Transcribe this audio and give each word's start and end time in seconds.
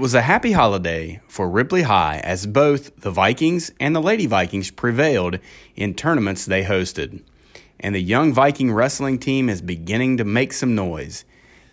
It 0.00 0.02
was 0.02 0.14
a 0.14 0.22
happy 0.22 0.52
holiday 0.52 1.20
for 1.28 1.46
Ripley 1.46 1.82
High 1.82 2.22
as 2.24 2.46
both 2.46 3.02
the 3.02 3.10
Vikings 3.10 3.70
and 3.78 3.94
the 3.94 4.00
Lady 4.00 4.24
Vikings 4.24 4.70
prevailed 4.70 5.38
in 5.76 5.92
tournaments 5.92 6.46
they 6.46 6.64
hosted. 6.64 7.22
And 7.78 7.94
the 7.94 8.00
young 8.00 8.32
Viking 8.32 8.72
wrestling 8.72 9.18
team 9.18 9.50
is 9.50 9.60
beginning 9.60 10.16
to 10.16 10.24
make 10.24 10.54
some 10.54 10.74
noise, 10.74 11.26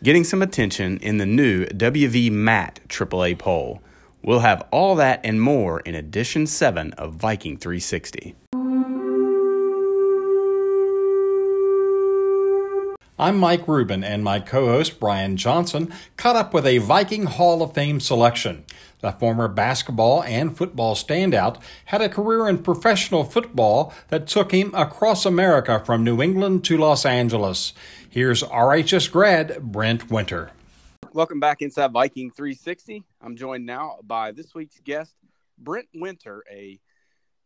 getting 0.04 0.26
some 0.26 0.42
attention 0.42 0.98
in 0.98 1.20
the 1.20 1.26
new 1.26 1.68
WV 1.68 2.30
Mat 2.30 2.82
AAA 2.90 3.40
poll. 3.40 3.82
We'll 4.22 4.40
have 4.40 4.68
all 4.72 4.96
that 4.96 5.22
and 5.24 5.42
more 5.42 5.80
in 5.80 5.96
edition 5.96 6.48
7 6.48 6.92
of 6.98 7.14
Viking 7.14 7.56
360. 7.56 8.36
I'm 13.20 13.40
Mike 13.40 13.68
Rubin, 13.68 14.04
and 14.04 14.24
my 14.24 14.40
co 14.40 14.68
host 14.68 15.00
Brian 15.00 15.38
Johnson 15.38 15.92
caught 16.18 16.36
up 16.36 16.54
with 16.54 16.68
a 16.68 16.78
Viking 16.78 17.26
Hall 17.26 17.64
of 17.64 17.74
Fame 17.74 18.00
selection. 18.00 18.64
The 19.00 19.12
former 19.12 19.48
basketball 19.48 20.22
and 20.22 20.56
football 20.56 20.94
standout 20.94 21.60
had 21.86 22.00
a 22.00 22.10
career 22.10 22.48
in 22.48 22.62
professional 22.62 23.24
football 23.24 23.92
that 24.10 24.28
took 24.28 24.52
him 24.52 24.72
across 24.76 25.26
America 25.26 25.82
from 25.84 26.04
New 26.04 26.22
England 26.22 26.64
to 26.66 26.78
Los 26.78 27.08
Angeles. 27.08 27.74
Here's 28.08 28.44
RHS 28.44 29.12
grad 29.12 29.64
Brent 29.64 30.12
Winter. 30.12 30.52
Welcome 31.12 31.40
back 31.40 31.64
inside 31.64 31.92
Viking 31.94 32.30
360. 32.30 33.04
I'm 33.20 33.36
joined 33.36 33.66
now 33.66 33.98
by 34.04 34.32
this 34.32 34.54
week's 34.54 34.80
guest, 34.82 35.16
Brent 35.58 35.88
Winter, 35.96 36.44
a 36.52 36.80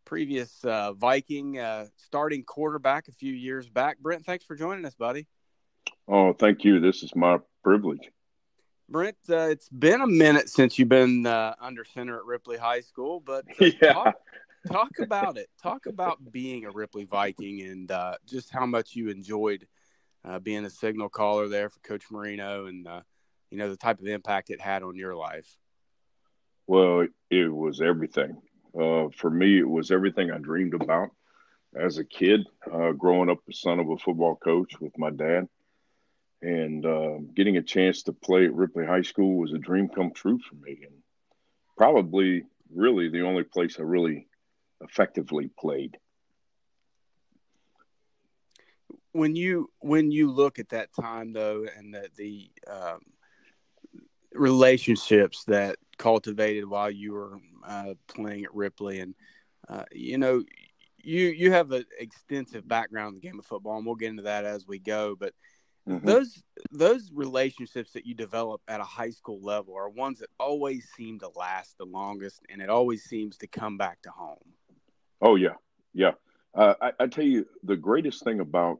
previous 0.03 0.65
uh, 0.65 0.91
Viking 0.91 1.59
uh, 1.59 1.85
starting 1.95 2.43
quarterback 2.43 3.07
a 3.07 3.13
few 3.13 3.31
years 3.31 3.69
back. 3.69 3.99
Brent, 3.99 4.25
thanks 4.25 4.43
for 4.43 4.57
joining 4.57 4.83
us, 4.83 4.95
buddy. 4.95 5.27
Oh, 6.07 6.33
thank 6.33 6.63
you. 6.63 6.79
This 6.79 7.03
is 7.03 7.15
my 7.15 7.39
privilege. 7.63 8.09
Brent, 8.89 9.15
uh, 9.29 9.47
it's 9.49 9.69
been 9.69 10.01
a 10.01 10.07
minute 10.07 10.49
since 10.49 10.77
you've 10.77 10.89
been 10.89 11.25
uh, 11.25 11.55
under 11.61 11.85
center 11.85 12.17
at 12.17 12.25
Ripley 12.25 12.57
High 12.57 12.81
School, 12.81 13.21
but 13.21 13.45
uh, 13.61 13.65
yeah. 13.81 13.93
talk, 13.93 14.15
talk, 14.67 14.91
about 14.99 15.37
it. 15.37 15.49
Talk 15.63 15.85
about 15.85 16.19
being 16.31 16.65
a 16.65 16.71
Ripley 16.71 17.05
Viking 17.05 17.61
and 17.61 17.89
uh, 17.89 18.15
just 18.27 18.51
how 18.51 18.65
much 18.65 18.93
you 18.93 19.07
enjoyed 19.07 19.65
uh, 20.25 20.39
being 20.39 20.65
a 20.65 20.69
signal 20.69 21.07
caller 21.07 21.47
there 21.47 21.69
for 21.69 21.79
Coach 21.79 22.03
Marino, 22.11 22.65
and 22.65 22.85
uh, 22.85 23.01
you 23.49 23.57
know 23.57 23.69
the 23.69 23.77
type 23.77 24.01
of 24.01 24.07
impact 24.07 24.49
it 24.49 24.59
had 24.59 24.83
on 24.83 24.97
your 24.97 25.15
life. 25.15 25.55
Well, 26.67 27.07
it 27.29 27.53
was 27.53 27.79
everything. 27.79 28.41
for 28.73 29.29
me, 29.29 29.57
it 29.57 29.69
was 29.69 29.89
everything 29.89 30.31
I 30.31 30.37
dreamed 30.37 30.73
about 30.73 31.11
as 31.75 31.97
a 31.97 32.03
kid, 32.03 32.41
growing 32.97 33.29
up 33.29 33.39
the 33.47 33.53
son 33.53 33.79
of 33.79 33.89
a 33.89 33.97
football 33.97 34.35
coach 34.35 34.73
with 34.81 34.97
my 34.97 35.11
dad 35.11 35.47
and 36.41 36.85
uh, 36.85 37.17
getting 37.35 37.57
a 37.57 37.61
chance 37.61 38.03
to 38.03 38.13
play 38.13 38.45
at 38.45 38.53
Ripley 38.53 38.85
High 38.85 39.03
School 39.03 39.37
was 39.37 39.53
a 39.53 39.57
dream 39.57 39.89
come 39.89 40.11
true 40.11 40.39
for 40.39 40.55
me, 40.55 40.79
and 40.83 40.95
probably 41.77 42.43
really 42.73 43.09
the 43.09 43.21
only 43.21 43.43
place 43.43 43.77
I 43.79 43.83
really 43.83 44.27
effectively 44.81 45.49
played. 45.59 45.97
When 49.11 49.35
you 49.35 49.69
when 49.79 50.11
you 50.11 50.31
look 50.31 50.57
at 50.57 50.69
that 50.69 50.89
time 50.99 51.33
though, 51.33 51.65
and 51.77 51.93
the 51.93 52.09
the 52.15 52.49
um, 52.67 53.01
relationships 54.33 55.43
that 55.45 55.77
cultivated 55.97 56.67
while 56.67 56.89
you 56.89 57.13
were 57.13 57.39
uh, 57.67 57.93
playing 58.07 58.45
at 58.45 58.55
Ripley, 58.55 58.99
and 59.01 59.13
uh, 59.67 59.83
you 59.91 60.17
know 60.17 60.43
you 60.97 61.25
you 61.27 61.51
have 61.51 61.71
an 61.71 61.85
extensive 61.99 62.67
background 62.67 63.09
in 63.09 63.21
the 63.21 63.27
game 63.27 63.39
of 63.39 63.45
football, 63.45 63.77
and 63.77 63.85
we'll 63.85 63.95
get 63.95 64.09
into 64.09 64.23
that 64.23 64.45
as 64.45 64.65
we 64.65 64.79
go, 64.79 65.15
but 65.19 65.33
Mm-hmm. 65.89 66.05
Those 66.05 66.43
those 66.71 67.11
relationships 67.13 67.91
that 67.93 68.05
you 68.05 68.13
develop 68.13 68.61
at 68.67 68.79
a 68.79 68.85
high 68.85 69.09
school 69.09 69.41
level 69.41 69.75
are 69.75 69.89
ones 69.89 70.19
that 70.19 70.29
always 70.39 70.87
seem 70.95 71.19
to 71.19 71.29
last 71.35 71.77
the 71.77 71.85
longest, 71.85 72.41
and 72.49 72.61
it 72.61 72.69
always 72.69 73.03
seems 73.03 73.37
to 73.37 73.47
come 73.47 73.77
back 73.77 74.01
to 74.03 74.11
home. 74.11 74.37
Oh 75.21 75.35
yeah, 75.35 75.55
yeah. 75.93 76.11
Uh, 76.53 76.75
I, 76.81 76.91
I 76.99 77.07
tell 77.07 77.25
you, 77.25 77.47
the 77.63 77.77
greatest 77.77 78.23
thing 78.23 78.41
about 78.41 78.79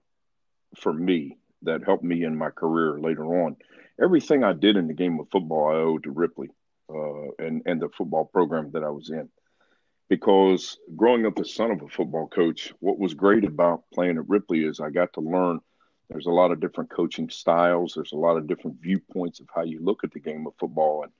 for 0.78 0.94
me 0.94 1.38
that 1.64 1.84
helped 1.84 2.04
me 2.04 2.24
in 2.24 2.36
my 2.36 2.50
career 2.50 3.00
later 3.00 3.44
on, 3.44 3.56
everything 4.02 4.44
I 4.44 4.54
did 4.54 4.76
in 4.76 4.88
the 4.88 4.94
game 4.94 5.20
of 5.20 5.28
football, 5.32 5.70
I 5.70 5.78
owe 5.78 5.98
to 6.00 6.12
Ripley 6.12 6.50
uh, 6.90 7.32
and 7.40 7.64
and 7.66 7.82
the 7.82 7.90
football 7.90 8.26
program 8.26 8.72
that 8.74 8.84
I 8.84 8.90
was 8.90 9.10
in. 9.10 9.30
Because 10.08 10.78
growing 10.96 11.26
up 11.26 11.36
the 11.36 11.46
son 11.46 11.72
of 11.72 11.82
a 11.82 11.88
football 11.88 12.28
coach, 12.28 12.74
what 12.80 13.00
was 13.00 13.14
great 13.14 13.46
about 13.46 13.86
playing 13.94 14.18
at 14.18 14.30
Ripley 14.30 14.66
is 14.66 14.80
I 14.80 14.90
got 14.90 15.14
to 15.14 15.22
learn 15.22 15.62
there's 16.12 16.26
a 16.26 16.32
lot 16.32 16.52
of 16.52 16.60
different 16.60 16.90
coaching 16.90 17.30
styles. 17.30 17.94
There's 17.96 18.12
a 18.12 18.18
lot 18.18 18.36
of 18.36 18.46
different 18.46 18.82
viewpoints 18.82 19.40
of 19.40 19.48
how 19.54 19.64
you 19.64 19.80
look 19.82 20.04
at 20.04 20.12
the 20.12 20.20
game 20.20 20.46
of 20.46 20.54
football 20.60 21.04
and 21.04 21.12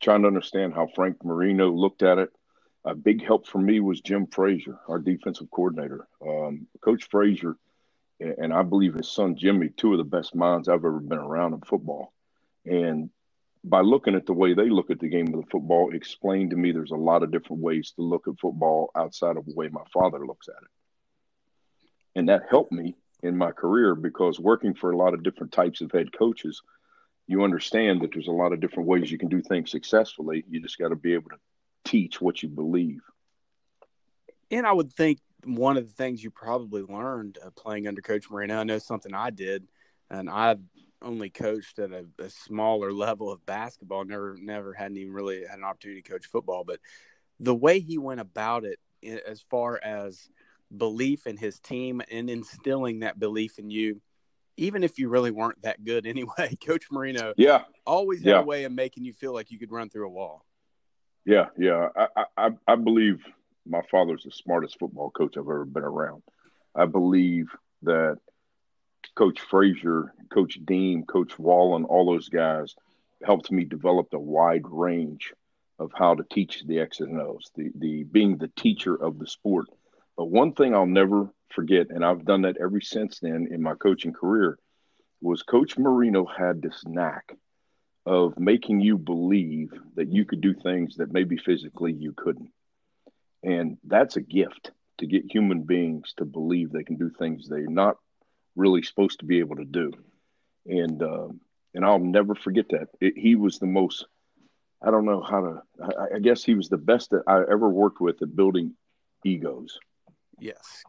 trying 0.00 0.22
to 0.22 0.28
understand 0.28 0.74
how 0.74 0.88
Frank 0.94 1.24
Marino 1.24 1.70
looked 1.70 2.02
at 2.02 2.18
it. 2.18 2.30
A 2.84 2.94
big 2.94 3.24
help 3.24 3.46
for 3.46 3.58
me 3.58 3.78
was 3.78 4.00
Jim 4.00 4.26
Frazier, 4.26 4.80
our 4.88 4.98
defensive 4.98 5.48
coordinator. 5.52 6.08
Um, 6.26 6.66
Coach 6.80 7.08
Frazier, 7.08 7.56
and 8.18 8.52
I 8.52 8.62
believe 8.62 8.94
his 8.94 9.08
son 9.08 9.36
Jimmy, 9.36 9.68
two 9.68 9.92
of 9.92 9.98
the 9.98 10.04
best 10.04 10.34
minds 10.34 10.68
I've 10.68 10.84
ever 10.84 10.98
been 10.98 11.18
around 11.18 11.54
in 11.54 11.60
football. 11.60 12.12
And 12.66 13.10
by 13.62 13.80
looking 13.80 14.16
at 14.16 14.26
the 14.26 14.32
way 14.32 14.54
they 14.54 14.68
look 14.68 14.90
at 14.90 14.98
the 14.98 15.08
game 15.08 15.28
of 15.28 15.40
the 15.40 15.50
football, 15.52 15.94
explained 15.94 16.50
to 16.50 16.56
me 16.56 16.72
there's 16.72 16.90
a 16.90 16.96
lot 16.96 17.22
of 17.22 17.30
different 17.30 17.62
ways 17.62 17.92
to 17.92 18.02
look 18.02 18.26
at 18.26 18.40
football 18.40 18.90
outside 18.96 19.36
of 19.36 19.46
the 19.46 19.54
way 19.54 19.68
my 19.68 19.84
father 19.92 20.26
looks 20.26 20.48
at 20.48 20.62
it. 20.62 20.70
And 22.16 22.28
that 22.28 22.42
helped 22.50 22.72
me 22.72 22.96
in 23.22 23.36
my 23.36 23.52
career 23.52 23.94
because 23.94 24.40
working 24.40 24.74
for 24.74 24.90
a 24.90 24.96
lot 24.96 25.14
of 25.14 25.22
different 25.22 25.52
types 25.52 25.80
of 25.80 25.92
head 25.92 26.12
coaches, 26.16 26.62
you 27.26 27.44
understand 27.44 28.02
that 28.02 28.10
there's 28.12 28.28
a 28.28 28.32
lot 28.32 28.52
of 28.52 28.60
different 28.60 28.88
ways 28.88 29.10
you 29.10 29.18
can 29.18 29.28
do 29.28 29.40
things 29.40 29.70
successfully. 29.70 30.44
You 30.48 30.60
just 30.60 30.78
got 30.78 30.88
to 30.88 30.96
be 30.96 31.14
able 31.14 31.30
to 31.30 31.38
teach 31.84 32.20
what 32.20 32.42
you 32.42 32.48
believe. 32.48 33.00
And 34.50 34.66
I 34.66 34.72
would 34.72 34.92
think 34.92 35.18
one 35.44 35.76
of 35.76 35.86
the 35.86 35.92
things 35.92 36.22
you 36.22 36.30
probably 36.30 36.82
learned 36.82 37.38
uh, 37.44 37.50
playing 37.50 37.86
under 37.88 38.02
Coach 38.02 38.30
Marino, 38.30 38.58
I 38.58 38.64
know 38.64 38.78
something 38.78 39.14
I 39.14 39.30
did, 39.30 39.66
and 40.10 40.28
I've 40.28 40.60
only 41.00 41.30
coached 41.30 41.78
at 41.78 41.90
a, 41.90 42.04
a, 42.18 42.30
smaller 42.30 42.92
level 42.92 43.32
of 43.32 43.44
basketball. 43.44 44.04
Never, 44.04 44.36
never 44.40 44.72
hadn't 44.72 44.98
even 44.98 45.12
really 45.12 45.44
had 45.44 45.58
an 45.58 45.64
opportunity 45.64 46.02
to 46.02 46.12
coach 46.12 46.26
football. 46.26 46.62
But 46.64 46.78
the 47.40 47.54
way 47.54 47.80
he 47.80 47.98
went 47.98 48.20
about 48.20 48.64
it, 48.64 48.78
as 49.26 49.44
far 49.50 49.80
as 49.82 50.28
belief 50.76 51.26
in 51.26 51.36
his 51.36 51.58
team 51.60 52.02
and 52.10 52.30
instilling 52.30 53.00
that 53.00 53.18
belief 53.18 53.58
in 53.58 53.70
you, 53.70 54.00
even 54.56 54.84
if 54.84 54.98
you 54.98 55.08
really 55.08 55.30
weren't 55.30 55.62
that 55.62 55.84
good 55.84 56.06
anyway. 56.06 56.56
Coach 56.64 56.86
Marino, 56.90 57.34
yeah, 57.36 57.62
always 57.86 58.20
had 58.20 58.28
yeah. 58.28 58.40
a 58.40 58.44
way 58.44 58.64
of 58.64 58.72
making 58.72 59.04
you 59.04 59.12
feel 59.12 59.32
like 59.32 59.50
you 59.50 59.58
could 59.58 59.72
run 59.72 59.88
through 59.88 60.06
a 60.06 60.10
wall. 60.10 60.44
Yeah, 61.24 61.46
yeah, 61.56 61.88
I, 61.96 62.24
I, 62.36 62.50
I 62.66 62.74
believe 62.74 63.24
my 63.64 63.82
father's 63.90 64.24
the 64.24 64.32
smartest 64.32 64.78
football 64.78 65.10
coach 65.10 65.36
I've 65.36 65.42
ever 65.42 65.64
been 65.64 65.84
around. 65.84 66.22
I 66.74 66.86
believe 66.86 67.46
that 67.82 68.18
Coach 69.14 69.40
Frazier, 69.40 70.14
Coach 70.32 70.58
Dean, 70.64 71.04
Coach 71.04 71.38
Wallen, 71.38 71.84
all 71.84 72.06
those 72.06 72.28
guys 72.28 72.74
helped 73.24 73.52
me 73.52 73.64
develop 73.64 74.08
a 74.12 74.18
wide 74.18 74.64
range 74.64 75.32
of 75.78 75.92
how 75.94 76.14
to 76.14 76.24
teach 76.30 76.64
the 76.66 76.80
X's 76.80 77.06
and 77.06 77.20
O's, 77.20 77.50
the, 77.56 77.70
the 77.76 78.04
being 78.04 78.36
the 78.36 78.50
teacher 78.56 78.94
of 78.94 79.18
the 79.18 79.26
sport 79.26 79.66
but 80.16 80.26
one 80.26 80.52
thing 80.52 80.74
I'll 80.74 80.86
never 80.86 81.30
forget, 81.50 81.88
and 81.90 82.04
I've 82.04 82.24
done 82.24 82.42
that 82.42 82.56
ever 82.58 82.80
since 82.80 83.18
then 83.20 83.48
in 83.50 83.62
my 83.62 83.74
coaching 83.74 84.12
career, 84.12 84.58
was 85.20 85.42
Coach 85.42 85.78
Marino 85.78 86.26
had 86.26 86.60
this 86.60 86.82
knack 86.86 87.36
of 88.04 88.38
making 88.38 88.80
you 88.80 88.98
believe 88.98 89.72
that 89.94 90.12
you 90.12 90.24
could 90.24 90.40
do 90.40 90.54
things 90.54 90.96
that 90.96 91.12
maybe 91.12 91.36
physically 91.36 91.92
you 91.92 92.12
couldn't. 92.12 92.50
And 93.42 93.78
that's 93.84 94.16
a 94.16 94.20
gift 94.20 94.72
to 94.98 95.06
get 95.06 95.30
human 95.30 95.62
beings 95.62 96.12
to 96.16 96.24
believe 96.24 96.70
they 96.70 96.84
can 96.84 96.96
do 96.96 97.10
things 97.10 97.48
they're 97.48 97.66
not 97.66 97.96
really 98.56 98.82
supposed 98.82 99.20
to 99.20 99.24
be 99.24 99.38
able 99.38 99.56
to 99.56 99.64
do. 99.64 99.92
And 100.66 101.02
uh, 101.02 101.28
and 101.74 101.84
I'll 101.84 101.98
never 101.98 102.34
forget 102.34 102.66
that. 102.70 102.88
It, 103.00 103.14
he 103.16 103.34
was 103.34 103.58
the 103.58 103.66
most 103.66 104.06
I 104.82 104.90
don't 104.90 105.04
know 105.04 105.22
how 105.22 105.40
to 105.40 105.62
I, 105.82 106.16
I 106.16 106.18
guess 106.18 106.44
he 106.44 106.54
was 106.54 106.68
the 106.68 106.76
best 106.76 107.10
that 107.10 107.22
I 107.26 107.40
ever 107.40 107.68
worked 107.68 108.00
with 108.00 108.20
at 108.22 108.36
building 108.36 108.74
egos. 109.24 109.78
Yes, 110.38 110.82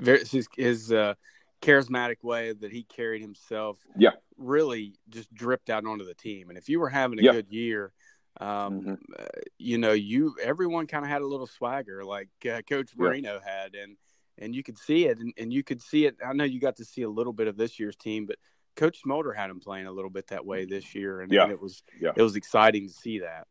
Very, 0.00 0.24
his, 0.24 0.48
his 0.56 0.92
uh, 0.92 1.14
charismatic 1.62 2.22
way 2.22 2.52
that 2.52 2.72
he 2.72 2.84
carried 2.84 3.22
himself. 3.22 3.78
Yeah, 3.96 4.10
really 4.36 4.94
just 5.08 5.32
dripped 5.34 5.70
out 5.70 5.84
onto 5.84 6.04
the 6.04 6.14
team. 6.14 6.48
And 6.48 6.58
if 6.58 6.68
you 6.68 6.80
were 6.80 6.88
having 6.88 7.18
a 7.18 7.22
yeah. 7.22 7.32
good 7.32 7.50
year, 7.50 7.92
um, 8.40 8.48
mm-hmm. 8.80 8.92
uh, 9.18 9.24
you 9.58 9.78
know, 9.78 9.92
you 9.92 10.34
everyone 10.42 10.86
kind 10.86 11.04
of 11.04 11.10
had 11.10 11.22
a 11.22 11.26
little 11.26 11.46
swagger 11.46 12.04
like 12.04 12.28
uh, 12.50 12.62
Coach 12.68 12.90
Marino 12.96 13.40
yeah. 13.44 13.52
had, 13.52 13.74
and 13.74 13.96
and 14.38 14.54
you 14.54 14.62
could 14.62 14.78
see 14.78 15.06
it, 15.06 15.18
and, 15.18 15.32
and 15.36 15.52
you 15.52 15.62
could 15.62 15.82
see 15.82 16.06
it. 16.06 16.16
I 16.26 16.32
know 16.32 16.44
you 16.44 16.60
got 16.60 16.76
to 16.76 16.84
see 16.84 17.02
a 17.02 17.10
little 17.10 17.32
bit 17.32 17.48
of 17.48 17.56
this 17.56 17.78
year's 17.78 17.96
team, 17.96 18.26
but 18.26 18.36
Coach 18.76 19.02
Smolder 19.02 19.32
had 19.32 19.50
him 19.50 19.60
playing 19.60 19.86
a 19.86 19.92
little 19.92 20.10
bit 20.10 20.28
that 20.28 20.46
way 20.46 20.64
this 20.64 20.94
year, 20.94 21.20
and, 21.20 21.30
yeah. 21.30 21.42
and 21.42 21.52
it 21.52 21.60
was 21.60 21.82
yeah. 22.00 22.12
it 22.16 22.22
was 22.22 22.36
exciting 22.36 22.88
to 22.88 22.92
see 22.92 23.20
that. 23.20 23.46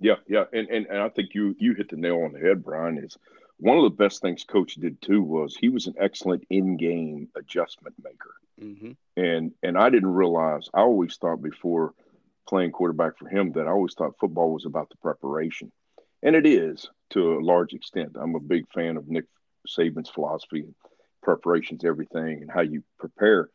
Yeah, 0.00 0.16
yeah, 0.26 0.44
and, 0.52 0.68
and 0.68 0.86
and 0.86 0.98
I 0.98 1.08
think 1.08 1.30
you 1.34 1.54
you 1.58 1.74
hit 1.74 1.90
the 1.90 1.96
nail 1.96 2.22
on 2.24 2.32
the 2.32 2.40
head, 2.40 2.64
Brian. 2.64 2.98
Is 2.98 3.16
one 3.64 3.78
of 3.78 3.84
the 3.84 3.90
best 3.90 4.20
things 4.20 4.44
coach 4.44 4.74
did 4.74 5.00
too 5.00 5.22
was 5.22 5.56
he 5.56 5.68
was 5.68 5.86
an 5.86 5.94
excellent 5.98 6.44
in-game 6.50 7.28
adjustment 7.36 7.94
maker 8.02 8.34
mm-hmm. 8.60 8.92
and 9.16 9.52
and 9.62 9.78
i 9.78 9.88
didn't 9.88 10.12
realize 10.12 10.68
i 10.74 10.80
always 10.80 11.16
thought 11.16 11.42
before 11.42 11.94
playing 12.46 12.72
quarterback 12.72 13.18
for 13.18 13.28
him 13.28 13.52
that 13.52 13.66
I 13.66 13.70
always 13.70 13.94
thought 13.94 14.18
football 14.18 14.52
was 14.52 14.66
about 14.66 14.90
the 14.90 14.96
preparation. 14.96 15.72
And 16.22 16.34
it 16.34 16.46
is 16.46 16.88
to 17.10 17.34
a 17.34 17.40
large 17.44 17.72
extent. 17.72 18.16
I'm 18.20 18.34
a 18.34 18.40
big 18.40 18.64
fan 18.72 18.96
of 18.96 19.08
Nick 19.08 19.24
Saban's 19.68 20.10
philosophy. 20.10 20.64
Preparation's 21.22 21.84
everything 21.84 22.42
and 22.42 22.50
how 22.50 22.62
you 22.62 22.82
prepare. 22.98 23.50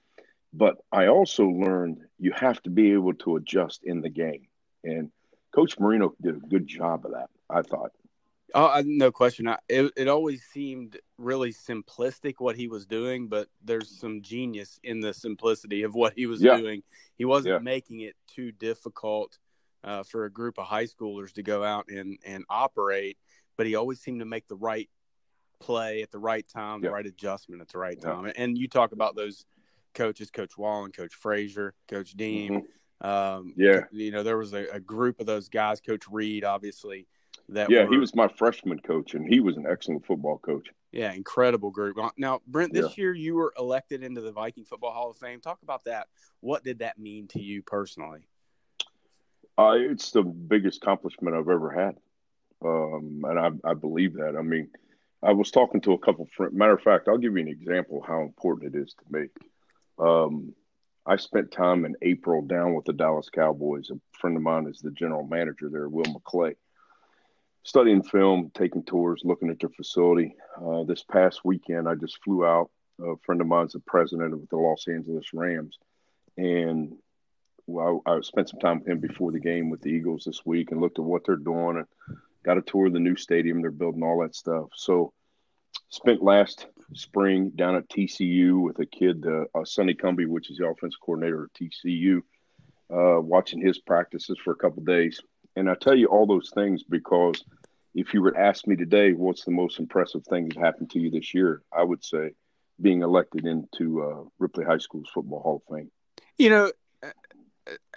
But 0.54 0.78
I 0.92 1.08
also 1.08 1.46
learned 1.46 2.00
you 2.18 2.32
have 2.36 2.62
to 2.64 2.70
be 2.70 2.94
able 2.94 3.14
to 3.16 3.36
adjust 3.36 3.84
in 3.84 4.02
the 4.02 4.10
game. 4.10 4.48
And 4.84 5.12
Coach 5.54 5.80
Marino 5.80 6.14
did 6.22 6.36
a 6.36 6.48
good 6.48 6.68
job 6.68 7.06
of 7.06 7.12
that, 7.12 7.30
I 7.50 7.62
thought. 7.62 7.92
Oh, 8.56 8.82
no 8.86 9.12
question. 9.12 9.48
I, 9.48 9.58
it 9.68 9.92
it 9.96 10.08
always 10.08 10.44
seemed 10.44 10.98
really 11.18 11.52
simplistic 11.52 12.36
what 12.40 12.56
he 12.56 12.68
was 12.68 12.86
doing, 12.86 13.28
but 13.28 13.48
there's 13.64 13.90
some 14.00 14.22
genius 14.22 14.80
in 14.84 15.00
the 15.00 15.14
simplicity 15.14 15.84
of 15.84 15.94
what 15.94 16.14
he 16.16 16.26
was 16.26 16.42
yeah. 16.42 16.58
doing. 16.58 16.84
He 17.16 17.26
wasn't 17.26 17.56
yeah. 17.56 17.60
making 17.60 18.02
it 18.02 18.16
too 18.28 18.52
difficult 18.52 19.38
uh, 19.84 20.04
for 20.04 20.26
a 20.26 20.32
group 20.32 20.58
of 20.58 20.66
high 20.66 20.86
schoolers 20.86 21.34
to 21.34 21.44
go 21.44 21.64
out 21.64 21.90
and 21.90 22.18
and 22.26 22.44
operate, 22.50 23.18
but 23.58 23.68
he 23.68 23.76
always 23.76 24.00
seemed 24.00 24.20
to 24.20 24.26
make 24.26 24.48
the 24.48 24.56
right 24.56 24.90
play 25.60 26.02
at 26.02 26.12
the 26.12 26.20
right 26.20 26.48
time, 26.48 26.82
yeah. 26.82 26.90
the 26.90 26.94
right 26.94 27.06
adjustment 27.06 27.62
at 27.62 27.70
the 27.70 27.78
right 27.78 28.00
time. 28.02 28.32
And 28.36 28.58
you 28.58 28.68
talk 28.68 28.94
about 28.94 29.16
those 29.16 29.46
coaches, 29.94 30.32
Coach 30.32 30.58
Wallen, 30.58 30.92
Coach 30.92 31.14
Frazier, 31.14 31.74
Coach 31.88 32.14
Dean. 32.14 32.52
Mm-hmm. 32.52 32.66
Um, 33.02 33.54
yeah, 33.56 33.82
you 33.92 34.12
know 34.12 34.24
there 34.24 34.38
was 34.38 34.54
a, 34.54 34.66
a 34.74 34.80
group 34.80 35.20
of 35.20 35.26
those 35.26 35.48
guys, 35.50 35.80
Coach 35.80 36.04
Reed, 36.10 36.44
obviously 36.44 37.08
that 37.54 37.70
yeah, 37.70 37.84
were, 37.84 37.92
he 37.92 37.98
was 37.98 38.16
my 38.16 38.28
freshman 38.28 38.80
coach, 38.80 39.14
and 39.14 39.28
he 39.28 39.40
was 39.40 39.58
an 39.58 39.66
excellent 39.70 40.06
football 40.06 40.38
coach. 40.40 40.68
Yeah, 40.92 41.12
incredible 41.14 41.72
group. 41.72 41.98
Now, 42.18 42.42
Brent, 42.48 42.74
this 42.74 42.98
yeah. 42.98 43.04
year 43.04 43.14
you 43.14 43.36
were 43.36 43.54
elected 43.58 44.04
into 44.04 44.22
the 44.22 44.32
Viking 44.32 44.66
Football 44.66 44.92
Hall 44.92 45.10
of 45.10 45.18
Fame. 45.18 45.42
Talk 45.42 45.60
about 45.64 45.84
that. 45.86 46.08
What 46.42 46.64
did 46.64 46.80
that 46.80 47.00
mean 47.00 47.28
to 47.30 47.42
you 47.42 47.62
personally? 47.62 48.28
Uh, 49.58 49.76
it's 49.76 50.12
the 50.12 50.24
biggest 50.24 50.82
accomplishment 50.82 51.36
I've 51.36 51.50
ever 51.50 51.70
had, 51.70 51.98
um, 52.64 53.24
and 53.28 53.40
I, 53.40 53.70
I, 53.70 53.74
believe 53.74 54.14
that. 54.14 54.36
I 54.38 54.42
mean, 54.42 54.70
I 55.22 55.34
was 55.34 55.52
talking 55.52 55.82
to 55.82 55.94
a 55.94 56.00
couple 56.00 56.28
friends. 56.28 56.54
Matter 56.54 56.74
of 56.74 56.82
fact, 56.82 57.08
I'll 57.08 57.18
give 57.18 57.34
you 57.34 57.44
an 57.44 57.50
example 57.50 58.00
of 58.00 58.08
how 58.08 58.22
important 58.22 58.74
it 58.74 58.80
is 58.80 58.94
to 58.94 59.20
me. 59.20 59.28
Um, 60.00 60.54
I 61.06 61.18
spent 61.18 61.52
time 61.52 61.84
in 61.84 61.96
April 62.02 62.42
down 62.42 62.74
with 62.74 62.86
the 62.86 62.94
Dallas 62.94 63.30
Cowboys. 63.30 63.90
A 63.90 64.00
friend 64.18 64.38
of 64.38 64.44
mine 64.44 64.68
is 64.68 64.80
the 64.80 64.92
general 64.92 65.28
manager 65.28 65.70
there, 65.70 65.90
Will 65.90 66.06
McClay 66.06 66.56
studying 67.64 68.04
film, 68.04 68.52
taking 68.54 68.84
tours, 68.84 69.22
looking 69.24 69.50
at 69.50 69.60
their 69.60 69.70
facility. 69.70 70.36
Uh, 70.62 70.84
this 70.84 71.04
past 71.04 71.42
weekend, 71.44 71.88
I 71.88 71.96
just 71.96 72.24
flew 72.24 72.46
out. 72.46 72.70
A 73.02 73.16
friend 73.26 73.40
of 73.40 73.48
mine's 73.48 73.74
the 73.74 73.80
president 73.80 74.34
of 74.34 74.48
the 74.50 74.58
Los 74.58 74.88
Angeles 74.88 75.28
Rams, 75.34 75.78
and 76.38 76.94
well, 77.66 78.02
I, 78.06 78.12
I 78.12 78.22
spent 78.22 78.50
some 78.50 78.60
time 78.60 78.80
with 78.80 78.88
him 78.88 79.00
before 79.00 79.32
the 79.32 79.40
game 79.40 79.70
with 79.70 79.82
the 79.82 79.90
Eagles 79.90 80.26
this 80.26 80.46
week 80.46 80.72
and 80.72 80.82
looked 80.82 81.00
at 81.00 81.06
what 81.06 81.26
they're 81.26 81.36
doing 81.36 81.78
and 81.78 82.18
got 82.44 82.58
a 82.58 82.62
tour 82.62 82.88
of 82.88 82.94
the 82.94 83.00
new 83.00 83.16
stadium 83.16 83.62
they're 83.62 83.72
building, 83.72 84.04
all 84.04 84.22
that 84.22 84.36
stuff. 84.36 84.70
So, 84.76 85.14
spent 85.90 86.22
last 86.22 86.68
spring 86.94 87.52
down 87.56 87.76
at 87.76 87.90
TCU 87.90 88.62
with 88.62 88.80
a 88.80 88.86
kid, 88.86 89.26
uh, 89.26 89.46
uh, 89.58 89.66
Sonny 89.66 89.94
Cumbie, 89.94 90.28
which 90.28 90.50
is 90.50 90.58
the 90.58 90.68
offense 90.68 90.96
coordinator 90.96 91.46
at 91.46 91.54
TCU, 91.54 92.18
uh, 92.92 93.22
watching 93.22 93.62
his 93.62 93.80
practices 93.80 94.38
for 94.44 94.52
a 94.52 94.56
couple 94.56 94.84
days. 94.84 95.22
And 95.56 95.70
I 95.70 95.76
tell 95.76 95.96
you 95.96 96.08
all 96.08 96.26
those 96.26 96.52
things 96.54 96.84
because 96.84 97.44
if 97.96 98.14
you 98.14 98.22
were 98.22 98.32
to 98.32 98.40
ask 98.40 98.68
me 98.68 98.76
today, 98.76 99.14
what's 99.14 99.44
the 99.44 99.52
most 99.52 99.80
impressive 99.80 100.24
thing 100.26 100.50
that 100.50 100.58
happened 100.58 100.92
to 100.92 101.00
you 101.00 101.10
this 101.10 101.34
year? 101.34 101.64
I 101.72 101.84
would 101.84 102.04
say 102.04 102.32
being 102.82 103.02
elected 103.02 103.46
into 103.46 104.04
uh, 104.04 104.24
Ripley 104.38 104.66
High 104.66 104.78
School's 104.78 105.10
Football 105.14 105.42
Hall 105.42 105.64
of 105.68 105.76
Fame. 105.76 105.92
You 106.38 106.50
know, 106.50 106.72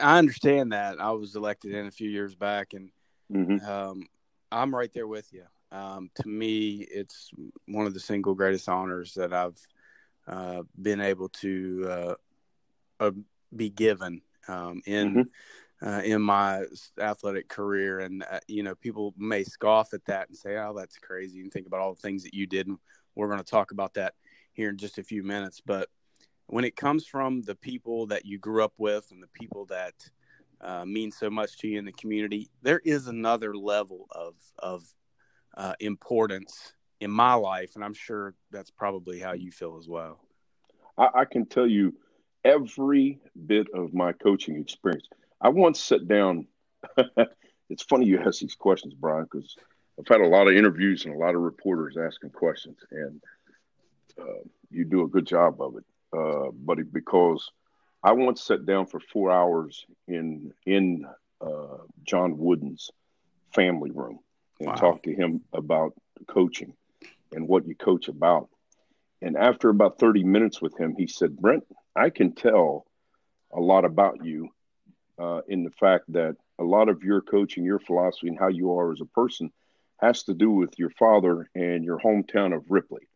I 0.01 0.19
understand 0.19 0.73
that. 0.73 1.01
I 1.01 1.13
was 1.13 1.37
elected 1.37 1.73
in 1.75 1.87
a 1.87 1.91
few 1.91 2.11
years 2.11 2.35
back, 2.35 2.73
and 2.73 2.91
mm-hmm. 3.33 3.65
um, 3.65 4.09
I'm 4.51 4.75
right 4.75 4.93
there 4.93 5.07
with 5.07 5.33
you. 5.33 5.45
Um, 5.71 6.11
to 6.17 6.29
me, 6.29 6.87
it's 6.91 7.31
one 7.67 7.87
of 7.87 7.95
the 7.95 8.01
single 8.01 8.35
greatest 8.35 8.69
honors 8.69 9.15
that 9.15 9.33
I've 9.33 9.59
uh, 10.27 10.63
been 10.81 11.01
able 11.01 11.29
to 11.29 11.87
uh, 11.89 12.15
uh 13.01 13.11
be 13.55 13.71
given 13.71 14.23
um, 14.49 14.83
in 14.87 15.11
mm-hmm 15.11 15.23
uh, 15.85 16.01
in 16.05 16.23
my 16.23 16.65
athletic 17.01 17.49
career. 17.49 18.01
And, 18.01 18.23
uh, 18.31 18.41
you 18.47 18.63
know, 18.63 18.75
people 18.75 19.15
may 19.17 19.43
scoff 19.43 19.93
at 19.95 20.05
that 20.05 20.29
and 20.29 20.37
say, 20.37 20.57
oh, 20.57 20.75
that's 20.77 20.99
crazy. 20.99 21.41
And 21.41 21.53
think 21.53 21.67
about 21.67 21.81
all 21.81 21.95
the 21.95 22.01
things 22.01 22.23
that 22.23 22.35
you 22.35 22.47
did. 22.47 22.69
And 22.69 22.79
we're 23.15 23.27
going 23.27 23.39
to 23.39 23.45
talk 23.45 23.73
about 23.73 23.95
that 23.95 24.15
here 24.53 24.69
in 24.69 24.77
just 24.77 24.99
a 24.99 25.03
few 25.03 25.23
minutes. 25.23 25.61
But 25.65 25.89
when 26.47 26.65
it 26.65 26.77
comes 26.77 27.07
from 27.07 27.43
the 27.43 27.55
people 27.55 28.07
that 28.07 28.25
you 28.25 28.39
grew 28.39 28.63
up 28.63 28.75
with 28.79 29.11
and 29.11 29.23
the 29.23 29.29
people 29.29 29.67
that 29.67 29.95
uh, 30.61 30.85
mean 30.85 31.11
so 31.11 31.29
much 31.29 31.59
to 31.59 31.69
you 31.69 31.79
in 31.79 31.85
the 31.85 31.93
community, 31.93 32.49
there 32.63 32.81
is 32.85 33.09
another 33.09 33.57
level 33.57 34.07
of, 34.11 34.35
of 34.59 34.85
uh, 35.57 35.75
importance 35.81 36.75
in 37.01 37.11
my 37.11 37.35
life. 37.35 37.73
And 37.75 37.83
I'm 37.83 37.95
sure 37.95 38.35
that's 38.53 38.71
probably 38.71 39.19
how 39.19 39.33
you 39.33 39.51
feel 39.51 39.77
as 39.79 39.89
well. 39.89 40.21
I, 40.97 41.09
I 41.15 41.25
can 41.25 41.47
tell 41.47 41.67
you 41.67 41.95
every 42.45 43.19
bit 43.47 43.67
of 43.75 43.93
my 43.93 44.13
coaching 44.13 44.61
experience– 44.61 45.09
I 45.43 45.49
once 45.49 45.81
sat 45.81 46.07
down. 46.07 46.47
it's 47.69 47.83
funny 47.83 48.07
you 48.07 48.21
ask 48.21 48.41
these 48.41 48.55
questions, 48.55 48.95
Brian, 48.95 49.25
because 49.25 49.57
I've 49.99 50.09
had 50.09 50.21
a 50.21 50.29
lot 50.29 50.47
of 50.47 50.55
interviews 50.55 51.05
and 51.05 51.15
a 51.15 51.19
lot 51.19 51.35
of 51.35 51.41
reporters 51.41 51.97
asking 51.97 52.31
questions, 52.31 52.79
and 52.91 53.21
uh, 54.21 54.43
you 54.71 54.85
do 54.85 55.03
a 55.03 55.09
good 55.09 55.27
job 55.27 55.61
of 55.61 55.77
it. 55.77 55.85
Uh, 56.17 56.51
but 56.53 56.79
it, 56.79 56.93
because 56.93 57.51
I 58.05 58.13
once 58.13 58.43
sat 58.43 58.65
down 58.65 58.87
for 58.87 59.01
four 59.01 59.33
hours 59.33 59.85
in 60.07 60.53
in 60.65 61.07
uh, 61.41 61.79
John 62.05 62.39
Wooden's 62.39 62.91
family 63.53 63.91
room 63.91 64.21
and 64.61 64.69
wow. 64.69 64.75
talked 64.75 65.05
to 65.05 65.15
him 65.15 65.43
about 65.53 65.95
coaching 66.29 66.75
and 67.33 67.49
what 67.49 67.67
you 67.67 67.75
coach 67.75 68.09
about. 68.09 68.49
And 69.21 69.37
after 69.37 69.69
about 69.69 69.99
30 69.99 70.25
minutes 70.25 70.61
with 70.61 70.77
him, 70.79 70.95
he 70.97 71.07
said, 71.07 71.37
Brent, 71.37 71.65
I 71.95 72.11
can 72.11 72.35
tell 72.35 72.87
a 73.53 73.61
lot 73.61 73.85
about 73.85 74.25
you 74.25 74.51
uh, 75.23 75.41
in 75.47 75.63
the 75.63 75.71
fact 75.71 76.13
that 76.13 76.37
a 76.59 76.65
lot 76.65 76.89
of 76.89 77.03
your 77.03 77.21
coaching, 77.21 77.65
your 77.65 77.79
philosophy, 77.79 78.29
and 78.29 78.39
how 78.39 78.49
you 78.49 78.73
are 78.73 78.93
as 78.93 79.01
a 79.01 79.07
person 79.07 79.51
has 79.99 80.25
to 80.25 80.35
do 80.35 80.51
with 80.51 80.77
your 80.79 80.91
father 80.91 81.49
and 81.55 81.85
your 81.85 81.99
hometown 81.99 82.55
of 82.55 82.65
Ripley. 82.69 83.09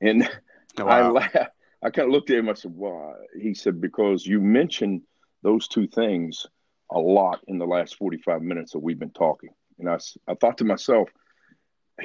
And 0.00 0.28
oh, 0.78 0.84
wow. 0.84 0.90
I 0.90 1.08
laughed. 1.08 1.36
I 1.82 1.90
kind 1.90 2.08
of 2.08 2.12
looked 2.12 2.30
at 2.30 2.38
him. 2.38 2.48
I 2.48 2.54
said, 2.54 2.72
"Why?" 2.74 3.14
He 3.40 3.54
said, 3.54 3.80
"Because 3.80 4.26
you 4.26 4.40
mentioned 4.40 5.02
those 5.42 5.68
two 5.68 5.86
things 5.86 6.44
a 6.90 6.98
lot 6.98 7.40
in 7.46 7.58
the 7.58 7.66
last 7.66 7.96
forty-five 7.96 8.42
minutes 8.42 8.72
that 8.72 8.80
we've 8.80 8.98
been 8.98 9.10
talking." 9.10 9.50
And 9.78 9.88
I, 9.88 9.98
I 10.26 10.34
thought 10.34 10.58
to 10.58 10.64
myself, 10.64 11.08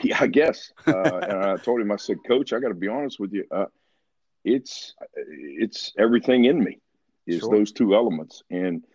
yeah, 0.03 0.17
I 0.21 0.27
guess. 0.27 0.71
Uh, 0.85 0.91
and 1.29 1.33
I 1.33 1.57
told 1.57 1.81
him, 1.81 1.91
I 1.91 1.95
said, 1.95 2.17
"Coach, 2.25 2.53
I 2.53 2.59
got 2.59 2.67
to 2.67 2.75
be 2.75 2.87
honest 2.87 3.19
with 3.19 3.33
you. 3.33 3.45
Uh, 3.51 3.65
it's 4.45 4.93
it's 5.15 5.91
everything 5.97 6.45
in 6.45 6.63
me 6.63 6.79
is 7.25 7.39
sure. 7.39 7.49
those 7.49 7.71
two 7.71 7.95
elements, 7.95 8.43
and 8.51 8.85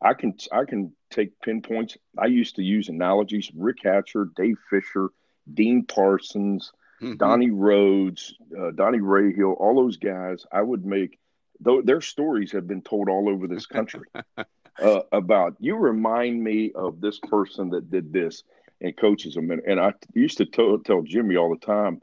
I 0.00 0.14
can 0.14 0.34
I 0.52 0.64
can 0.64 0.92
take 1.10 1.40
pinpoints. 1.40 1.96
I 2.16 2.26
used 2.26 2.56
to 2.56 2.62
use 2.62 2.88
analogies. 2.88 3.50
Rick 3.54 3.78
Hatcher, 3.84 4.28
Dave 4.36 4.58
Fisher, 4.70 5.08
Dean 5.52 5.84
Parsons, 5.84 6.72
mm-hmm. 7.00 7.16
Donnie 7.16 7.50
Rhodes, 7.50 8.34
uh, 8.58 8.70
Donnie 8.72 9.00
Rahill, 9.00 9.56
all 9.58 9.74
those 9.74 9.96
guys. 9.96 10.46
I 10.52 10.62
would 10.62 10.84
make 10.84 11.18
though 11.60 11.82
their 11.82 12.00
stories 12.00 12.52
have 12.52 12.66
been 12.66 12.82
told 12.82 13.08
all 13.08 13.28
over 13.28 13.46
this 13.46 13.66
country 13.66 14.08
uh, 14.36 15.00
about. 15.12 15.56
You 15.58 15.76
remind 15.76 16.42
me 16.42 16.72
of 16.74 17.00
this 17.00 17.18
person 17.18 17.70
that 17.70 17.90
did 17.90 18.12
this 18.12 18.44
and 18.80 18.96
coaches 18.96 19.34
them. 19.34 19.50
And, 19.50 19.62
and 19.62 19.80
I 19.80 19.94
used 20.14 20.38
to 20.38 20.46
tell, 20.46 20.78
tell 20.78 21.02
Jimmy 21.02 21.36
all 21.36 21.50
the 21.50 21.64
time. 21.64 22.00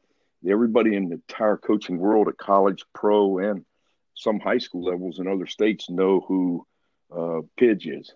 Everybody 0.48 0.96
in 0.96 1.10
the 1.10 1.16
entire 1.16 1.58
coaching 1.58 1.98
world 1.98 2.28
at 2.28 2.38
college, 2.38 2.84
pro, 2.94 3.40
and 3.40 3.66
some 4.14 4.40
high 4.40 4.60
school 4.60 4.84
levels 4.84 5.20
in 5.20 5.28
other 5.28 5.48
states 5.48 5.90
know 5.90 6.24
who 6.28 6.68
uh, 7.16 7.42
Pidge 7.60 8.10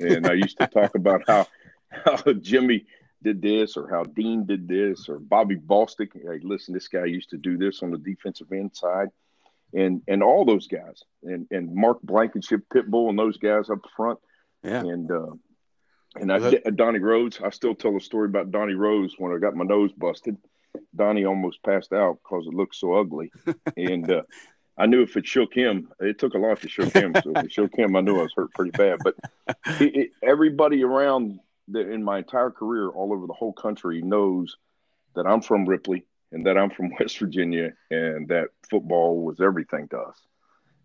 And 0.00 0.26
I 0.26 0.34
used 0.34 0.58
to 0.58 0.66
talk 0.66 0.94
about 0.94 1.22
how 1.26 1.46
how 1.90 2.32
Jimmy 2.34 2.86
did 3.22 3.40
this 3.40 3.76
or 3.76 3.88
how 3.88 4.04
Dean 4.04 4.44
did 4.44 4.68
this 4.68 5.08
or 5.08 5.18
Bobby 5.18 5.56
Bostic. 5.56 6.12
Hey, 6.12 6.40
listen, 6.42 6.74
this 6.74 6.88
guy 6.88 7.04
used 7.04 7.30
to 7.30 7.38
do 7.38 7.56
this 7.56 7.82
on 7.82 7.90
the 7.90 7.98
defensive 7.98 8.52
end 8.52 8.74
side. 8.74 9.08
And 9.72 10.02
and 10.06 10.22
all 10.22 10.44
those 10.44 10.68
guys 10.68 11.02
and 11.22 11.46
and 11.50 11.74
Mark 11.74 12.00
Blankenship, 12.02 12.62
Pitbull, 12.72 13.10
and 13.10 13.18
those 13.18 13.38
guys 13.38 13.70
up 13.70 13.80
front. 13.96 14.18
Yeah. 14.62 14.80
And 14.80 15.10
uh, 15.10 15.32
and 16.16 16.32
I, 16.32 16.52
Donnie 16.70 17.00
Rhodes. 17.00 17.40
I 17.42 17.50
still 17.50 17.74
tell 17.74 17.96
a 17.96 18.00
story 18.00 18.28
about 18.28 18.52
Donnie 18.52 18.74
Rhodes 18.74 19.14
when 19.18 19.32
I 19.32 19.38
got 19.38 19.56
my 19.56 19.64
nose 19.64 19.90
busted. 19.92 20.36
Donnie 20.94 21.24
almost 21.24 21.62
passed 21.64 21.92
out 21.92 22.18
because 22.22 22.46
it 22.46 22.54
looked 22.54 22.76
so 22.76 22.94
ugly. 22.94 23.32
and 23.76 24.10
uh, 24.10 24.22
I 24.76 24.86
knew 24.86 25.02
if 25.02 25.16
it 25.16 25.26
shook 25.26 25.54
him, 25.54 25.88
it 26.00 26.18
took 26.18 26.34
a 26.34 26.38
lot 26.38 26.60
to 26.62 26.68
shook 26.68 26.92
him. 26.92 27.14
So 27.22 27.32
if 27.36 27.44
it 27.44 27.52
shook 27.52 27.76
him, 27.76 27.94
I 27.94 28.00
knew 28.00 28.18
I 28.18 28.22
was 28.22 28.32
hurt 28.34 28.52
pretty 28.54 28.72
bad. 28.72 28.98
But 29.04 29.14
it, 29.80 29.96
it, 29.96 30.10
everybody 30.22 30.82
around 30.82 31.38
the, 31.68 31.88
in 31.90 32.02
my 32.02 32.18
entire 32.18 32.50
career, 32.50 32.88
all 32.88 33.12
over 33.12 33.26
the 33.26 33.32
whole 33.32 33.52
country, 33.52 34.02
knows 34.02 34.56
that 35.14 35.26
I'm 35.26 35.40
from 35.40 35.64
Ripley 35.64 36.06
and 36.32 36.44
that 36.46 36.58
I'm 36.58 36.70
from 36.70 36.90
West 37.00 37.18
Virginia 37.18 37.72
and 37.90 38.28
that 38.28 38.48
football 38.68 39.24
was 39.24 39.40
everything 39.40 39.88
to 39.88 39.98
us. 39.98 40.18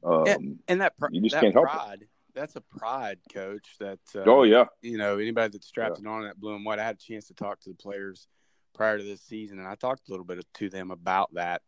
Um, 0.03 0.27
and, 0.27 0.59
and, 0.67 0.81
that 0.81 0.97
pr- 0.97 1.07
you 1.11 1.21
just 1.21 1.35
can't 1.35 1.53
help 1.53 1.67
pride, 1.67 2.03
it. 2.03 2.09
that's 2.33 2.55
a 2.55 2.61
pride, 2.61 3.19
coach. 3.33 3.67
That 3.81 3.99
uh, 4.15 4.23
oh 4.27 4.43
yeah, 4.43 4.63
you 4.81 4.97
know 4.97 5.17
anybody 5.17 5.51
that's 5.51 5.67
strapped 5.67 5.99
yeah. 6.01 6.09
on 6.09 6.23
that 6.23 6.39
blue 6.39 6.55
and 6.55 6.63
white. 6.63 6.79
I 6.79 6.85
had 6.85 6.95
a 6.95 6.99
chance 6.99 7.27
to 7.27 7.33
talk 7.33 7.59
to 7.61 7.69
the 7.69 7.75
players 7.75 8.27
prior 8.73 8.97
to 8.97 9.03
this 9.03 9.21
season, 9.21 9.59
and 9.59 9.67
I 9.67 9.75
talked 9.75 10.07
a 10.07 10.11
little 10.11 10.23
bit 10.23 10.45
to 10.53 10.69
them 10.69 10.91
about 10.91 11.33
that. 11.33 11.63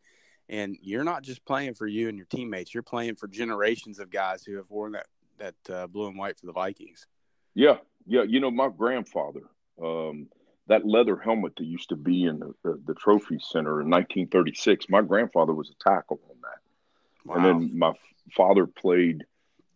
And 0.52 0.78
you're 0.82 1.06
not 1.06 1.24
just 1.24 1.46
playing 1.46 1.76
for 1.76 1.88
you 1.88 2.10
and 2.10 2.18
your 2.18 2.28
teammates; 2.28 2.74
you're 2.74 2.84
playing 2.84 3.16
for 3.16 3.28
generations 3.28 4.00
of 4.00 4.12
guys 4.12 4.44
who 4.44 4.58
have 4.58 4.70
worn 4.70 4.92
that 4.92 5.08
that 5.38 5.74
uh, 5.74 5.88
blue 5.88 6.08
and 6.08 6.18
white 6.18 6.38
for 6.38 6.46
the 6.46 6.52
Vikings. 6.52 7.08
Yeah, 7.56 7.78
yeah. 8.06 8.24
You 8.24 8.42
know, 8.42 8.52
my 8.52 8.68
grandfather, 8.68 9.44
um, 9.82 10.28
that 10.68 10.86
leather 10.86 11.16
helmet 11.16 11.56
that 11.56 11.64
used 11.64 11.90
to 11.90 11.96
be 11.96 12.26
in 12.26 12.40
the, 12.40 12.54
the, 12.64 12.82
the, 12.86 12.94
trophy 12.94 13.40
center 13.40 13.82
in 13.82 13.90
1936. 13.90 14.90
My 14.90 15.02
grandfather 15.02 15.54
was 15.54 15.70
a 15.70 15.90
tackle 15.90 16.20
on 16.30 16.36
that, 16.42 17.30
wow. 17.30 17.36
and 17.36 17.46
then 17.46 17.78
my 17.78 17.94
father 18.36 18.68
played 18.68 19.24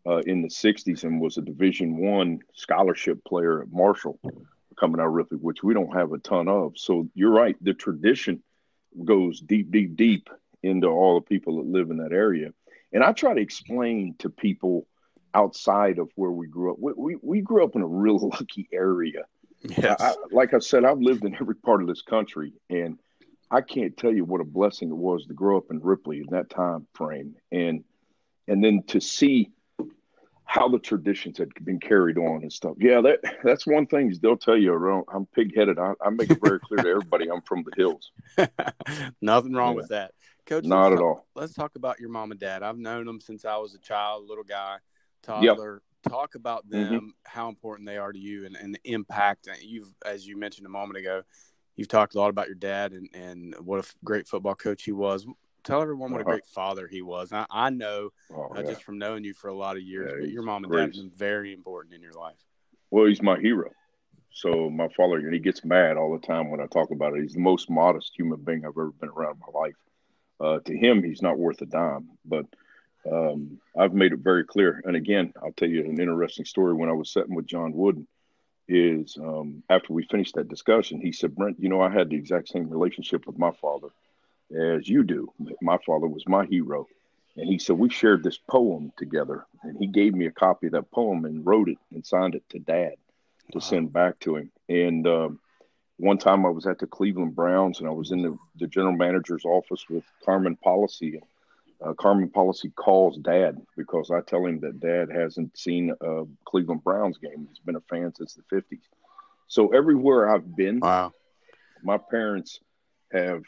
uh, 0.06 0.20
in 0.26 0.42
the 0.42 0.50
60s 0.50 1.04
and 1.04 1.20
was 1.20 1.38
a 1.38 1.42
Division 1.42 1.98
One 1.98 2.40
scholarship 2.54 3.24
player 3.26 3.62
at 3.62 3.72
Marshall, 3.72 4.20
coming 4.78 5.00
out 5.00 5.08
of 5.08 5.14
Ripley, 5.14 5.38
which 5.38 5.64
we 5.64 5.74
don't 5.74 5.96
have 5.96 6.12
a 6.12 6.20
ton 6.20 6.48
of. 6.48 6.78
So 6.78 7.08
you're 7.16 7.32
right. 7.32 7.56
The 7.62 7.74
tradition 7.74 8.44
goes 9.04 9.40
deep, 9.40 9.72
deep, 9.72 9.96
deep 9.96 10.30
into 10.66 10.88
all 10.88 11.16
the 11.16 11.26
people 11.26 11.58
that 11.58 11.68
live 11.68 11.90
in 11.92 11.98
that 11.98 12.12
area. 12.12 12.52
And 12.94 13.04
I 13.04 13.12
try 13.12 13.34
to 13.34 13.42
explain 13.42 14.16
to 14.20 14.30
people 14.30 14.88
outside 15.34 16.00
of 16.00 16.10
where 16.16 16.32
we 16.32 16.48
grew 16.48 16.72
up. 16.72 16.80
We, 16.80 16.94
we, 16.96 17.16
we 17.22 17.42
grew 17.42 17.64
up 17.64 17.76
in 17.76 17.82
a 17.82 17.88
real 17.88 18.18
lucky 18.34 18.68
area. 18.72 19.24
Yes. 19.64 20.00
I, 20.00 20.16
like 20.32 20.54
I 20.54 20.60
said, 20.60 20.86
I've 20.86 21.00
lived 21.00 21.26
in 21.26 21.36
every 21.36 21.56
part 21.56 21.82
of 21.82 21.88
this 21.88 22.02
country, 22.02 22.54
and 22.70 23.00
I 23.52 23.62
can't 23.62 23.96
tell 23.98 24.14
you 24.14 24.24
what 24.24 24.42
a 24.42 24.46
blessing 24.46 24.90
it 24.90 24.98
was 24.98 25.26
to 25.26 25.34
grow 25.34 25.58
up 25.58 25.72
in 25.72 25.80
Ripley 25.80 26.20
in 26.20 26.28
that 26.32 26.50
time 26.50 26.88
frame, 26.94 27.36
and 27.52 27.84
and 28.48 28.64
then 28.64 28.84
to 28.88 29.02
see 29.02 29.52
how 30.46 30.68
the 30.68 30.78
traditions 30.78 31.40
had 31.40 31.50
been 31.64 31.80
carried 31.80 32.18
on 32.18 32.44
and 32.44 32.54
stuff. 32.54 32.76
Yeah, 32.80 33.02
that 33.02 33.20
that's 33.44 33.66
one 33.66 33.88
thing 33.88 34.14
they'll 34.22 34.38
tell 34.38 34.58
you. 34.58 35.04
I'm 35.12 35.26
pig-headed. 35.28 35.80
I, 35.80 35.94
I 36.04 36.10
make 36.12 36.30
it 36.30 36.40
very 36.42 36.60
clear 36.60 36.84
to 36.84 36.90
everybody 36.90 37.30
I'm 37.30 37.42
from 37.42 37.64
the 37.64 37.72
hills. 37.76 38.12
Nothing 39.22 39.54
wrong 39.54 39.74
yeah. 39.74 39.76
with 39.76 39.90
that, 39.90 40.14
Coach. 40.46 40.66
Not 40.66 40.94
at 40.94 40.98
talk, 40.98 41.04
all. 41.04 41.28
Let's 41.36 41.54
talk 41.54 41.76
about 41.76 42.00
your 42.00 42.10
mom 42.10 42.32
and 42.32 42.40
dad. 42.40 42.64
I've 42.64 42.78
known 42.78 43.06
them 43.06 43.20
since 43.20 43.46
I 43.46 43.58
was 43.58 43.74
a 43.74 43.80
child, 43.80 44.28
little 44.28 44.44
guy 44.44 44.78
toddler. 45.24 45.82
Yep. 46.06 46.12
Talk 46.12 46.36
about 46.36 46.70
them, 46.70 46.94
mm-hmm. 46.94 47.08
how 47.24 47.50
important 47.50 47.88
they 47.88 47.98
are 47.98 48.12
to 48.12 48.20
you, 48.20 48.46
and, 48.46 48.56
and 48.56 48.76
the 48.76 48.92
impact. 48.92 49.50
You've, 49.60 49.92
as 50.06 50.28
you 50.28 50.38
mentioned 50.38 50.68
a 50.68 50.70
moment 50.70 51.00
ago, 51.00 51.24
you've 51.76 51.88
talked 51.88 52.14
a 52.14 52.20
lot 52.20 52.30
about 52.30 52.46
your 52.46 52.56
dad 52.56 52.92
and, 52.92 53.10
and 53.14 53.56
what 53.60 53.84
a 53.84 53.94
great 54.04 54.28
football 54.28 54.54
coach 54.54 54.84
he 54.84 54.92
was. 54.92 55.26
Tell 55.64 55.82
everyone 55.82 56.12
what 56.12 56.22
uh-huh. 56.22 56.30
a 56.30 56.34
great 56.34 56.46
father 56.46 56.88
he 56.88 57.02
was. 57.02 57.34
I, 57.34 57.48
I 57.50 57.72
know 57.72 58.12
oh, 58.32 58.50
uh, 58.56 58.62
just 58.62 58.84
from 58.84 59.00
knowing 59.00 59.24
you 59.24 59.34
for 59.34 59.48
a 59.48 59.56
lot 59.56 59.78
of 59.78 59.82
years, 59.82 60.12
yeah, 60.14 60.20
but 60.22 60.30
your 60.30 60.44
mom 60.44 60.64
and 60.64 60.72
dad 60.72 60.80
have 60.80 60.92
been 60.94 61.10
very 61.10 61.54
important 61.54 61.96
in 61.96 62.04
your 62.04 62.14
life. 62.14 62.38
Well, 62.92 63.08
he's 63.08 63.24
my 63.24 63.40
hero. 63.40 63.72
So 64.30 64.70
my 64.70 64.90
father, 64.96 65.18
and 65.18 65.34
he 65.34 65.40
gets 65.40 65.66
mad 65.66 65.98
all 65.98 66.14
the 66.14 66.28
time 66.28 66.52
when 66.52 66.60
I 66.60 66.68
talk 66.68 66.92
about 66.92 67.16
it. 67.16 67.22
He's 67.22 67.34
the 67.34 67.40
most 67.40 67.68
modest 67.70 68.12
human 68.16 68.44
being 68.44 68.64
I've 68.64 68.72
ever 68.72 68.92
been 68.92 69.10
around 69.10 69.38
in 69.38 69.54
my 69.54 69.60
life. 69.60 69.74
Uh, 70.40 70.60
to 70.60 70.78
him, 70.78 71.04
he's 71.04 71.22
not 71.22 71.38
worth 71.38 71.62
a 71.62 71.66
dime, 71.66 72.10
but 72.26 72.46
um, 73.10 73.60
I've 73.78 73.94
made 73.94 74.12
it 74.12 74.20
very 74.20 74.44
clear. 74.44 74.82
And 74.86 74.96
again, 74.96 75.34
I'll 75.42 75.54
tell 75.54 75.70
you 75.70 75.86
an 75.86 76.00
interesting 76.00 76.46
story. 76.46 76.74
When 76.74 76.90
I 76.90 76.94
was 76.94 77.12
sitting 77.12 77.36
with 77.36 77.46
John 77.46 77.74
Wooden, 77.74 78.08
is 78.68 79.16
um, 79.22 79.62
after 79.70 79.94
we 79.94 80.04
finished 80.06 80.34
that 80.36 80.50
discussion, 80.50 81.00
he 81.00 81.12
said, 81.12 81.36
"Brent, 81.36 81.60
you 81.60 81.70
know, 81.70 81.82
I 81.82 81.90
had 81.92 82.10
the 82.10 82.16
exact 82.16 82.50
same 82.50 82.68
relationship 82.68 83.28
with 83.28 83.38
my 83.38 83.52
father 83.62 83.90
as 84.52 84.90
you 84.90 85.04
do. 85.04 85.32
My 85.62 85.78
father 85.86 86.08
was 86.08 86.28
my 86.28 86.46
hero." 86.46 86.88
And 87.38 87.50
he 87.50 87.60
said, 87.60 87.78
We 87.78 87.90
shared 87.90 88.24
this 88.24 88.38
poem 88.38 88.92
together. 88.98 89.46
And 89.64 89.78
he 89.78 89.88
gave 89.88 90.14
me 90.14 90.26
a 90.26 90.32
copy 90.32 90.68
of 90.68 90.74
that 90.74 90.92
poem 90.92 91.26
and 91.26 91.46
wrote 91.46 91.70
it 91.70 91.78
and 91.94 92.06
signed 92.06 92.36
it 92.36 92.44
to 92.50 92.60
dad 92.60 92.96
to 93.52 93.58
wow. 93.58 93.64
send 93.64 93.94
back 93.94 94.20
to 94.22 94.38
him. 94.38 94.52
And 94.70 95.06
um, 95.08 95.40
one 95.98 96.18
time 96.18 96.46
I 96.46 96.50
was 96.50 96.66
at 96.66 96.80
the 96.80 96.88
Cleveland 96.88 97.36
Browns 97.36 97.80
and 97.80 97.88
I 97.88 97.92
was 97.92 98.12
in 98.12 98.22
the, 98.22 98.38
the 98.58 98.68
general 98.68 98.96
manager's 98.96 99.46
office 99.46 99.86
with 99.90 100.04
Carmen 100.24 100.58
Policy. 100.58 101.22
Uh, 101.84 101.94
Carmen 101.94 102.30
Policy 102.30 102.70
calls 102.76 103.18
dad 103.18 103.62
because 103.78 104.12
I 104.12 104.22
tell 104.22 104.46
him 104.46 104.60
that 104.62 104.80
dad 104.80 105.10
hasn't 105.10 105.58
seen 105.58 105.94
a 106.02 106.24
Cleveland 106.46 106.84
Browns 106.84 107.18
game. 107.18 107.48
He's 107.50 107.60
been 107.60 107.76
a 107.76 107.82
fan 107.82 108.14
since 108.16 108.34
the 108.34 108.44
50s. 108.56 108.82
So 109.48 109.70
everywhere 109.70 110.34
I've 110.34 110.56
been, 110.56 110.80
wow. 110.80 111.14
my 111.84 111.98
parents 111.98 112.60
have 113.12 113.44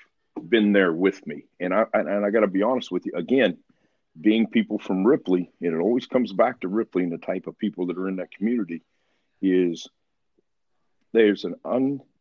been 0.48 0.72
there 0.72 0.94
with 0.94 1.26
me. 1.26 1.46
And 1.60 1.74
I 1.74 1.86
and 1.94 2.26
I 2.26 2.30
got 2.30 2.42
to 2.42 2.48
be 2.48 2.64
honest 2.64 2.92
with 2.92 3.06
you 3.06 3.14
again, 3.16 3.58
being 4.20 4.48
people 4.48 4.80
from 4.80 5.06
Ripley, 5.06 5.52
and 5.62 5.74
it 5.74 5.80
always 5.80 6.06
comes 6.06 6.32
back 6.32 6.62
to 6.62 6.68
Ripley 6.68 7.04
and 7.04 7.12
the 7.12 7.18
type 7.18 7.48
of 7.48 7.58
people 7.58 7.88
that 7.88 7.98
are 7.98 8.08
in 8.08 8.18
that 8.18 8.32
community 8.32 8.84
is 9.42 9.88
there's 11.14 11.46
an 11.46 11.56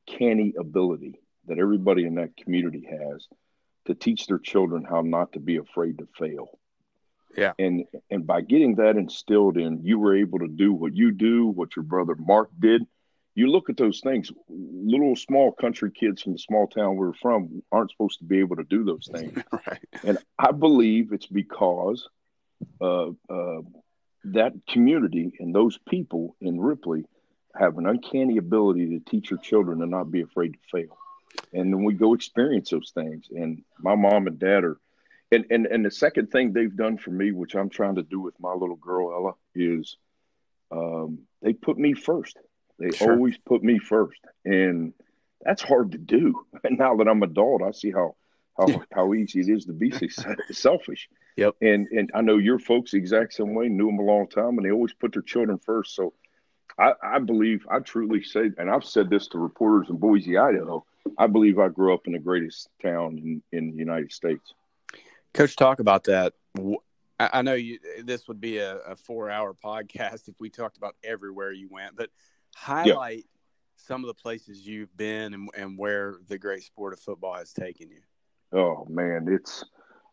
uncanny 0.07 0.55
ability 0.59 1.21
that 1.47 1.59
everybody 1.59 2.05
in 2.05 2.17
that 2.17 2.37
community 2.37 2.87
has 2.91 3.27
to 3.87 3.95
teach 3.95 4.27
their 4.27 4.39
children 4.39 4.85
how 4.85 5.01
not 5.01 5.33
to 5.33 5.41
be 5.41 5.57
afraid 5.57 5.99
to 5.99 6.09
fail. 6.19 6.59
Yeah. 7.37 7.53
And 7.59 7.85
and 8.11 8.27
by 8.27 8.41
getting 8.41 8.77
that 8.77 8.97
instilled 8.97 9.59
in, 9.59 9.85
you 9.85 9.99
were 9.99 10.17
able 10.17 10.39
to 10.41 10.49
do 10.49 10.73
what 10.73 10.95
you 10.95 11.13
do, 11.13 11.47
what 11.47 11.77
your 11.77 11.85
brother 11.85 12.17
Mark 12.19 12.51
did. 12.59 12.83
You 13.35 13.49
look 13.49 13.69
at 13.69 13.77
those 13.77 14.01
things. 14.01 14.33
Little 14.49 15.15
small 15.15 15.53
country 15.53 15.91
kids 15.91 16.23
from 16.23 16.33
the 16.33 16.39
small 16.39 16.67
town 16.67 16.97
we 16.97 17.07
are 17.07 17.13
from 17.21 17.63
aren't 17.71 17.91
supposed 17.91 18.19
to 18.21 18.25
be 18.25 18.39
able 18.39 18.57
to 18.57 18.65
do 18.65 18.83
those 18.83 19.07
things. 19.13 19.39
right. 19.53 19.85
And 20.03 20.17
I 20.39 20.53
believe 20.53 21.13
it's 21.13 21.27
because 21.27 22.09
uh, 22.81 23.09
uh, 23.29 23.61
that 24.25 24.55
community 24.67 25.33
and 25.39 25.55
those 25.55 25.79
people 25.87 26.35
in 26.41 26.59
Ripley 26.59 27.05
have 27.59 27.79
an 27.79 27.87
uncanny 27.87 28.39
ability 28.39 28.87
to 28.91 29.11
teach 29.11 29.31
your 29.31 29.41
children 29.41 29.79
to 29.81 29.87
not 29.87 30.11
be 30.11 30.23
afraid 30.23 30.53
to 30.53 30.59
fail 30.71 30.97
and 31.53 31.73
then 31.73 31.85
we 31.85 31.95
go 31.95 32.15
experience 32.15 32.71
those 32.71 32.93
things. 32.95 33.29
And 33.31 33.63
my 33.79 33.95
mom 33.95 34.27
and 34.27 34.39
dad 34.39 34.65
are, 34.65 34.79
and 35.33 35.45
and 35.51 35.67
and 35.67 35.85
the 35.85 35.91
second 35.91 36.31
thing 36.31 36.53
they've 36.53 36.75
done 36.75 36.99
for 36.99 37.11
me, 37.11 37.33
which 37.33 37.55
I'm 37.55 37.71
trying 37.71 37.97
to 37.97 38.03
do 38.03 38.21
with 38.21 38.39
my 38.39 38.53
little 38.53 38.77
girl 38.77 39.13
Ella, 39.13 39.33
is 39.55 39.97
um, 40.71 41.21
they 41.43 41.53
put 41.53 41.79
me 41.79 41.95
first. 41.95 42.37
They 42.79 42.91
sure. 42.91 43.13
always 43.13 43.37
put 43.39 43.63
me 43.63 43.79
first, 43.79 44.21
and 44.45 44.93
that's 45.41 45.63
hard 45.63 45.93
to 45.93 45.99
do. 45.99 46.47
And 46.63 46.79
now 46.79 46.97
that 46.97 47.09
I'm 47.09 47.23
adult, 47.23 47.63
I 47.63 47.73
see 47.73 47.91
how 47.91 48.15
how 48.57 48.83
how 48.93 49.15
easy 49.15 49.41
it 49.41 49.49
is 49.49 49.65
to 49.65 49.73
be 49.73 49.93
selfish. 50.51 51.09
Yep. 51.37 51.57
And 51.61 51.89
and 51.89 52.11
I 52.15 52.21
know 52.21 52.39
your 52.39 52.59
folks 52.59 52.93
the 52.93 52.99
exact 52.99 53.35
same 53.35 53.55
way. 53.55 53.69
Knew 53.69 53.87
them 53.87 53.99
a 53.99 54.03
long 54.03 54.29
time, 54.29 54.59
and 54.59 54.65
they 54.65 54.71
always 54.71 54.93
put 54.93 55.13
their 55.13 55.23
children 55.23 55.59
first. 55.59 55.95
So 55.95 56.13
I, 56.79 56.93
I 57.03 57.19
believe 57.19 57.67
I 57.71 57.79
truly 57.79 58.23
say, 58.23 58.51
and 58.59 58.71
I've 58.71 58.85
said 58.85 59.09
this 59.09 59.29
to 59.29 59.39
reporters 59.39 59.89
in 59.89 59.97
Boise, 59.97 60.37
Idaho. 60.37 60.85
I 61.19 61.27
believe 61.27 61.59
I 61.59 61.69
grew 61.69 61.95
up 61.95 62.07
in 62.07 62.13
the 62.13 62.19
greatest 62.19 62.69
town 62.83 63.19
in, 63.19 63.43
in 63.53 63.71
the 63.71 63.77
United 63.77 64.13
States. 64.13 64.53
Coach, 65.33 65.57
talk 65.57 65.81
about 65.81 66.05
that. 66.05 66.35
I 67.19 67.41
know 67.43 67.55
you. 67.55 67.79
This 68.05 68.29
would 68.29 68.41
be 68.41 68.59
a, 68.59 68.77
a 68.79 68.97
four-hour 68.97 69.55
podcast 69.55 70.29
if 70.29 70.35
we 70.39 70.51
talked 70.51 70.77
about 70.77 70.97
everywhere 71.03 71.53
you 71.53 71.69
went, 71.71 71.97
but 71.97 72.11
highlight 72.55 73.19
yeah. 73.19 73.23
some 73.77 74.03
of 74.03 74.09
the 74.09 74.15
places 74.15 74.67
you've 74.67 74.95
been 74.97 75.33
and, 75.33 75.49
and 75.57 75.79
where 75.79 76.17
the 76.29 76.37
great 76.39 76.63
sport 76.63 76.93
of 76.93 77.01
football 77.01 77.35
has 77.35 77.53
taken 77.53 77.89
you. 77.91 78.01
Oh 78.53 78.87
man, 78.91 79.29
it's 79.31 79.65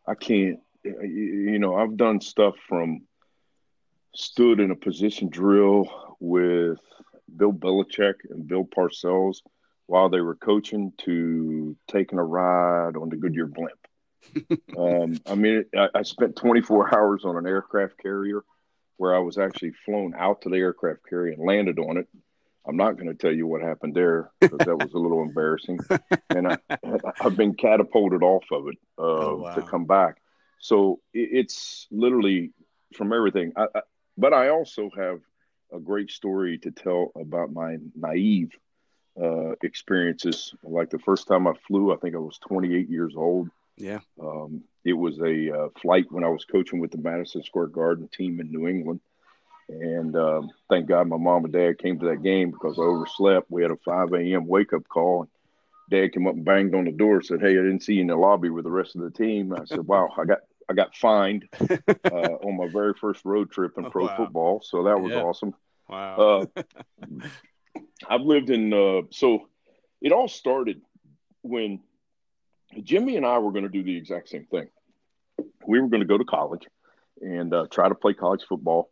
I 0.07 0.15
can't. 0.15 0.59
You 0.83 1.59
know, 1.59 1.75
I've 1.75 1.97
done 1.97 2.21
stuff 2.21 2.55
from 2.67 3.01
stood 4.15 4.59
in 4.59 4.71
a 4.71 4.75
position 4.75 5.29
drill 5.29 6.15
with 6.19 6.79
Bill 7.35 7.53
Belichick 7.53 8.15
and 8.29 8.47
Bill 8.47 8.65
Parcells 8.65 9.37
while 9.87 10.09
they 10.09 10.21
were 10.21 10.35
coaching 10.35 10.93
to 10.99 11.75
taking 11.87 12.19
a 12.19 12.23
ride 12.23 12.95
on 12.95 13.09
the 13.09 13.15
Goodyear 13.15 13.47
blimp. 13.47 13.79
um, 14.77 15.19
I 15.25 15.35
mean, 15.35 15.65
I, 15.75 15.89
I, 15.95 16.03
spent 16.03 16.37
24 16.37 16.95
hours 16.95 17.25
on 17.25 17.35
an 17.35 17.45
aircraft 17.45 17.97
carrier 18.01 18.43
where 18.95 19.13
I 19.13 19.19
was 19.19 19.37
actually 19.37 19.73
flown 19.85 20.13
out 20.17 20.41
to 20.43 20.49
the 20.49 20.55
aircraft 20.55 21.01
carrier 21.09 21.33
and 21.33 21.45
landed 21.45 21.77
on 21.77 21.97
it. 21.97 22.07
I'm 22.65 22.77
not 22.77 22.95
going 22.95 23.09
to 23.09 23.15
tell 23.15 23.33
you 23.33 23.45
what 23.45 23.61
happened 23.61 23.93
there 23.95 24.31
because 24.39 24.59
that 24.59 24.77
was 24.77 24.93
a 24.93 24.97
little 24.97 25.21
embarrassing. 25.23 25.79
And 26.29 26.47
I, 26.47 26.57
have 27.17 27.35
been 27.35 27.55
catapulted 27.55 28.23
off 28.23 28.45
of 28.51 28.69
it 28.69 28.77
uh, 28.97 29.01
oh, 29.01 29.35
wow. 29.43 29.55
to 29.55 29.61
come 29.61 29.85
back. 29.85 30.21
So 30.59 31.01
it, 31.13 31.29
it's 31.33 31.87
literally 31.91 32.53
from 32.93 33.11
everything. 33.11 33.51
I, 33.57 33.65
I, 33.75 33.81
but 34.17 34.33
I 34.33 34.49
also 34.49 34.89
have 34.97 35.19
a 35.73 35.79
great 35.79 36.11
story 36.11 36.57
to 36.59 36.71
tell 36.71 37.11
about 37.15 37.51
my 37.51 37.77
naive 37.95 38.51
uh, 39.21 39.51
experiences. 39.63 40.53
Like 40.63 40.89
the 40.89 40.99
first 40.99 41.27
time 41.27 41.47
I 41.47 41.53
flew, 41.67 41.93
I 41.93 41.97
think 41.97 42.15
I 42.15 42.19
was 42.19 42.37
28 42.39 42.89
years 42.89 43.13
old. 43.15 43.49
Yeah. 43.77 43.99
Um, 44.21 44.63
it 44.85 44.93
was 44.93 45.19
a 45.19 45.51
uh, 45.51 45.69
flight 45.81 46.05
when 46.11 46.23
I 46.23 46.29
was 46.29 46.45
coaching 46.45 46.79
with 46.79 46.91
the 46.91 46.97
Madison 46.97 47.43
Square 47.43 47.67
Garden 47.67 48.07
team 48.07 48.39
in 48.39 48.51
New 48.51 48.67
England. 48.67 48.99
And 49.69 50.15
um, 50.15 50.51
thank 50.69 50.87
God 50.87 51.07
my 51.07 51.17
mom 51.17 51.45
and 51.45 51.53
dad 51.53 51.79
came 51.79 51.97
to 51.99 52.05
that 52.07 52.21
game 52.21 52.51
because 52.51 52.77
I 52.77 52.83
overslept. 52.83 53.49
We 53.49 53.61
had 53.61 53.71
a 53.71 53.77
5 53.77 54.13
a.m. 54.13 54.45
wake 54.45 54.73
up 54.73 54.87
call. 54.89 55.21
And 55.21 55.29
dad 55.89 56.13
came 56.13 56.27
up 56.27 56.35
and 56.35 56.45
banged 56.45 56.75
on 56.75 56.85
the 56.85 56.91
door, 56.91 57.21
said, 57.21 57.39
Hey, 57.39 57.51
I 57.51 57.63
didn't 57.63 57.81
see 57.81 57.95
you 57.95 58.01
in 58.01 58.07
the 58.07 58.15
lobby 58.15 58.49
with 58.49 58.65
the 58.65 58.71
rest 58.71 58.95
of 58.95 59.01
the 59.01 59.09
team. 59.09 59.53
I 59.53 59.63
said, 59.65 59.87
Wow, 59.87 60.09
I 60.17 60.25
got 60.25 60.39
I 60.73 60.75
got 60.75 60.95
fined 60.95 61.47
uh, 61.61 62.09
on 62.11 62.57
my 62.57 62.67
very 62.67 62.93
first 62.95 63.23
road 63.25 63.51
trip 63.51 63.77
in 63.77 63.89
pro 63.91 64.05
wow. 64.05 64.17
football, 64.17 64.61
so 64.65 64.83
that 64.83 64.99
was 64.99 65.11
yeah. 65.11 65.21
awesome. 65.21 65.53
Wow. 65.87 66.47
uh, 66.55 66.63
I've 68.09 68.21
lived 68.21 68.49
in 68.49 68.73
uh, 68.73 69.03
so 69.11 69.47
it 70.01 70.11
all 70.11 70.27
started 70.27 70.81
when 71.43 71.81
Jimmy 72.81 73.17
and 73.17 73.25
I 73.25 73.37
were 73.37 73.51
going 73.51 73.65
to 73.65 73.69
do 73.69 73.83
the 73.83 73.95
exact 73.95 74.29
same 74.29 74.45
thing. 74.45 74.67
We 75.67 75.79
were 75.79 75.89
going 75.89 76.01
to 76.01 76.07
go 76.07 76.17
to 76.17 76.25
college 76.25 76.67
and 77.21 77.53
uh, 77.53 77.67
try 77.69 77.87
to 77.87 77.95
play 77.95 78.13
college 78.13 78.43
football. 78.49 78.89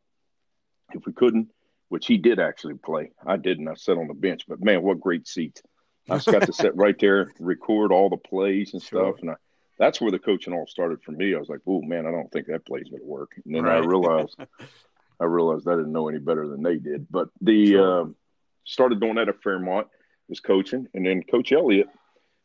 If 0.93 1.05
we 1.07 1.13
couldn't, 1.13 1.50
which 1.89 2.05
he 2.05 2.17
did 2.17 2.39
actually 2.39 2.75
play, 2.75 3.11
I 3.25 3.38
didn't. 3.38 3.67
I 3.67 3.73
sat 3.73 3.97
on 3.97 4.07
the 4.07 4.13
bench, 4.13 4.43
but 4.47 4.63
man, 4.63 4.83
what 4.83 5.00
great 5.00 5.27
seats! 5.27 5.63
I 6.07 6.17
just 6.17 6.27
got 6.27 6.43
to 6.43 6.53
sit 6.61 6.75
right 6.75 6.97
there, 7.00 7.31
record 7.39 7.91
all 7.91 8.09
the 8.09 8.17
plays 8.17 8.73
and 8.73 8.83
sure. 8.83 9.13
stuff, 9.13 9.21
and 9.21 9.31
I, 9.31 9.35
that's 9.81 10.00
where 10.00 10.11
the 10.11 10.19
coaching 10.19 10.53
all 10.53 10.67
started 10.67 11.01
for 11.01 11.11
me. 11.11 11.33
I 11.33 11.39
was 11.39 11.50
like, 11.50 11.61
"Oh 11.65 11.81
man, 11.81 12.05
I 12.05 12.11
don't 12.11 12.31
think 12.31 12.45
that 12.47 12.67
play's 12.67 12.88
going 12.88 13.01
to 13.01 13.07
work." 13.07 13.31
And 13.43 13.55
then 13.55 13.63
right. 13.63 13.81
I 13.81 13.85
realized, 13.85 14.38
I 15.19 15.25
realized 15.25 15.67
I 15.67 15.75
didn't 15.75 15.91
know 15.91 16.07
any 16.07 16.19
better 16.19 16.47
than 16.47 16.61
they 16.61 16.77
did. 16.77 17.07
But 17.09 17.29
the 17.41 17.71
sure. 17.71 18.01
um, 18.01 18.15
started 18.63 19.00
doing 19.00 19.15
that 19.15 19.27
at 19.27 19.41
Fairmont, 19.41 19.88
was 20.29 20.39
coaching, 20.39 20.88
and 20.93 21.03
then 21.03 21.23
Coach 21.23 21.51
Elliott, 21.51 21.89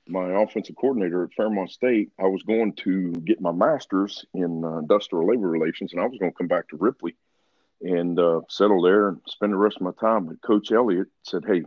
my 0.09 0.43
offensive 0.43 0.77
coordinator 0.77 1.25
at 1.25 1.35
Fairmont 1.35 1.71
State, 1.71 2.11
I 2.19 2.25
was 2.25 2.43
going 2.43 2.73
to 2.85 3.13
get 3.13 3.43
my 3.43 3.53
master's 3.53 4.25
in 4.33 4.65
uh, 4.65 4.79
industrial 4.79 5.29
labor 5.29 5.49
relations, 5.49 5.93
and 5.93 6.01
I 6.01 6.07
was 6.07 6.19
going 6.19 6.33
to 6.33 6.39
come 6.39 6.49
back 6.49 6.69
to 6.71 6.79
Ripley 6.79 7.17
and 7.83 8.19
uh, 8.19 8.41
settle 8.49 8.81
there 8.81 9.09
and 9.09 9.21
spend 9.29 9.53
the 9.53 9.59
rest 9.59 9.77
of 9.77 9.83
my 9.83 9.93
time. 10.01 10.25
But 10.25 10.41
Coach 10.41 10.73
Elliott 10.73 11.09
said, 11.23 11.45
"Hey, 11.47 11.65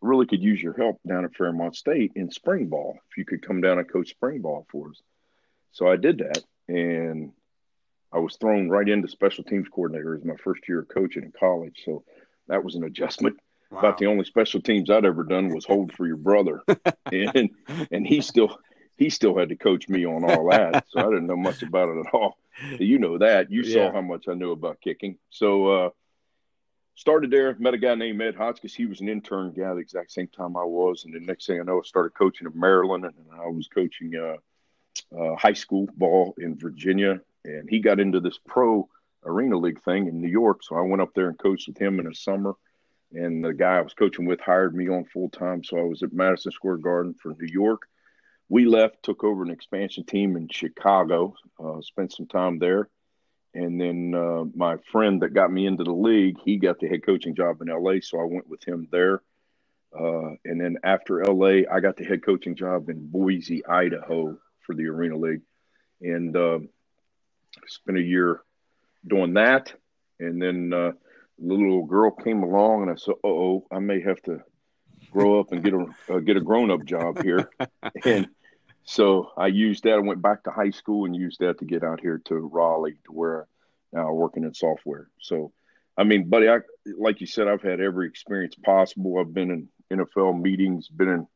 really 0.00 0.24
could 0.24 0.42
use 0.42 0.62
your 0.62 0.72
help 0.72 0.98
down 1.06 1.26
at 1.26 1.34
Fairmont 1.34 1.76
State 1.76 2.12
in 2.16 2.30
spring 2.30 2.68
ball. 2.68 2.98
If 3.10 3.18
you 3.18 3.26
could 3.26 3.46
come 3.46 3.60
down 3.60 3.78
and 3.78 3.92
coach 3.92 4.08
spring 4.08 4.40
ball 4.40 4.66
for 4.72 4.88
us." 4.88 5.02
So 5.72 5.90
I 5.90 5.96
did 5.96 6.18
that, 6.18 6.42
and 6.68 7.32
I 8.12 8.18
was 8.18 8.36
thrown 8.36 8.68
right 8.68 8.88
into 8.88 9.08
special 9.08 9.44
teams 9.44 9.68
coordinator 9.68 10.14
as 10.14 10.24
my 10.24 10.36
first 10.36 10.68
year 10.68 10.80
of 10.80 10.88
coaching 10.88 11.22
in 11.22 11.32
college. 11.38 11.82
So 11.84 12.04
that 12.48 12.64
was 12.64 12.74
an 12.74 12.84
adjustment. 12.84 13.38
Wow. 13.70 13.78
About 13.78 13.98
the 13.98 14.06
only 14.06 14.24
special 14.24 14.60
teams 14.60 14.90
I'd 14.90 15.04
ever 15.04 15.22
done 15.22 15.54
was 15.54 15.64
hold 15.64 15.92
for 15.92 16.06
your 16.06 16.16
brother, 16.16 16.60
and 17.12 17.50
and 17.92 18.06
he 18.06 18.20
still 18.20 18.58
he 18.96 19.10
still 19.10 19.36
had 19.36 19.48
to 19.50 19.56
coach 19.56 19.88
me 19.88 20.04
on 20.04 20.24
all 20.24 20.50
that. 20.50 20.86
So 20.88 21.00
I 21.00 21.04
didn't 21.04 21.26
know 21.26 21.36
much 21.36 21.62
about 21.62 21.88
it 21.88 22.06
at 22.06 22.14
all. 22.14 22.36
You 22.78 22.98
know 22.98 23.18
that. 23.18 23.50
You 23.50 23.62
yeah. 23.62 23.74
saw 23.74 23.92
how 23.92 24.02
much 24.02 24.26
I 24.28 24.34
knew 24.34 24.50
about 24.50 24.80
kicking. 24.80 25.18
So 25.30 25.66
uh, 25.68 25.90
started 26.96 27.30
there. 27.30 27.56
Met 27.58 27.74
a 27.74 27.78
guy 27.78 27.94
named 27.94 28.20
Ed 28.20 28.34
Hotchkiss. 28.34 28.74
He 28.74 28.86
was 28.86 29.00
an 29.00 29.08
intern 29.08 29.52
guy 29.52 29.72
the 29.72 29.80
exact 29.80 30.12
same 30.12 30.28
time 30.28 30.56
I 30.56 30.64
was, 30.64 31.04
and 31.04 31.14
the 31.14 31.20
next 31.20 31.46
thing 31.46 31.60
I 31.60 31.62
know, 31.62 31.78
I 31.78 31.82
started 31.84 32.10
coaching 32.10 32.46
in 32.46 32.58
Maryland, 32.58 33.04
and 33.04 33.14
I 33.32 33.46
was 33.46 33.68
coaching 33.68 34.14
uh, 34.16 34.36
uh, 35.18 35.34
high 35.36 35.52
school 35.52 35.88
ball 35.96 36.34
in 36.38 36.58
Virginia. 36.58 37.20
And 37.44 37.68
he 37.68 37.80
got 37.80 38.00
into 38.00 38.20
this 38.20 38.38
pro 38.46 38.88
arena 39.24 39.56
league 39.56 39.82
thing 39.82 40.06
in 40.08 40.20
New 40.20 40.28
York, 40.28 40.62
so 40.62 40.76
I 40.76 40.82
went 40.82 41.02
up 41.02 41.14
there 41.14 41.28
and 41.28 41.38
coached 41.38 41.68
with 41.68 41.78
him 41.78 41.98
in 41.98 42.06
the 42.06 42.14
summer 42.14 42.54
and 43.12 43.44
the 43.44 43.52
guy 43.52 43.78
I 43.78 43.82
was 43.82 43.94
coaching 43.94 44.26
with 44.26 44.40
hired 44.40 44.74
me 44.74 44.88
on 44.88 45.04
full 45.04 45.30
time. 45.30 45.64
So 45.64 45.78
I 45.78 45.82
was 45.82 46.02
at 46.02 46.12
Madison 46.12 46.52
Square 46.52 46.78
Garden 46.78 47.14
for 47.14 47.34
New 47.38 47.48
York. 47.48 47.82
We 48.48 48.66
left, 48.66 49.02
took 49.02 49.24
over 49.24 49.42
an 49.42 49.50
expansion 49.50 50.04
team 50.04 50.36
in 50.36 50.48
Chicago, 50.48 51.34
uh, 51.62 51.80
spent 51.80 52.12
some 52.12 52.26
time 52.26 52.58
there. 52.58 52.88
And 53.54 53.80
then 53.80 54.14
uh, 54.14 54.44
my 54.54 54.76
friend 54.92 55.22
that 55.22 55.34
got 55.34 55.52
me 55.52 55.66
into 55.66 55.82
the 55.82 55.92
league, 55.92 56.36
he 56.44 56.56
got 56.56 56.78
the 56.78 56.88
head 56.88 57.04
coaching 57.04 57.34
job 57.34 57.60
in 57.62 57.68
LA. 57.68 57.94
So 58.00 58.20
I 58.20 58.24
went 58.24 58.48
with 58.48 58.62
him 58.64 58.88
there. 58.92 59.22
Uh, 59.98 60.36
and 60.44 60.60
then 60.60 60.78
after 60.84 61.24
LA, 61.24 61.62
I 61.70 61.80
got 61.80 61.96
the 61.96 62.04
head 62.04 62.24
coaching 62.24 62.54
job 62.54 62.88
in 62.88 63.08
Boise, 63.08 63.66
Idaho 63.66 64.38
for 64.70 64.76
the 64.76 64.86
Arena 64.86 65.16
League. 65.16 65.42
And 66.00 66.36
uh, 66.36 66.60
spent 67.66 67.98
a 67.98 68.02
year 68.02 68.40
doing 69.06 69.34
that. 69.34 69.72
And 70.20 70.40
then 70.40 70.72
uh, 70.72 70.92
little 71.38 71.84
girl 71.84 72.12
came 72.12 72.42
along, 72.42 72.82
and 72.82 72.90
I 72.90 72.94
said, 72.94 73.14
"Oh, 73.24 73.66
I 73.72 73.80
may 73.80 74.00
have 74.02 74.22
to 74.22 74.40
grow 75.10 75.40
up 75.40 75.50
and 75.50 75.64
get 75.64 75.74
a 75.74 75.86
uh, 76.08 76.18
get 76.20 76.36
a 76.36 76.40
grown 76.40 76.70
up 76.70 76.84
job 76.84 77.22
here." 77.22 77.50
and 78.04 78.28
so 78.84 79.30
I 79.36 79.48
used 79.48 79.84
that. 79.84 79.94
I 79.94 79.98
went 79.98 80.22
back 80.22 80.44
to 80.44 80.50
high 80.50 80.70
school 80.70 81.06
and 81.06 81.16
used 81.16 81.40
that 81.40 81.58
to 81.58 81.64
get 81.64 81.82
out 81.82 82.00
here 82.00 82.20
to 82.26 82.34
Raleigh, 82.34 82.98
to 83.06 83.12
where 83.12 83.48
now 83.92 84.08
I'm 84.08 84.16
working 84.16 84.44
in 84.44 84.54
software. 84.54 85.08
So, 85.20 85.52
I 85.96 86.04
mean, 86.04 86.28
buddy, 86.28 86.48
I 86.48 86.58
like 86.98 87.20
you 87.20 87.26
said, 87.26 87.48
I've 87.48 87.62
had 87.62 87.80
every 87.80 88.06
experience 88.06 88.54
possible. 88.54 89.18
I've 89.18 89.34
been 89.34 89.50
in 89.50 89.98
NFL 89.98 90.40
meetings, 90.40 90.88
been 90.88 91.08
in 91.08 91.26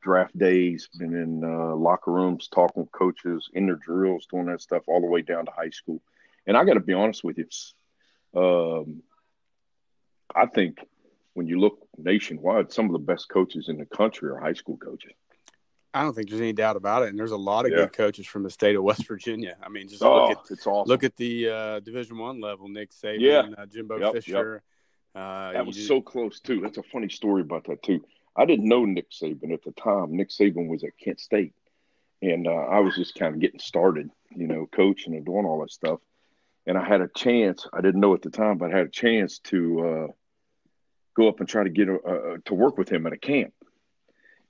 draft 0.00 0.36
days, 0.38 0.88
been 0.98 1.14
in 1.14 1.44
uh, 1.44 1.74
locker 1.74 2.12
rooms, 2.12 2.48
talking 2.48 2.82
with 2.82 2.92
coaches, 2.92 3.48
in 3.52 3.66
their 3.66 3.76
drills, 3.76 4.26
doing 4.30 4.46
that 4.46 4.60
stuff, 4.60 4.82
all 4.86 5.00
the 5.00 5.06
way 5.06 5.22
down 5.22 5.46
to 5.46 5.52
high 5.52 5.70
school. 5.70 6.00
And 6.46 6.56
I 6.56 6.64
got 6.64 6.74
to 6.74 6.80
be 6.80 6.94
honest 6.94 7.22
with 7.22 7.38
you, 7.38 7.46
um, 8.40 9.02
I 10.34 10.46
think 10.46 10.78
when 11.34 11.46
you 11.46 11.60
look 11.60 11.78
nationwide, 11.96 12.72
some 12.72 12.86
of 12.86 12.92
the 12.92 12.98
best 12.98 13.28
coaches 13.28 13.68
in 13.68 13.78
the 13.78 13.86
country 13.86 14.30
are 14.30 14.38
high 14.38 14.52
school 14.52 14.76
coaches. 14.76 15.12
I 15.92 16.02
don't 16.02 16.14
think 16.14 16.28
there's 16.28 16.40
any 16.40 16.52
doubt 16.52 16.76
about 16.76 17.02
it. 17.02 17.08
And 17.08 17.18
there's 17.18 17.32
a 17.32 17.36
lot 17.36 17.66
of 17.66 17.72
yeah. 17.72 17.78
good 17.78 17.92
coaches 17.92 18.26
from 18.26 18.42
the 18.42 18.50
state 18.50 18.76
of 18.76 18.82
West 18.82 19.06
Virginia. 19.08 19.56
I 19.62 19.68
mean, 19.68 19.88
just 19.88 20.02
oh, 20.02 20.28
look 20.28 20.38
at 20.38 20.50
it's 20.50 20.66
awesome. 20.66 20.88
look 20.88 21.02
at 21.02 21.16
the 21.16 21.48
uh, 21.48 21.80
Division 21.80 22.18
One 22.18 22.40
level. 22.40 22.68
Nick 22.68 22.90
Saban, 22.92 23.20
yeah. 23.20 23.42
uh, 23.58 23.66
Jimbo 23.66 23.98
yep, 23.98 24.12
Fisher. 24.12 24.62
Yep. 25.14 25.22
Uh, 25.22 25.52
that 25.52 25.66
was 25.66 25.76
did... 25.76 25.86
so 25.86 26.00
close 26.00 26.38
too. 26.40 26.60
That's 26.60 26.78
a 26.78 26.82
funny 26.84 27.08
story 27.08 27.42
about 27.42 27.64
that 27.64 27.82
too. 27.82 28.04
I 28.36 28.44
didn't 28.44 28.68
know 28.68 28.84
Nick 28.84 29.10
Saban 29.10 29.52
at 29.52 29.62
the 29.64 29.72
time. 29.72 30.16
Nick 30.16 30.30
Saban 30.30 30.68
was 30.68 30.84
at 30.84 30.96
Kent 31.02 31.20
State, 31.20 31.54
and 32.22 32.46
uh, 32.46 32.50
I 32.50 32.80
was 32.80 32.94
just 32.94 33.14
kind 33.14 33.34
of 33.34 33.40
getting 33.40 33.60
started, 33.60 34.10
you 34.34 34.46
know, 34.46 34.68
coaching 34.70 35.14
and 35.14 35.24
doing 35.24 35.44
all 35.44 35.60
that 35.60 35.72
stuff. 35.72 36.00
And 36.66 36.78
I 36.78 36.86
had 36.86 37.00
a 37.00 37.08
chance. 37.08 37.66
I 37.72 37.80
didn't 37.80 38.00
know 38.00 38.14
at 38.14 38.22
the 38.22 38.30
time, 38.30 38.58
but 38.58 38.72
I 38.72 38.76
had 38.76 38.86
a 38.86 38.90
chance 38.90 39.38
to 39.44 39.80
uh, 39.80 40.12
go 41.14 41.28
up 41.28 41.40
and 41.40 41.48
try 41.48 41.64
to 41.64 41.70
get 41.70 41.88
uh, 41.88 42.36
to 42.44 42.54
work 42.54 42.78
with 42.78 42.88
him 42.88 43.06
at 43.06 43.12
a 43.12 43.18
camp, 43.18 43.52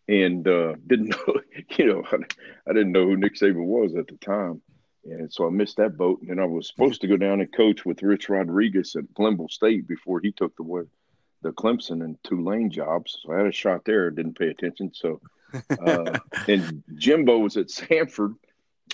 and 0.09 0.47
uh, 0.47 0.75
didn't 0.87 1.11
know, 1.11 1.41
you 1.77 1.87
know, 1.87 2.03
I, 2.11 2.17
I, 2.71 2.73
didn't 2.73 2.93
know 2.93 3.07
who 3.07 3.17
Nick 3.17 3.37
Saban 3.37 3.65
was 3.65 3.95
at 3.95 4.09
the 4.09 4.17
time, 4.17 4.61
and 5.05 5.33
so 5.33 5.47
I 5.47 5.51
missed 5.51 5.79
that 5.79 5.97
boat. 5.97 6.21
And 6.21 6.31
then 6.31 6.39
I 6.39 6.45
was 6.45 6.69
supposed 6.69 7.01
to 7.01 7.09
go 7.09 7.17
down 7.17 7.41
and 7.41 7.51
coach 7.53 7.87
with 7.87 8.03
Rich 8.03 8.29
Rodriguez 8.29 8.95
at 8.97 9.15
Glenville 9.15 9.49
State 9.49 9.89
before 9.89 10.21
he 10.21 10.33
took 10.33 10.55
the 10.57 10.65
the 11.43 11.51
Clemson 11.51 12.05
and 12.05 12.17
Tulane 12.25 12.71
jobs. 12.71 13.19
So 13.23 13.33
I 13.33 13.39
had 13.39 13.47
a 13.47 13.53
shot 13.53 13.85
there, 13.85 14.11
didn't 14.11 14.39
pay 14.39 14.49
attention. 14.49 14.93
So, 14.95 15.21
uh, 15.85 16.19
and 16.49 16.83
Jimbo 16.95 17.39
was 17.39 17.57
at 17.57 17.69
Samford 17.69 18.35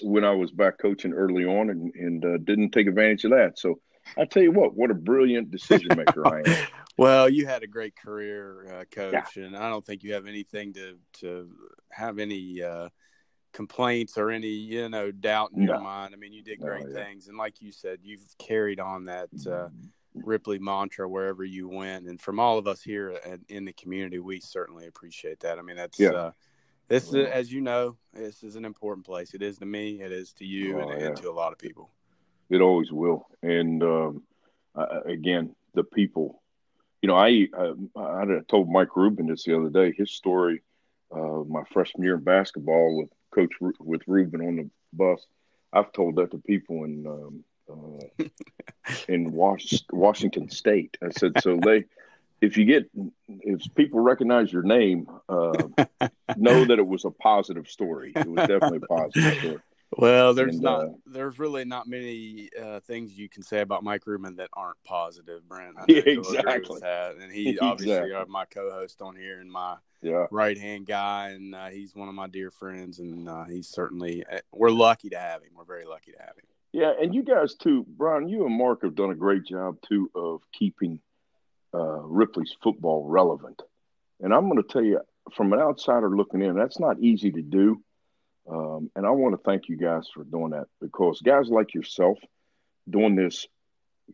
when 0.03 0.25
I 0.25 0.33
was 0.33 0.51
back 0.51 0.79
coaching 0.79 1.13
early 1.13 1.45
on, 1.45 1.71
and, 1.71 1.95
and 1.95 2.25
uh, 2.25 2.39
didn't 2.39 2.71
take 2.71 2.87
advantage 2.87 3.25
of 3.25 3.31
that. 3.33 3.59
So 3.59 3.81
I 4.17 4.25
tell 4.25 4.43
you 4.43 4.53
what, 4.53 4.75
what 4.75 4.91
a 4.91 4.95
brilliant 4.95 5.51
decision 5.51 5.89
maker 5.97 6.27
I 6.27 6.43
am. 6.47 6.67
well, 6.99 7.29
you 7.29 7.47
had 7.47 7.63
a 7.63 7.67
great 7.67 7.97
career, 7.97 8.67
uh, 8.81 8.85
coach, 8.85 9.37
yeah. 9.37 9.45
and 9.45 9.57
I 9.57 9.69
don't 9.69 9.85
think 9.85 10.03
you 10.03 10.15
have 10.15 10.27
anything 10.27 10.75
to 10.75 10.99
to 11.21 11.51
have 11.91 12.19
any 12.19 12.63
uh, 12.63 12.89
complaints 13.53 14.19
or 14.19 14.31
any 14.31 14.49
you 14.49 14.89
know 14.89 15.11
doubt 15.11 15.53
in 15.55 15.65
no. 15.65 15.73
your 15.73 15.83
mind. 15.83 16.15
I 16.15 16.19
mean, 16.19 16.33
you 16.33 16.43
did 16.43 16.61
great 16.61 16.87
yeah. 16.89 16.95
things, 16.95 17.29
and 17.29 17.37
like 17.37 17.61
you 17.61 17.73
said, 17.73 18.01
you've 18.03 18.27
carried 18.39 18.81
on 18.81 19.07
that. 19.07 19.29
Uh, 19.47 19.69
Ripley 20.25 20.59
mantra 20.59 21.09
wherever 21.09 21.45
you 21.45 21.69
went, 21.69 22.07
and 22.07 22.21
from 22.21 22.39
all 22.39 22.59
of 22.59 22.67
us 22.67 22.83
here 22.83 23.19
at, 23.25 23.41
in 23.49 23.65
the 23.65 23.73
community, 23.73 24.19
we 24.19 24.41
certainly 24.41 24.87
appreciate 24.87 25.41
that. 25.41 25.59
I 25.59 25.63
mean, 25.63 25.77
that's 25.77 25.99
yeah. 25.99 26.11
Uh, 26.11 26.31
this, 26.89 27.09
is, 27.09 27.27
as 27.27 27.53
you 27.53 27.61
know, 27.61 27.97
this 28.13 28.43
is 28.43 28.57
an 28.57 28.65
important 28.65 29.07
place. 29.07 29.35
It 29.35 29.43
is 29.43 29.59
to 29.59 29.67
me. 29.67 30.01
It 30.01 30.13
is 30.13 30.33
to 30.35 30.45
you, 30.45 30.81
oh, 30.81 30.89
and, 30.89 31.03
and 31.03 31.17
to 31.17 31.31
a 31.31 31.33
lot 31.33 31.53
of 31.53 31.59
people. 31.59 31.91
It 32.49 32.61
always 32.61 32.93
will. 32.93 33.27
And 33.43 33.83
um, 33.83 34.23
uh, 34.75 35.01
again, 35.05 35.55
the 35.75 35.85
people. 35.85 36.43
You 37.03 37.09
know, 37.09 37.17
I, 37.17 37.47
I 37.57 37.73
I 37.97 38.25
told 38.49 38.71
Mike 38.71 38.97
Rubin 38.97 39.27
this 39.27 39.45
the 39.45 39.57
other 39.57 39.69
day. 39.69 39.95
His 39.97 40.13
story, 40.13 40.63
uh, 41.15 41.43
my 41.49 41.63
freshman 41.73 42.05
year 42.05 42.15
in 42.15 42.25
basketball 42.25 42.99
with 42.99 43.11
Coach 43.35 43.53
with 43.81 44.03
Rubin 44.07 44.41
on 44.41 44.57
the 44.57 44.71
bus. 44.93 45.25
I've 45.73 45.93
told 45.93 46.17
that 46.17 46.31
to 46.31 46.39
people 46.39 46.85
in 46.85 47.07
um, 47.07 47.45
uh, 47.69 48.25
in 49.09 49.33
Was- 49.33 49.85
Washington 49.91 50.51
State. 50.51 50.97
I 51.03 51.11
said 51.11 51.41
so 51.43 51.59
they. 51.63 51.85
If 52.43 52.59
you 52.59 52.67
get, 52.67 52.91
if 53.29 53.75
people 53.75 54.01
recognize 54.01 54.53
your 54.53 54.63
name, 54.63 55.09
uh, 55.27 55.55
know 56.37 56.67
that 56.67 56.79
it 56.79 56.87
was 56.87 57.07
a 57.07 57.11
positive 57.11 57.67
story. 57.67 58.13
It 58.15 58.27
was 58.27 58.47
definitely 58.47 58.81
a 58.83 58.87
positive 58.87 59.39
story. 59.39 59.59
Well, 59.93 60.35
there's 60.35 60.57
and, 60.57 60.63
not. 60.63 60.81
Uh, 60.81 60.89
there's 61.07 61.39
really 61.39 61.65
not 61.65 61.87
many 61.87 62.51
uh, 62.61 62.81
things 62.81 63.17
you 63.17 63.29
can 63.29 63.43
say 63.43 63.61
about 63.61 63.85
Mike 63.85 64.07
Rubin 64.07 64.37
that 64.37 64.51
aren't 64.53 64.83
positive, 64.85 65.49
Brent. 65.49 65.77
yeah, 65.89 66.03
exactly. 66.05 66.81
And 66.83 67.33
he 67.33 67.59
obviously 67.61 67.95
exactly. 67.95 68.15
Uh, 68.15 68.27
my 68.27 68.45
co-host 68.47 69.01
on 69.01 69.17
here 69.17 69.41
and 69.41 69.51
my 69.51 69.77
yeah. 70.03 70.27
right 70.31 70.59
hand 70.59 70.87
guy, 70.87 71.31
and 71.31 71.55
uh, 71.55 71.69
he's 71.69 71.95
one 71.95 72.09
of 72.09 72.15
my 72.15 72.27
dear 72.27 72.51
friends, 72.51 72.99
and 72.99 73.29
uh, 73.29 73.45
he's 73.45 73.69
certainly. 73.69 74.25
Uh, 74.31 74.39
we're 74.53 74.71
lucky 74.71 75.09
to 75.11 75.19
have 75.19 75.43
him. 75.43 75.51
We're 75.57 75.65
very 75.65 75.87
lucky 75.87 76.13
to 76.13 76.19
have 76.19 76.37
him. 76.37 76.45
Yeah, 76.77 76.93
and 77.01 77.15
you 77.15 77.23
guys 77.23 77.55
too, 77.55 77.87
Brian. 77.89 78.29
You 78.29 78.45
and 78.47 78.55
Mark 78.59 78.83
have 78.83 78.95
done 78.95 79.11
a 79.11 79.17
great 79.17 79.45
job 79.47 79.79
too 79.89 80.11
of 80.15 80.43
keeping 80.53 81.01
Ripley's 81.73 82.55
football 82.63 83.07
relevant. 83.09 83.63
And 84.21 84.35
I'm 84.35 84.49
going 84.51 84.63
to 84.63 84.69
tell 84.69 84.85
you, 84.85 85.01
from 85.35 85.55
an 85.55 85.61
outsider 85.61 86.11
looking 86.11 86.43
in, 86.43 86.55
that's 86.57 86.81
not 86.81 87.01
easy 87.01 87.33
to 87.33 87.43
do 87.43 87.83
Um, 88.51 88.91
and 88.95 89.07
I 89.07 89.11
want 89.11 89.35
to 89.35 89.43
thank 89.45 89.69
you 89.69 89.77
guys 89.77 90.09
for 90.15 90.25
doing 90.25 90.51
that 90.51 90.69
because 90.81 91.21
guys 91.21 91.49
like 91.49 91.75
yourself 91.75 92.19
doing 92.89 93.17
this 93.17 93.47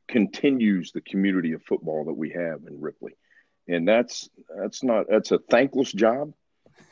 continues 0.08 0.92
the 0.92 1.02
community 1.02 1.52
of 1.52 1.62
football 1.64 2.06
that 2.06 2.14
we 2.14 2.30
have 2.30 2.60
in 2.66 2.80
Ripley. 2.80 3.12
And 3.68 3.86
that's 3.86 4.28
that's 4.58 4.82
not 4.82 5.06
that's 5.08 5.32
a 5.32 5.38
thankless 5.38 5.92
job. 5.92 6.32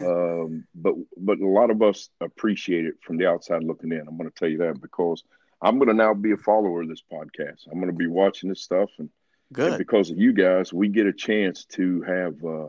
Um, 0.01 0.67
but 0.75 0.95
but 1.17 1.39
a 1.41 1.47
lot 1.49 1.71
of 1.71 1.83
us 1.83 2.11
appreciate 2.21 2.87
it 2.87 2.95
from 3.03 3.19
the 3.19 3.29
outside 3.29 3.65
looking 3.65 3.93
in. 3.93 4.01
I'm 4.09 4.19
going 4.19 4.31
to 4.31 4.37
tell 4.37 4.49
you 4.49 4.59
that 4.59 4.81
because 4.81 5.25
I'm 5.63 5.79
going 5.79 5.89
to 5.89 5.95
now 5.95 6.15
be 6.15 6.33
a 6.33 6.37
follower 6.37 6.83
of 6.83 6.89
this 6.89 7.03
podcast. 7.03 7.67
I'm 7.71 7.79
going 7.79 7.93
to 7.93 7.97
be 7.97 8.07
watching 8.07 8.49
this 8.49 8.63
stuff, 8.63 8.91
and, 8.99 9.11
Good. 9.53 9.69
and 9.69 9.79
because 9.79 10.11
of 10.11 10.19
you 10.19 10.33
guys, 10.33 10.73
we 10.73 10.89
get 10.89 11.07
a 11.07 11.13
chance 11.13 11.65
to 11.67 12.03
have 12.03 12.45
uh, 12.45 12.67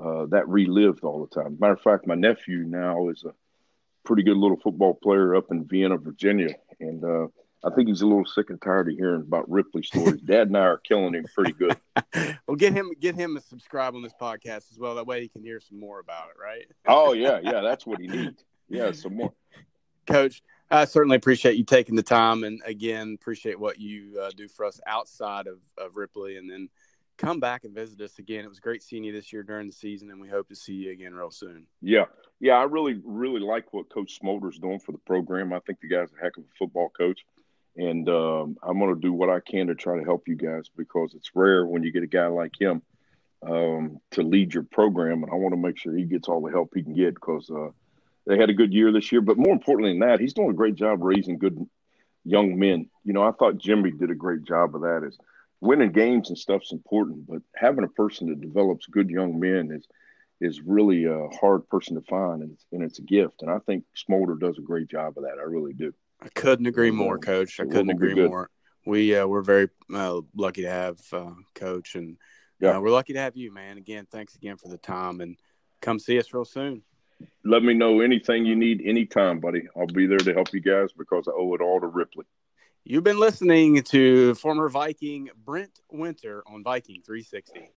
uh, 0.00 0.26
that 0.26 0.48
relived 0.48 1.04
all 1.04 1.26
the 1.26 1.42
time. 1.42 1.56
Matter 1.58 1.74
of 1.74 1.80
fact, 1.80 2.06
my 2.06 2.14
nephew 2.14 2.58
now 2.58 3.08
is 3.08 3.24
a 3.24 3.34
pretty 4.04 4.22
good 4.22 4.36
little 4.36 4.58
football 4.58 4.94
player 4.94 5.34
up 5.34 5.50
in 5.50 5.64
Vienna, 5.64 5.96
Virginia, 5.96 6.54
and 6.80 7.04
uh, 7.04 7.26
I 7.64 7.70
think 7.70 7.88
he's 7.88 8.02
a 8.02 8.06
little 8.06 8.26
sick 8.26 8.50
and 8.50 8.60
tired 8.60 8.88
of 8.88 8.96
hearing 8.96 9.22
about 9.22 9.50
Ripley 9.50 9.82
stories. 9.82 10.20
Dad 10.24 10.48
and 10.48 10.56
I 10.56 10.60
are 10.60 10.78
killing 10.78 11.14
him 11.14 11.24
pretty 11.34 11.52
good. 11.52 11.76
well, 12.46 12.56
get 12.56 12.74
him 12.74 12.90
get 13.00 13.14
him 13.14 13.34
to 13.34 13.40
subscribe 13.40 13.94
on 13.94 14.02
this 14.02 14.12
podcast 14.20 14.70
as 14.70 14.78
well. 14.78 14.94
That 14.96 15.06
way 15.06 15.22
he 15.22 15.28
can 15.28 15.42
hear 15.42 15.60
some 15.60 15.80
more 15.80 16.00
about 16.00 16.28
it, 16.28 16.36
right? 16.40 16.66
oh 16.86 17.12
yeah, 17.14 17.40
yeah, 17.42 17.60
that's 17.60 17.86
what 17.86 18.00
he 18.00 18.06
needs. 18.06 18.44
Yeah, 18.68 18.92
some 18.92 19.16
more. 19.16 19.32
Coach, 20.06 20.42
I 20.70 20.84
certainly 20.86 21.16
appreciate 21.16 21.56
you 21.56 21.64
taking 21.64 21.94
the 21.94 22.02
time, 22.02 22.44
and 22.44 22.60
again, 22.64 23.16
appreciate 23.20 23.58
what 23.58 23.78
you 23.78 24.18
uh, 24.20 24.30
do 24.36 24.48
for 24.48 24.66
us 24.66 24.80
outside 24.86 25.46
of, 25.46 25.58
of 25.78 25.96
Ripley, 25.96 26.36
and 26.36 26.50
then 26.50 26.68
come 27.16 27.38
back 27.38 27.64
and 27.64 27.74
visit 27.74 28.00
us 28.00 28.18
again. 28.18 28.44
It 28.44 28.48
was 28.48 28.60
great 28.60 28.82
seeing 28.82 29.04
you 29.04 29.12
this 29.12 29.32
year 29.32 29.42
during 29.42 29.66
the 29.66 29.72
season, 29.72 30.10
and 30.10 30.20
we 30.20 30.28
hope 30.28 30.48
to 30.48 30.56
see 30.56 30.72
you 30.72 30.90
again 30.90 31.14
real 31.14 31.30
soon. 31.30 31.66
Yeah, 31.80 32.06
yeah, 32.40 32.54
I 32.54 32.64
really, 32.64 33.00
really 33.04 33.40
like 33.40 33.72
what 33.72 33.88
Coach 33.88 34.18
Smolder's 34.20 34.58
doing 34.58 34.80
for 34.80 34.92
the 34.92 34.98
program. 34.98 35.52
I 35.52 35.60
think 35.60 35.80
the 35.80 35.88
guy's 35.88 36.12
a 36.12 36.22
heck 36.22 36.36
of 36.36 36.44
a 36.44 36.56
football 36.58 36.90
coach 36.90 37.24
and 37.76 38.08
um, 38.08 38.56
I'm 38.62 38.78
going 38.78 38.94
to 38.94 39.00
do 39.00 39.12
what 39.12 39.30
I 39.30 39.40
can 39.40 39.66
to 39.66 39.74
try 39.74 39.98
to 39.98 40.04
help 40.04 40.28
you 40.28 40.36
guys 40.36 40.70
because 40.76 41.14
it's 41.14 41.30
rare 41.34 41.66
when 41.66 41.82
you 41.82 41.92
get 41.92 42.02
a 42.02 42.08
guy 42.08 42.26
like 42.26 42.52
him 42.58 42.82
um, 43.42 43.98
to 44.12 44.22
lead 44.22 44.54
your 44.54 44.62
program, 44.62 45.22
and 45.22 45.32
I 45.32 45.34
want 45.34 45.52
to 45.54 45.60
make 45.60 45.78
sure 45.78 45.94
he 45.94 46.04
gets 46.04 46.28
all 46.28 46.40
the 46.40 46.52
help 46.52 46.70
he 46.74 46.82
can 46.82 46.94
get 46.94 47.14
because 47.14 47.50
uh, 47.50 47.70
they 48.26 48.38
had 48.38 48.50
a 48.50 48.54
good 48.54 48.72
year 48.72 48.92
this 48.92 49.12
year. 49.12 49.20
But 49.20 49.38
more 49.38 49.52
importantly 49.52 49.92
than 49.92 50.08
that, 50.08 50.20
he's 50.20 50.34
doing 50.34 50.50
a 50.50 50.54
great 50.54 50.74
job 50.74 51.02
raising 51.02 51.38
good 51.38 51.58
young 52.24 52.58
men. 52.58 52.88
You 53.04 53.12
know, 53.12 53.22
I 53.22 53.32
thought 53.32 53.58
Jimmy 53.58 53.90
did 53.90 54.10
a 54.10 54.14
great 54.14 54.44
job 54.44 54.74
of 54.74 54.82
that. 54.82 55.04
Is 55.06 55.18
winning 55.60 55.92
games 55.92 56.28
and 56.28 56.38
stuff's 56.38 56.72
important, 56.72 57.26
but 57.26 57.42
having 57.54 57.84
a 57.84 57.88
person 57.88 58.28
that 58.28 58.40
develops 58.40 58.86
good 58.86 59.10
young 59.10 59.38
men 59.40 59.70
is 59.70 59.86
is 60.40 60.60
really 60.60 61.04
a 61.04 61.28
hard 61.40 61.66
person 61.68 61.94
to 61.94 62.02
find, 62.02 62.42
and 62.42 62.52
it's, 62.52 62.66
and 62.72 62.82
it's 62.82 62.98
a 62.98 63.02
gift. 63.02 63.42
And 63.42 63.50
I 63.50 63.58
think 63.60 63.84
Smolder 63.94 64.34
does 64.34 64.58
a 64.58 64.62
great 64.62 64.88
job 64.88 65.16
of 65.16 65.22
that. 65.22 65.38
I 65.38 65.42
really 65.42 65.72
do. 65.72 65.94
I 66.20 66.28
couldn't 66.28 66.66
agree 66.66 66.90
more, 66.90 67.18
Coach. 67.18 67.60
I 67.60 67.64
couldn't 67.64 67.90
agree 67.90 68.14
more. 68.14 68.50
We 68.86 69.16
uh, 69.16 69.26
we're 69.26 69.42
very 69.42 69.68
uh, 69.92 70.20
lucky 70.34 70.62
to 70.62 70.70
have 70.70 71.00
uh, 71.12 71.32
Coach, 71.54 71.94
and 71.94 72.16
yeah. 72.60 72.76
Uh, 72.76 72.80
we're 72.80 72.90
lucky 72.90 73.14
to 73.14 73.20
have 73.20 73.36
you, 73.36 73.52
man. 73.52 73.78
Again, 73.78 74.06
thanks 74.10 74.34
again 74.34 74.56
for 74.56 74.68
the 74.68 74.78
time, 74.78 75.20
and 75.20 75.36
come 75.80 75.98
see 75.98 76.18
us 76.18 76.32
real 76.32 76.44
soon. 76.44 76.82
Let 77.44 77.62
me 77.62 77.74
know 77.74 78.00
anything 78.00 78.46
you 78.46 78.56
need 78.56 78.82
anytime, 78.84 79.40
buddy. 79.40 79.68
I'll 79.76 79.86
be 79.86 80.06
there 80.06 80.18
to 80.18 80.32
help 80.32 80.52
you 80.52 80.60
guys 80.60 80.92
because 80.92 81.28
I 81.28 81.32
owe 81.32 81.54
it 81.54 81.60
all 81.60 81.80
to 81.80 81.86
Ripley. 81.86 82.24
You've 82.84 83.04
been 83.04 83.18
listening 83.18 83.82
to 83.82 84.34
former 84.34 84.68
Viking 84.68 85.30
Brent 85.44 85.80
Winter 85.90 86.42
on 86.46 86.62
Viking 86.62 87.02
360. 87.02 87.70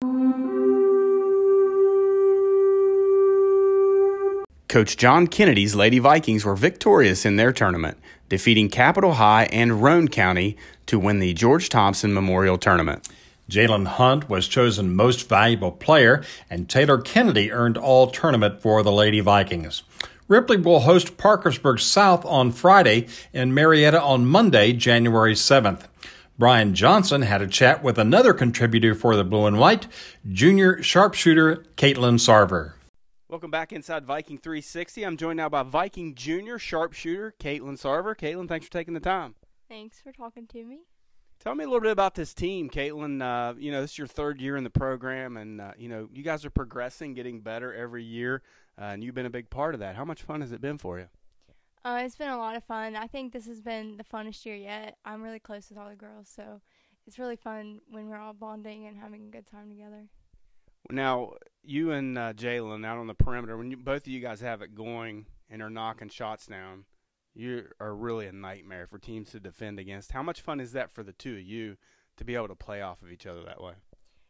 Coach 4.68 4.98
John 4.98 5.28
Kennedy's 5.28 5.76
Lady 5.76 6.00
Vikings 6.00 6.44
were 6.44 6.56
victorious 6.56 7.24
in 7.26 7.36
their 7.36 7.54
tournament, 7.54 7.98
defeating 8.30 8.68
Capital 8.68 9.14
High 9.14 9.46
and 9.46 9.82
Roane 9.82 10.08
County 10.08 10.58
to 10.88 11.00
win 11.00 11.20
the 11.20 11.34
George 11.34 11.70
Thompson 11.70 12.14
Memorial 12.14 12.58
Tournament. 12.58 13.08
Jalen 13.50 13.86
Hunt 13.86 14.30
was 14.30 14.48
chosen 14.48 14.96
most 14.96 15.30
valuable 15.30 15.72
player, 15.72 16.24
and 16.50 16.68
Taylor 16.68 16.98
Kennedy 16.98 17.52
earned 17.52 17.78
all 17.78 18.08
tournament 18.08 18.62
for 18.62 18.82
the 18.82 18.92
Lady 18.92 19.20
Vikings. 19.20 19.84
Ripley 20.28 20.58
will 20.58 20.80
host 20.82 21.18
Parkersburg 21.18 21.80
South 21.80 22.26
on 22.26 22.52
Friday 22.52 23.08
and 23.34 23.54
Marietta 23.54 24.02
on 24.02 24.26
Monday, 24.26 24.74
January 24.74 25.36
7th. 25.36 25.84
Brian 26.38 26.74
Johnson 26.74 27.22
had 27.22 27.42
a 27.42 27.48
chat 27.48 27.84
with 27.84 27.98
another 27.98 28.34
contributor 28.34 28.96
for 28.96 29.16
the 29.16 29.24
Blue 29.24 29.46
and 29.46 29.60
White, 29.60 29.88
junior 30.28 30.82
sharpshooter 30.82 31.64
Caitlin 31.78 32.18
Sarver. 32.18 32.74
Welcome 33.30 33.52
back 33.52 33.72
inside 33.72 34.06
Viking 34.06 34.38
360. 34.38 35.04
I'm 35.04 35.18
joined 35.18 35.38
now 35.38 35.50
by 35.50 35.64
Viking 35.64 36.16
Junior 36.16 36.58
sharpshooter 36.58 37.36
Caitlin 37.40 37.80
Sarver. 37.80 38.16
Caitlin, 38.16 38.48
thanks 38.48 38.66
for 38.66 38.72
taking 38.72 38.94
the 38.94 39.00
time. 39.00 39.36
Thanks 39.70 40.02
for 40.02 40.12
talking 40.12 40.48
to 40.48 40.66
me. 40.66 40.82
Tell 41.46 41.54
me 41.54 41.64
a 41.64 41.68
little 41.68 41.82
bit 41.82 41.92
about 41.92 42.16
this 42.16 42.34
team, 42.34 42.72
Caitlin. 42.72 43.22
Uh, 43.22 43.54
you 43.56 43.72
know, 43.72 43.80
this 43.80 43.92
is 43.92 43.98
your 44.00 44.08
third 44.08 44.42
year 44.42 44.58
in 44.58 44.64
the 44.64 44.70
program, 44.72 45.38
and 45.38 45.62
uh, 45.62 45.74
you 45.78 45.88
know, 45.88 46.10
you 46.12 46.24
guys 46.24 46.44
are 46.44 46.50
progressing, 46.50 47.14
getting 47.14 47.40
better 47.40 47.72
every 47.72 48.04
year, 48.04 48.42
uh, 48.82 48.86
and 48.86 49.04
you've 49.04 49.14
been 49.14 49.28
a 49.28 49.30
big 49.30 49.52
part 49.52 49.76
of 49.76 49.80
that. 49.80 49.96
How 49.96 50.04
much 50.04 50.24
fun 50.24 50.42
has 50.42 50.52
it 50.52 50.60
been 50.60 50.80
for 50.80 50.98
you? 50.98 51.06
Uh, 51.84 52.02
it's 52.04 52.16
been 52.16 52.30
a 52.30 52.38
lot 52.40 52.56
of 52.56 52.64
fun. 52.64 52.96
I 52.96 53.06
think 53.06 53.32
this 53.32 53.46
has 53.46 53.62
been 53.62 53.96
the 53.96 54.04
funnest 54.04 54.44
year 54.44 54.56
yet. 54.56 54.98
I'm 55.06 55.22
really 55.22 55.38
close 55.38 55.70
with 55.70 55.78
all 55.78 55.88
the 55.88 55.96
girls, 55.96 56.28
so 56.36 56.62
it's 57.06 57.20
really 57.20 57.36
fun 57.36 57.80
when 57.92 58.10
we're 58.10 58.18
all 58.18 58.34
bonding 58.34 58.88
and 58.88 58.98
having 58.98 59.28
a 59.28 59.30
good 59.30 59.46
time 59.46 59.70
together. 59.70 60.08
Now, 60.90 61.34
you 61.64 61.92
and 61.92 62.18
uh, 62.18 62.34
Jalen 62.34 62.84
out 62.84 62.98
on 62.98 63.06
the 63.06 63.14
perimeter, 63.14 63.56
when 63.56 63.70
you, 63.70 63.78
both 63.78 64.02
of 64.02 64.08
you 64.08 64.20
guys 64.20 64.42
have 64.42 64.64
it 64.64 64.74
going 64.74 65.28
and 65.52 65.62
are 65.62 65.70
knocking 65.70 66.10
shots 66.10 66.48
down, 66.48 66.86
you 67.36 67.66
are 67.80 67.96
really 67.96 68.26
a 68.28 68.32
nightmare 68.32 68.88
for 68.88 68.98
teams 68.98 69.32
to 69.32 69.40
defend 69.40 69.80
against. 69.80 70.12
How 70.12 70.24
much 70.24 70.42
fun 70.42 70.60
is 70.60 70.72
that 70.72 70.92
for 70.92 71.04
the 71.04 71.14
two 71.14 71.34
of 71.34 71.42
you 71.42 71.78
to 72.18 72.24
be 72.24 72.36
able 72.36 72.48
to 72.48 72.56
play 72.56 72.82
off 72.82 73.02
of 73.02 73.12
each 73.12 73.26
other 73.26 73.44
that 73.44 73.62
way? 73.62 73.74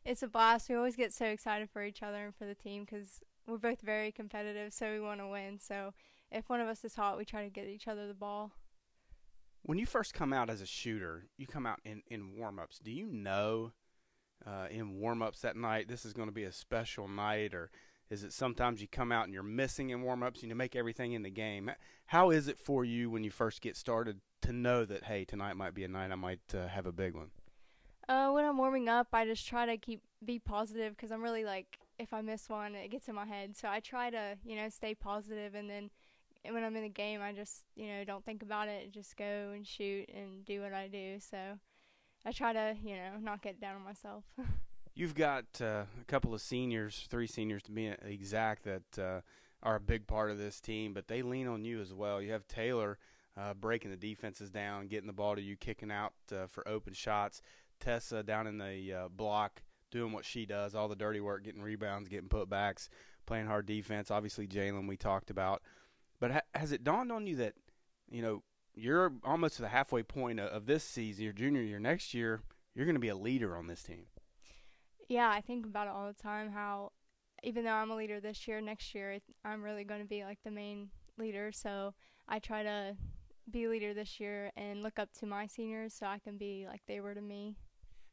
It's 0.03 0.23
a 0.23 0.27
blast. 0.27 0.69
We 0.69 0.75
always 0.75 0.95
get 0.95 1.13
so 1.13 1.25
excited 1.25 1.69
for 1.69 1.83
each 1.83 2.03
other 2.03 2.25
and 2.25 2.35
for 2.35 2.45
the 2.45 2.55
team 2.55 2.85
because 2.85 3.21
we're 3.47 3.57
both 3.57 3.81
very 3.81 4.11
competitive, 4.11 4.73
so 4.73 4.91
we 4.91 4.99
want 4.99 5.19
to 5.19 5.27
win. 5.27 5.59
So 5.59 5.93
if 6.31 6.49
one 6.49 6.61
of 6.61 6.67
us 6.67 6.83
is 6.83 6.95
hot, 6.95 7.17
we 7.17 7.25
try 7.25 7.43
to 7.43 7.49
get 7.49 7.67
each 7.67 7.87
other 7.87 8.07
the 8.07 8.13
ball. 8.13 8.51
When 9.63 9.77
you 9.77 9.85
first 9.85 10.13
come 10.13 10.33
out 10.33 10.49
as 10.49 10.61
a 10.61 10.65
shooter, 10.65 11.27
you 11.37 11.47
come 11.47 11.65
out 11.65 11.79
in, 11.85 12.03
in 12.07 12.35
warm 12.35 12.59
ups. 12.59 12.79
Do 12.79 12.91
you 12.91 13.07
know– 13.07 13.71
uh, 14.45 14.67
in 14.69 14.99
warm 14.99 15.21
ups 15.21 15.41
that 15.41 15.55
night, 15.55 15.87
this 15.87 16.05
is 16.05 16.13
going 16.13 16.27
to 16.27 16.33
be 16.33 16.43
a 16.43 16.51
special 16.51 17.07
night, 17.07 17.53
or 17.53 17.71
is 18.09 18.23
it 18.23 18.33
sometimes 18.33 18.81
you 18.81 18.87
come 18.87 19.11
out 19.11 19.25
and 19.25 19.33
you're 19.33 19.43
missing 19.43 19.89
in 19.89 20.01
warm 20.01 20.23
ups 20.23 20.41
and 20.41 20.49
you 20.49 20.55
make 20.55 20.75
everything 20.75 21.13
in 21.13 21.23
the 21.23 21.29
game? 21.29 21.71
How 22.07 22.29
is 22.29 22.47
it 22.47 22.59
for 22.59 22.85
you 22.85 23.09
when 23.09 23.23
you 23.23 23.31
first 23.31 23.61
get 23.61 23.75
started 23.75 24.21
to 24.41 24.53
know 24.53 24.85
that, 24.85 25.05
hey, 25.05 25.25
tonight 25.25 25.55
might 25.55 25.73
be 25.73 25.83
a 25.83 25.87
night 25.87 26.11
I 26.11 26.15
might 26.15 26.53
uh, 26.53 26.67
have 26.67 26.85
a 26.85 26.91
big 26.91 27.15
one? 27.15 27.31
Uh, 28.07 28.29
when 28.31 28.45
I'm 28.45 28.57
warming 28.57 28.87
up, 28.87 29.07
I 29.13 29.25
just 29.25 29.47
try 29.47 29.65
to 29.65 29.77
keep 29.77 30.01
be 30.23 30.39
positive 30.39 30.95
because 30.95 31.11
I'm 31.11 31.21
really 31.21 31.43
like 31.43 31.79
if 31.97 32.13
I 32.13 32.21
miss 32.21 32.49
one, 32.49 32.75
it 32.75 32.89
gets 32.89 33.07
in 33.07 33.15
my 33.15 33.25
head. 33.25 33.57
So 33.57 33.67
I 33.67 33.79
try 33.79 34.11
to 34.11 34.37
you 34.45 34.55
know 34.55 34.69
stay 34.69 34.93
positive, 34.93 35.55
and 35.55 35.67
then 35.67 35.89
when 36.47 36.63
I'm 36.63 36.75
in 36.75 36.83
the 36.83 36.89
game, 36.89 37.21
I 37.23 37.33
just 37.33 37.63
you 37.75 37.87
know 37.87 38.03
don't 38.03 38.23
think 38.23 38.43
about 38.43 38.67
it, 38.67 38.91
just 38.91 39.17
go 39.17 39.51
and 39.55 39.65
shoot 39.65 40.07
and 40.13 40.45
do 40.45 40.61
what 40.61 40.73
I 40.73 40.87
do. 40.87 41.17
So 41.19 41.57
I 42.25 42.31
try 42.31 42.53
to, 42.53 42.75
you 42.83 42.95
know, 42.95 43.11
not 43.21 43.41
get 43.43 43.61
down 43.61 43.75
on 43.75 43.83
myself. 43.83 44.23
You've 44.95 45.13
got 45.13 45.45
uh, 45.59 45.83
a 45.99 46.05
couple 46.07 46.33
of 46.33 46.39
seniors, 46.39 47.05
three 47.09 47.27
seniors 47.27 47.61
to 47.63 47.71
be 47.71 47.87
exact, 47.87 48.63
that 48.63 48.97
uh, 48.97 49.21
are 49.61 49.75
a 49.75 49.81
big 49.81 50.07
part 50.07 50.31
of 50.31 50.37
this 50.37 50.61
team, 50.61 50.93
but 50.93 51.09
they 51.09 51.21
lean 51.21 51.47
on 51.47 51.65
you 51.65 51.81
as 51.81 51.93
well. 51.93 52.21
You 52.21 52.31
have 52.31 52.47
Taylor 52.47 52.97
uh, 53.35 53.53
breaking 53.53 53.91
the 53.91 53.97
defenses 53.97 54.49
down, 54.49 54.87
getting 54.87 55.07
the 55.07 55.13
ball 55.13 55.35
to 55.35 55.41
you, 55.41 55.57
kicking 55.57 55.91
out 55.91 56.13
uh, 56.31 56.47
for 56.47 56.65
open 56.65 56.93
shots. 56.93 57.41
Tessa 57.81 58.23
down 58.23 58.47
in 58.47 58.57
the 58.57 58.93
uh, 58.93 59.07
block 59.09 59.63
doing 59.91 60.13
what 60.13 60.23
she 60.23 60.45
does, 60.45 60.75
all 60.75 60.87
the 60.87 60.95
dirty 60.95 61.19
work, 61.19 61.43
getting 61.43 61.61
rebounds, 61.61 62.07
getting 62.07 62.29
putbacks, 62.29 62.87
playing 63.25 63.47
hard 63.47 63.65
defense. 63.65 64.09
Obviously, 64.09 64.47
Jalen 64.47 64.87
we 64.87 64.95
talked 64.95 65.29
about. 65.29 65.61
But 66.21 66.31
ha- 66.31 66.41
has 66.53 66.71
it 66.71 66.85
dawned 66.85 67.11
on 67.11 67.27
you 67.27 67.35
that, 67.37 67.53
you 68.09 68.21
know, 68.21 68.43
you're 68.73 69.11
almost 69.25 69.57
to 69.57 69.61
the 69.61 69.67
halfway 69.67 70.03
point 70.03 70.39
of 70.39 70.65
this 70.65 70.85
season, 70.85 71.23
your 71.25 71.33
junior 71.33 71.61
year. 71.61 71.79
Next 71.79 72.13
year, 72.13 72.41
you're 72.73 72.85
going 72.85 72.95
to 72.95 72.99
be 72.99 73.09
a 73.09 73.15
leader 73.15 73.57
on 73.57 73.67
this 73.67 73.83
team. 73.83 74.05
Yeah, 75.07 75.29
I 75.29 75.41
think 75.41 75.65
about 75.65 75.87
it 75.87 75.93
all 75.93 76.07
the 76.07 76.21
time. 76.21 76.51
How 76.51 76.91
even 77.43 77.63
though 77.63 77.71
I'm 77.71 77.91
a 77.91 77.95
leader 77.95 78.19
this 78.19 78.47
year, 78.47 78.59
next 78.61 78.95
year 78.95 79.19
I'm 79.43 79.63
really 79.63 79.83
going 79.83 80.01
to 80.01 80.07
be 80.07 80.23
like 80.23 80.39
the 80.43 80.51
main 80.51 80.89
leader. 81.17 81.51
So 81.51 81.93
I 82.27 82.39
try 82.39 82.63
to 82.63 82.95
be 83.49 83.65
a 83.65 83.69
leader 83.69 83.93
this 83.93 84.19
year 84.19 84.51
and 84.57 84.81
look 84.81 84.97
up 84.97 85.11
to 85.19 85.25
my 85.25 85.45
seniors 85.45 85.93
so 85.93 86.07
I 86.07 86.19
can 86.19 86.37
be 86.37 86.65
like 86.67 86.81
they 86.87 86.99
were 86.99 87.13
to 87.13 87.21
me. 87.21 87.55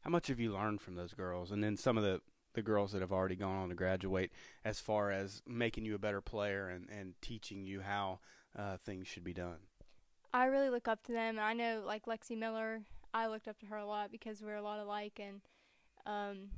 How 0.01 0.09
much 0.09 0.27
have 0.27 0.39
you 0.39 0.53
learned 0.53 0.81
from 0.81 0.95
those 0.95 1.13
girls, 1.13 1.51
and 1.51 1.63
then 1.63 1.77
some 1.77 1.97
of 1.97 2.03
the 2.03 2.21
the 2.53 2.61
girls 2.61 2.91
that 2.91 3.01
have 3.01 3.11
already 3.11 3.35
gone 3.35 3.55
on 3.55 3.69
to 3.69 3.75
graduate, 3.75 4.31
as 4.63 4.79
far 4.79 5.11
as 5.11 5.41
making 5.47 5.85
you 5.85 5.95
a 5.95 5.99
better 5.99 6.21
player 6.21 6.69
and 6.69 6.87
and 6.89 7.13
teaching 7.21 7.63
you 7.63 7.81
how 7.81 8.19
uh, 8.57 8.77
things 8.77 9.07
should 9.07 9.23
be 9.23 9.33
done? 9.33 9.57
I 10.33 10.45
really 10.45 10.69
look 10.69 10.87
up 10.87 11.03
to 11.03 11.13
them. 11.13 11.39
I 11.39 11.53
know 11.53 11.83
like 11.85 12.05
Lexi 12.05 12.37
Miller, 12.37 12.81
I 13.13 13.27
looked 13.27 13.47
up 13.47 13.57
to 13.59 13.65
her 13.67 13.77
a 13.77 13.85
lot 13.85 14.11
because 14.11 14.41
we're 14.41 14.55
a 14.55 14.61
lot 14.61 14.79
alike 14.79 15.19
and 15.19 15.41
um 16.05 16.49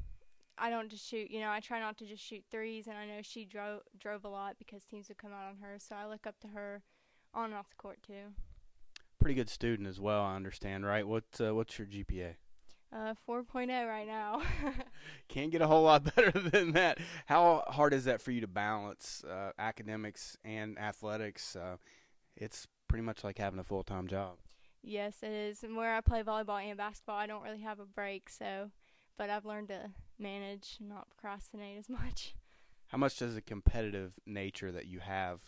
I 0.57 0.69
don't 0.69 0.89
just 0.89 1.07
shoot, 1.07 1.29
you 1.29 1.39
know, 1.39 1.49
I 1.49 1.59
try 1.59 1.79
not 1.79 1.97
to 1.97 2.05
just 2.05 2.23
shoot 2.23 2.43
threes 2.49 2.87
and 2.87 2.97
I 2.97 3.05
know 3.05 3.21
she 3.21 3.45
drove 3.45 3.81
drove 3.99 4.23
a 4.23 4.29
lot 4.29 4.55
because 4.57 4.83
teams 4.85 5.09
would 5.09 5.17
come 5.17 5.31
out 5.31 5.47
on 5.49 5.57
her. 5.61 5.77
So 5.79 5.95
I 5.95 6.07
look 6.07 6.25
up 6.25 6.39
to 6.41 6.47
her 6.49 6.81
on 7.33 7.45
and 7.45 7.53
off 7.53 7.69
the 7.69 7.75
court 7.75 7.99
too. 8.05 8.33
Pretty 9.19 9.35
good 9.35 9.49
student 9.49 9.87
as 9.87 9.99
well, 9.99 10.21
I 10.21 10.35
understand, 10.35 10.85
right? 10.85 11.07
What 11.07 11.25
uh, 11.39 11.53
what's 11.53 11.77
your 11.77 11.87
GPA? 11.87 12.35
Uh, 12.93 13.13
4.0 13.27 13.87
right 13.87 14.07
now. 14.07 14.41
Can't 15.27 15.51
get 15.51 15.61
a 15.61 15.67
whole 15.67 15.83
lot 15.83 16.03
better 16.15 16.31
than 16.31 16.71
that. 16.73 16.99
How 17.25 17.63
hard 17.67 17.93
is 17.93 18.05
that 18.05 18.21
for 18.21 18.31
you 18.31 18.39
to 18.41 18.47
balance 18.47 19.23
uh, 19.29 19.51
academics 19.59 20.37
and 20.45 20.79
athletics? 20.79 21.55
Uh, 21.57 21.75
it's 22.37 22.67
pretty 22.87 23.03
much 23.03 23.23
like 23.23 23.37
having 23.37 23.59
a 23.59 23.63
full 23.63 23.83
time 23.83 24.07
job. 24.07 24.37
Yes, 24.81 25.17
it 25.23 25.31
is. 25.31 25.63
And 25.63 25.75
where 25.75 25.95
I 25.95 26.01
play 26.01 26.23
volleyball 26.23 26.63
and 26.63 26.77
basketball, 26.77 27.17
I 27.17 27.25
don't 27.25 27.43
really 27.43 27.61
have 27.61 27.79
a 27.79 27.85
break, 27.85 28.29
so 28.29 28.69
but 29.17 29.29
I've 29.29 29.45
learned 29.45 29.69
to 29.69 29.91
manage 30.19 30.77
and 30.79 30.89
not 30.89 31.09
procrastinate 31.09 31.77
as 31.77 31.89
much. 31.89 32.35
How 32.87 32.97
much 32.97 33.17
does 33.17 33.35
the 33.35 33.41
competitive 33.41 34.13
nature 34.25 34.71
that 34.71 34.85
you 34.85 34.99
have 34.99 35.39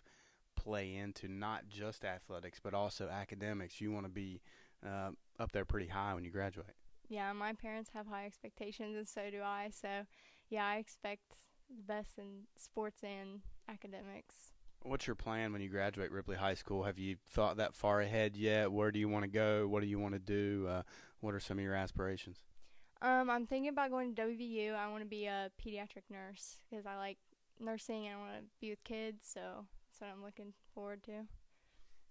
play 0.56 0.96
into 0.96 1.28
not 1.28 1.70
just 1.70 2.04
athletics 2.04 2.60
but 2.62 2.74
also 2.74 3.10
academics? 3.10 3.80
You 3.80 3.92
want 3.92 4.06
to 4.06 4.12
be 4.12 4.42
uh, 4.86 5.12
up 5.40 5.52
there 5.52 5.66
pretty 5.66 5.88
high 5.88 6.14
when 6.14 6.24
you 6.24 6.32
graduate. 6.32 6.76
Yeah, 7.10 7.32
my 7.34 7.54
parents 7.54 7.92
have 7.94 8.08
high 8.08 8.26
expectations, 8.26 8.98
and 8.98 9.08
so 9.08 9.30
do 9.32 9.42
I. 9.42 9.70
So, 9.72 10.06
yeah, 10.50 10.66
I 10.66 10.78
expect 10.78 11.36
the 11.70 11.84
best 11.84 12.18
in 12.18 12.44
sports 12.58 13.02
and 13.04 13.42
academics. 13.70 14.36
What's 14.84 15.08
your 15.08 15.16
plan 15.16 15.54
when 15.54 15.62
you 15.62 15.70
graduate 15.70 16.12
Ripley 16.12 16.36
High 16.36 16.54
School? 16.54 16.84
Have 16.84 17.00
you 17.00 17.16
thought 17.30 17.58
that 17.58 17.74
far 17.74 18.02
ahead 18.02 18.36
yet? 18.36 18.72
Where 18.72 18.92
do 18.92 19.00
you 19.00 19.10
want 19.10 19.24
to 19.24 19.30
go? 19.30 19.68
What 19.68 19.82
do 19.82 19.88
you 19.88 20.00
want 20.00 20.14
to 20.14 20.20
do? 20.20 20.68
Uh, 20.70 20.82
what 21.20 21.34
are 21.34 21.40
some 21.40 21.58
of 21.58 21.64
your 21.64 21.74
aspirations? 21.74 22.38
Um, 23.02 23.30
I'm 23.30 23.46
thinking 23.46 23.70
about 23.70 23.92
going 23.92 24.16
to 24.16 24.22
WVU. 24.22 24.76
I 24.76 24.90
want 24.90 25.04
to 25.04 25.10
be 25.10 25.26
a 25.26 25.52
pediatric 25.64 26.04
nurse 26.10 26.58
because 26.70 26.86
I 26.86 26.96
like 26.96 27.18
nursing 27.60 28.08
and 28.08 28.16
I 28.16 28.20
want 28.20 28.32
to 28.40 28.44
be 28.60 28.72
with 28.72 28.84
kids. 28.84 29.28
So 29.34 29.66
that's 29.88 30.02
what 30.02 30.10
I'm 30.12 30.24
looking 30.24 30.54
forward 30.74 31.02
to. 31.04 31.26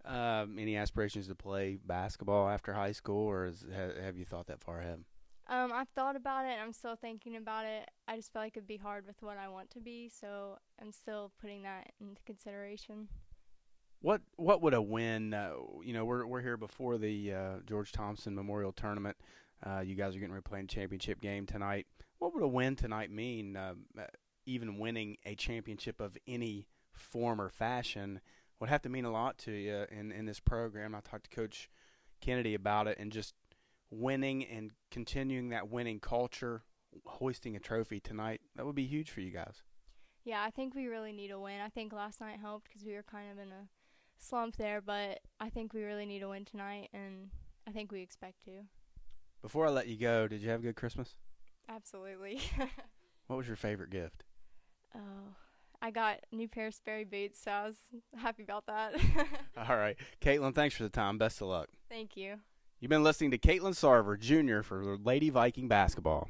Um, 0.05 0.59
any 0.59 0.77
aspirations 0.77 1.27
to 1.27 1.35
play 1.35 1.79
basketball 1.85 2.49
after 2.49 2.73
high 2.73 2.93
school, 2.93 3.27
or 3.27 3.47
is, 3.47 3.65
ha, 3.75 4.01
have 4.01 4.17
you 4.17 4.25
thought 4.25 4.47
that 4.47 4.63
far 4.63 4.81
ahead? 4.81 5.03
Um, 5.49 5.73
I've 5.73 5.89
thought 5.89 6.15
about 6.17 6.45
it. 6.45 6.53
and 6.53 6.61
I'm 6.61 6.73
still 6.73 6.97
thinking 6.97 7.37
about 7.37 7.65
it. 7.67 7.91
I 8.07 8.17
just 8.17 8.33
feel 8.33 8.43
like 8.43 8.57
it'd 8.57 8.69
be 8.69 8.77
hard 8.77 9.07
with 9.07 9.17
what 9.21 9.37
I 9.37 9.49
want 9.49 9.71
to 9.71 9.81
be, 9.81 10.09
so 10.09 10.59
I'm 10.81 10.93
still 10.93 11.33
putting 11.41 11.63
that 11.63 11.93
into 12.01 12.23
consideration. 12.25 13.09
What 14.01 14.21
What 14.37 14.63
would 14.63 14.75
a 14.75 14.83
win? 14.83 15.35
Uh, 15.35 15.55
you 15.83 15.93
know, 15.93 16.05
we're 16.05 16.27
we're 16.27 16.43
here 16.43 16.57
before 16.57 16.99
the 16.99 17.33
uh, 17.33 17.55
George 17.67 17.93
Thompson 17.93 18.35
Memorial 18.35 18.73
Tournament. 18.73 19.17
Uh, 19.67 19.81
you 19.81 19.95
guys 19.95 20.15
are 20.15 20.19
getting 20.19 20.33
ready 20.33 20.43
to 20.43 20.49
play 20.49 20.61
a 20.61 20.65
championship 20.65 21.21
game 21.21 21.47
tonight. 21.47 21.87
What 22.19 22.33
would 22.35 22.43
a 22.43 22.49
win 22.49 22.77
tonight 22.77 23.11
mean? 23.11 23.57
Uh, 23.57 23.75
even 24.47 24.79
winning 24.79 25.17
a 25.27 25.35
championship 25.35 26.01
of 26.01 26.17
any 26.27 26.69
form 26.93 27.41
or 27.41 27.49
fashion 27.49 28.21
would 28.61 28.71
have 28.71 28.83
to 28.83 28.89
mean 28.89 29.05
a 29.05 29.11
lot 29.11 29.39
to 29.39 29.53
you 29.53 29.85
in, 29.91 30.13
in 30.13 30.25
this 30.25 30.41
program. 30.41 30.95
I 30.95 31.01
talked 31.01 31.29
to 31.31 31.37
Coach 31.37 31.69
Kennedy 32.21 32.55
about 32.55 32.87
it 32.87 32.97
and 32.99 33.11
just 33.11 33.35
winning 33.91 34.45
and 34.45 34.71
continuing 34.91 35.51
that 35.51 35.69
winning 35.69 36.01
culture, 36.01 36.63
hoisting 37.05 37.57
a 37.57 37.61
trophy 37.61 38.01
tonight, 38.01 38.41
that 38.55 38.65
would 38.65 38.75
be 38.75 38.87
huge 38.87 39.11
for 39.11 39.21
you 39.21 39.31
guys. 39.31 39.63
Yeah, 40.25 40.43
I 40.43 40.51
think 40.51 40.75
we 40.75 40.87
really 40.87 41.13
need 41.13 41.31
a 41.31 41.39
win. 41.39 41.61
I 41.61 41.69
think 41.69 41.93
last 41.93 42.21
night 42.21 42.39
helped 42.41 42.69
because 42.69 42.85
we 42.85 42.95
were 42.95 43.05
kind 43.05 43.31
of 43.31 43.39
in 43.39 43.53
a 43.53 43.69
slump 44.19 44.57
there, 44.57 44.81
but 44.81 45.21
I 45.39 45.51
think 45.51 45.73
we 45.73 45.85
really 45.85 46.07
need 46.07 46.23
a 46.23 46.29
win 46.29 46.45
tonight, 46.45 46.89
and 46.93 47.31
I 47.67 47.71
think 47.71 47.93
we 47.93 48.01
expect 48.01 48.45
to. 48.45 48.65
Before 49.43 49.67
I 49.67 49.71
let 49.71 49.87
you 49.89 49.97
go, 49.97 50.27
did 50.29 50.41
you 50.43 50.51
have 50.51 50.61
a 50.61 50.63
good 50.65 50.77
Christmas? 50.77 51.15
Absolutely. 51.69 52.41
what 53.27 53.37
was 53.37 53.47
your 53.47 53.57
favorite 53.57 53.91
gift? 53.91 54.25
Oh, 54.95 55.35
I 55.83 55.91
got 55.91 56.21
new 56.33 56.49
pair 56.49 56.69
of 56.69 56.75
Sperry 56.75 57.05
boots, 57.05 57.41
so 57.43 57.51
I 57.51 57.67
was 57.67 57.77
happy 58.17 58.43
about 58.43 58.67
that. 58.67 58.95
All 59.57 59.77
right. 59.77 59.97
Caitlin, 60.21 60.55
thanks 60.55 60.75
for 60.77 60.83
the 60.83 60.89
time. 60.89 61.19
Best 61.19 61.41
of 61.41 61.49
luck. 61.49 61.69
Thank 61.89 62.17
you. 62.17 62.37
You've 62.81 62.91
been 62.91 63.05
listening 63.05 63.31
to 63.31 63.39
Caitlin 63.39 63.75
Sarver, 63.75 64.19
Jr. 64.19 64.63
for 64.63 64.97
Lady 64.99 65.31
Viking 65.31 65.67
Basketball. 65.69 66.29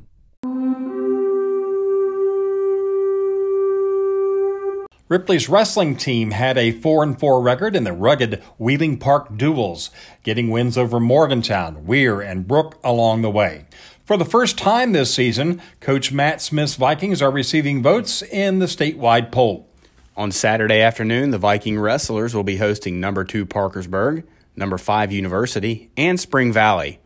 Ripley's 5.09 5.49
wrestling 5.49 5.95
team 5.95 6.33
had 6.33 6.59
a 6.59 6.73
4 6.73 7.05
and 7.05 7.19
4 7.19 7.41
record 7.41 7.77
in 7.77 7.85
the 7.85 7.93
rugged 7.93 8.43
Wheeling 8.59 8.99
Park 8.99 9.37
duels, 9.37 9.91
getting 10.25 10.51
wins 10.51 10.77
over 10.77 10.99
Morgantown, 10.99 11.87
Weir, 11.87 12.21
and 12.21 12.49
Brooke 12.49 12.77
along 12.83 13.23
the 13.23 13.31
way. 13.31 13.67
For 14.05 14.17
the 14.17 14.25
first 14.25 14.59
time 14.59 14.93
this 14.93 15.15
season, 15.15 15.63
Coach 15.79 16.11
Matt 16.11 16.43
Smith's 16.43 16.75
Vikings 16.75 17.23
are 17.23 17.31
receiving 17.31 17.85
votes 17.85 18.21
in 18.21 18.59
the 18.59 18.67
statewide 18.67 19.31
poll. 19.31 19.69
On 20.17 20.33
Saturday 20.33 20.81
afternoon, 20.81 21.31
the 21.31 21.39
Viking 21.39 21.79
wrestlers 21.79 22.35
will 22.35 22.43
be 22.43 22.57
hosting 22.57 22.99
number 22.99 23.23
2 23.23 23.47
Parkersburg, 23.47 24.25
number 24.57 24.77
5 24.77 25.13
University, 25.13 25.89
and 25.97 26.19
Spring 26.19 26.53
Valley. 26.53 26.99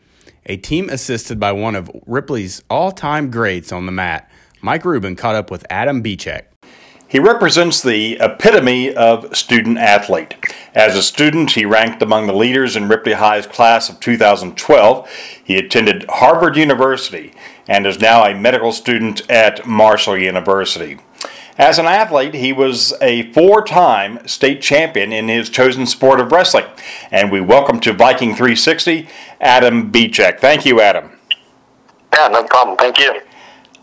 A 0.47 0.57
team 0.57 0.89
assisted 0.89 1.39
by 1.39 1.53
one 1.53 1.77
of 1.77 1.91
Ripley's 2.07 2.63
all-time 2.71 3.31
greats 3.31 3.73
on 3.73 3.85
the 3.85 3.93
mat, 3.93 4.31
Mike 4.63 4.87
Rubin 4.87 5.17
caught 5.17 5.35
up 5.35 5.51
with 5.51 5.67
Adam 5.69 6.03
Beechek. 6.03 6.50
He 7.11 7.19
represents 7.19 7.83
the 7.83 8.19
epitome 8.21 8.95
of 8.95 9.37
student 9.37 9.79
athlete. 9.79 10.37
As 10.77 10.95
a 10.95 11.03
student, 11.03 11.51
he 11.51 11.65
ranked 11.65 12.01
among 12.03 12.29
the 12.29 12.33
leaders 12.33 12.77
in 12.77 12.87
Ripley 12.87 13.15
High's 13.15 13.49
class 13.49 13.89
of 13.89 13.99
2012. 13.99 15.11
He 15.43 15.57
attended 15.57 16.05
Harvard 16.09 16.57
University 16.57 17.33
and 17.67 17.85
is 17.85 17.99
now 17.99 18.25
a 18.25 18.33
medical 18.33 18.71
student 18.71 19.29
at 19.29 19.67
Marshall 19.67 20.19
University. 20.19 21.01
As 21.59 21.81
an 21.81 21.87
athlete, 21.87 22.35
he 22.35 22.53
was 22.53 22.95
a 23.01 23.33
four 23.33 23.65
time 23.65 24.25
state 24.29 24.63
champion 24.63 25.13
in 25.13 25.27
his 25.27 25.51
chosen 25.51 25.87
sport 25.87 26.21
of 26.21 26.31
wrestling. 26.31 26.67
And 27.11 27.33
we 27.33 27.41
welcome 27.41 27.81
to 27.81 27.93
Viking 27.93 28.37
360 28.37 29.09
Adam 29.41 29.91
Beechek. 29.91 30.39
Thank 30.39 30.65
you, 30.65 30.81
Adam. 30.81 31.11
Yeah, 32.15 32.29
no 32.29 32.45
problem. 32.45 32.77
Thank 32.77 33.01
you. 33.01 33.21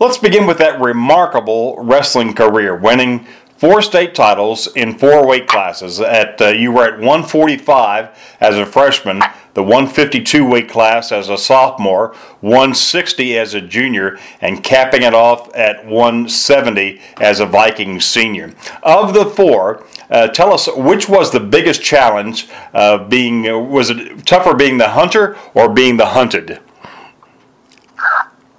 Let's 0.00 0.18
begin 0.18 0.46
with 0.46 0.58
that 0.58 0.80
remarkable 0.80 1.76
wrestling 1.82 2.32
career, 2.32 2.76
winning 2.76 3.26
four 3.56 3.82
state 3.82 4.14
titles 4.14 4.68
in 4.76 4.96
four 4.96 5.26
weight 5.26 5.48
classes. 5.48 6.00
At 6.00 6.40
uh, 6.40 6.50
you 6.50 6.70
were 6.70 6.84
at 6.84 6.98
145 6.98 8.36
as 8.40 8.56
a 8.56 8.64
freshman, 8.64 9.24
the 9.54 9.62
152 9.64 10.46
weight 10.46 10.68
class 10.68 11.10
as 11.10 11.28
a 11.28 11.36
sophomore, 11.36 12.14
160 12.42 13.36
as 13.36 13.54
a 13.54 13.60
junior, 13.60 14.20
and 14.40 14.62
capping 14.62 15.02
it 15.02 15.14
off 15.14 15.52
at 15.56 15.84
170 15.84 17.00
as 17.20 17.40
a 17.40 17.46
Viking 17.46 18.00
senior. 18.00 18.54
Of 18.84 19.14
the 19.14 19.26
four, 19.26 19.84
uh, 20.10 20.28
tell 20.28 20.52
us 20.54 20.68
which 20.76 21.08
was 21.08 21.32
the 21.32 21.40
biggest 21.40 21.82
challenge 21.82 22.48
of 22.72 23.10
being 23.10 23.48
uh, 23.48 23.58
was 23.58 23.90
it 23.90 24.24
tougher 24.24 24.54
being 24.54 24.78
the 24.78 24.90
hunter 24.90 25.36
or 25.54 25.68
being 25.68 25.96
the 25.96 26.06
hunted? 26.06 26.60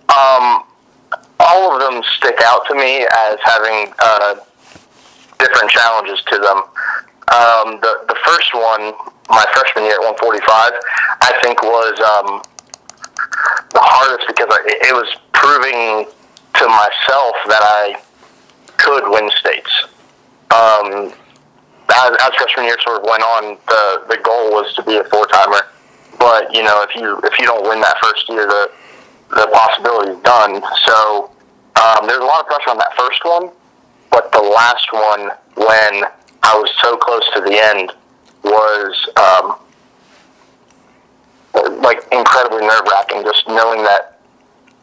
Um 0.09 0.65
all 1.39 1.73
of 1.73 1.79
them 1.79 2.03
stick 2.17 2.39
out 2.43 2.65
to 2.67 2.75
me 2.75 3.05
as 3.05 3.37
having 3.43 3.93
uh, 3.99 4.35
different 5.39 5.71
challenges 5.71 6.21
to 6.27 6.37
them. 6.37 6.57
Um, 7.29 7.79
the 7.81 8.05
the 8.07 8.17
first 8.25 8.53
one, 8.53 8.93
my 9.29 9.45
freshman 9.53 9.85
year 9.85 9.95
at 9.95 10.17
145, 10.17 10.41
I 11.21 11.31
think 11.43 11.61
was 11.63 11.95
um, 12.01 12.41
the 13.71 13.79
hardest 13.81 14.27
because 14.27 14.47
I, 14.49 14.59
it 14.65 14.93
was 14.93 15.09
proving 15.31 16.09
to 16.59 16.65
myself 16.67 17.35
that 17.47 17.61
I 17.63 18.01
could 18.77 19.09
win 19.09 19.29
states. 19.37 19.71
Um, 20.49 21.13
as, 21.93 22.11
as 22.21 22.31
freshman 22.35 22.65
year 22.65 22.77
sort 22.81 23.01
of 23.01 23.09
went 23.09 23.23
on, 23.23 23.57
the 23.67 24.05
the 24.09 24.17
goal 24.23 24.51
was 24.51 24.73
to 24.75 24.83
be 24.83 24.97
a 24.97 25.03
four 25.05 25.25
timer. 25.27 25.61
But 26.17 26.53
you 26.53 26.63
know, 26.63 26.83
if 26.83 26.95
you 26.95 27.17
if 27.23 27.39
you 27.39 27.45
don't 27.45 27.63
win 27.63 27.79
that 27.81 27.95
first 28.01 28.27
year, 28.27 28.45
the 28.47 28.71
the 29.29 29.47
possibility 29.53 30.11
is 30.11 30.23
done. 30.23 30.61
So 30.85 31.31
um, 31.81 32.07
there's 32.07 32.21
a 32.21 32.25
lot 32.25 32.41
of 32.41 32.47
pressure 32.47 32.69
on 32.71 32.77
that 32.77 32.93
first 32.97 33.23
one, 33.23 33.49
but 34.11 34.31
the 34.31 34.41
last 34.41 34.91
one, 34.91 35.29
when 35.55 36.03
I 36.43 36.57
was 36.57 36.71
so 36.81 36.97
close 36.97 37.23
to 37.35 37.41
the 37.41 37.57
end, 37.57 37.91
was 38.43 39.09
um, 39.17 39.59
like 41.81 41.99
incredibly 42.11 42.65
nerve 42.65 42.83
wracking. 42.91 43.23
Just 43.23 43.47
knowing 43.47 43.83
that, 43.83 44.19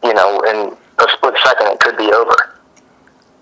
you 0.03 0.13
know, 0.13 0.39
in 0.41 0.77
a 0.99 1.07
split 1.13 1.35
second, 1.43 1.67
it 1.67 1.79
could 1.79 1.97
be 1.97 2.11
over. 2.11 2.53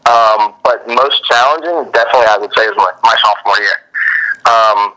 Um, 0.06 0.54
but 0.63 0.88
most 0.88 1.24
challenging, 1.26 1.91
definitely, 1.91 2.28
I 2.30 2.38
would 2.39 2.52
say, 2.56 2.63
is 2.63 2.78
my, 2.78 2.91
my 3.04 3.15
sophomore 3.22 3.58
year. 3.58 3.78
Um, 4.46 4.94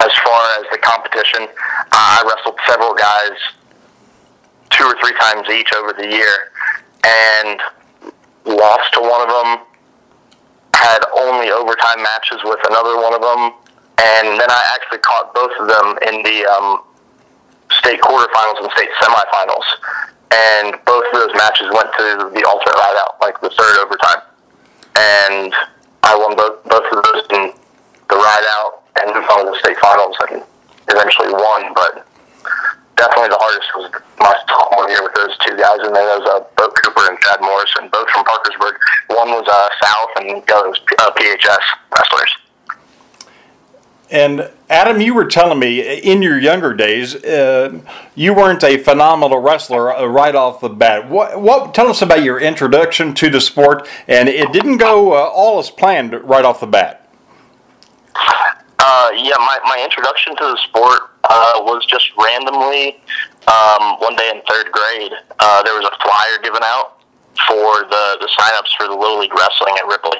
as 0.00 0.10
far 0.24 0.42
as 0.58 0.66
the 0.72 0.78
competition, 0.78 1.46
I 1.92 2.22
wrestled 2.26 2.58
several 2.66 2.94
guys 2.94 3.38
two 4.72 4.84
or 4.84 4.96
three 5.00 5.16
times 5.20 5.48
each 5.48 5.72
over 5.74 5.92
the 5.92 6.08
year, 6.08 6.50
and 7.04 7.60
lost 8.44 8.92
to 8.94 9.00
one 9.00 9.22
of 9.22 9.28
them. 9.28 9.66
Had 10.74 11.04
only 11.14 11.50
overtime 11.50 12.02
matches 12.02 12.40
with 12.42 12.58
another 12.66 12.96
one 12.96 13.14
of 13.14 13.22
them, 13.22 13.54
and 14.02 14.40
then 14.40 14.50
I 14.50 14.62
actually 14.74 14.98
caught 14.98 15.32
both 15.32 15.52
of 15.60 15.68
them 15.68 15.86
in 16.08 16.22
the 16.24 16.42
um, 16.50 16.82
state 17.78 18.00
quarterfinals 18.00 18.58
and 18.58 18.70
state 18.74 18.90
semifinals. 18.98 19.66
And 20.32 20.74
both 20.84 21.04
of 21.12 21.12
those 21.12 21.34
matches 21.36 21.68
went 21.70 21.92
to 21.92 22.32
the 22.34 22.42
alternate 22.48 22.74
rideout, 22.74 23.20
like 23.20 23.40
the 23.40 23.50
third 23.50 23.78
overtime. 23.84 24.22
And 24.96 25.54
I 26.02 26.16
won 26.16 26.34
both 26.34 26.64
both 26.64 26.88
of 26.90 27.04
those 27.04 27.24
in 27.30 27.52
the 28.08 28.16
rideout, 28.16 28.82
and 29.00 29.14
moved 29.14 29.30
on 29.30 29.44
to 29.44 29.52
the 29.52 29.58
state 29.58 29.76
finals 29.78 30.16
and 30.30 30.42
eventually 30.88 31.32
won. 31.32 31.74
But 31.74 32.06
definitely 33.02 33.34
the 33.34 33.42
hardest 33.42 33.68
was 33.74 33.90
my 34.22 34.34
sophomore 34.46 34.88
year 34.88 35.02
with 35.02 35.14
those 35.14 35.34
two 35.42 35.56
guys, 35.58 35.82
and 35.82 35.90
then 35.90 36.06
there 36.06 36.20
was 36.22 36.28
uh, 36.30 36.46
Bo 36.54 36.70
Cooper 36.70 37.10
and 37.10 37.18
Chad 37.18 37.40
Morrison, 37.40 37.90
both 37.90 38.08
from 38.10 38.24
Parkersburg. 38.24 38.78
One 39.08 39.30
was 39.30 39.46
uh, 39.50 39.68
South, 39.82 40.10
and 40.22 40.42
the 40.46 40.54
other 40.54 40.68
was 40.70 40.80
uh, 40.98 41.10
PHS 41.10 41.64
wrestlers. 41.98 42.32
And 44.10 44.50
Adam, 44.68 45.00
you 45.00 45.14
were 45.14 45.24
telling 45.24 45.58
me 45.58 45.80
in 45.98 46.22
your 46.22 46.38
younger 46.38 46.74
days, 46.74 47.16
uh, 47.24 47.80
you 48.14 48.34
weren't 48.34 48.62
a 48.62 48.76
phenomenal 48.76 49.38
wrestler 49.38 49.92
uh, 49.92 50.04
right 50.04 50.34
off 50.34 50.60
the 50.60 50.68
bat. 50.68 51.08
What, 51.08 51.40
what? 51.40 51.74
Tell 51.74 51.88
us 51.88 52.02
about 52.02 52.22
your 52.22 52.38
introduction 52.38 53.14
to 53.14 53.30
the 53.30 53.40
sport, 53.40 53.88
and 54.06 54.28
it 54.28 54.52
didn't 54.52 54.76
go 54.76 55.14
uh, 55.14 55.30
all 55.30 55.58
as 55.58 55.70
planned 55.70 56.12
right 56.22 56.44
off 56.44 56.60
the 56.60 56.66
bat. 56.66 57.08
Uh, 58.14 59.10
yeah, 59.14 59.34
my, 59.38 59.58
my 59.64 59.80
introduction 59.82 60.36
to 60.36 60.44
the 60.44 60.58
sport 60.68 61.11
uh, 61.24 61.62
was 61.62 61.84
just 61.86 62.10
randomly 62.18 63.00
um, 63.46 63.98
one 63.98 64.16
day 64.16 64.30
in 64.34 64.42
third 64.48 64.70
grade. 64.72 65.12
Uh, 65.38 65.62
there 65.62 65.74
was 65.74 65.84
a 65.86 65.94
flyer 66.02 66.42
given 66.42 66.62
out 66.62 67.00
for 67.48 67.88
the 67.88 68.04
the 68.20 68.28
signups 68.38 68.70
for 68.76 68.88
the 68.88 68.96
Little 68.96 69.18
League 69.18 69.34
wrestling 69.34 69.74
at 69.78 69.86
Ripley. 69.86 70.18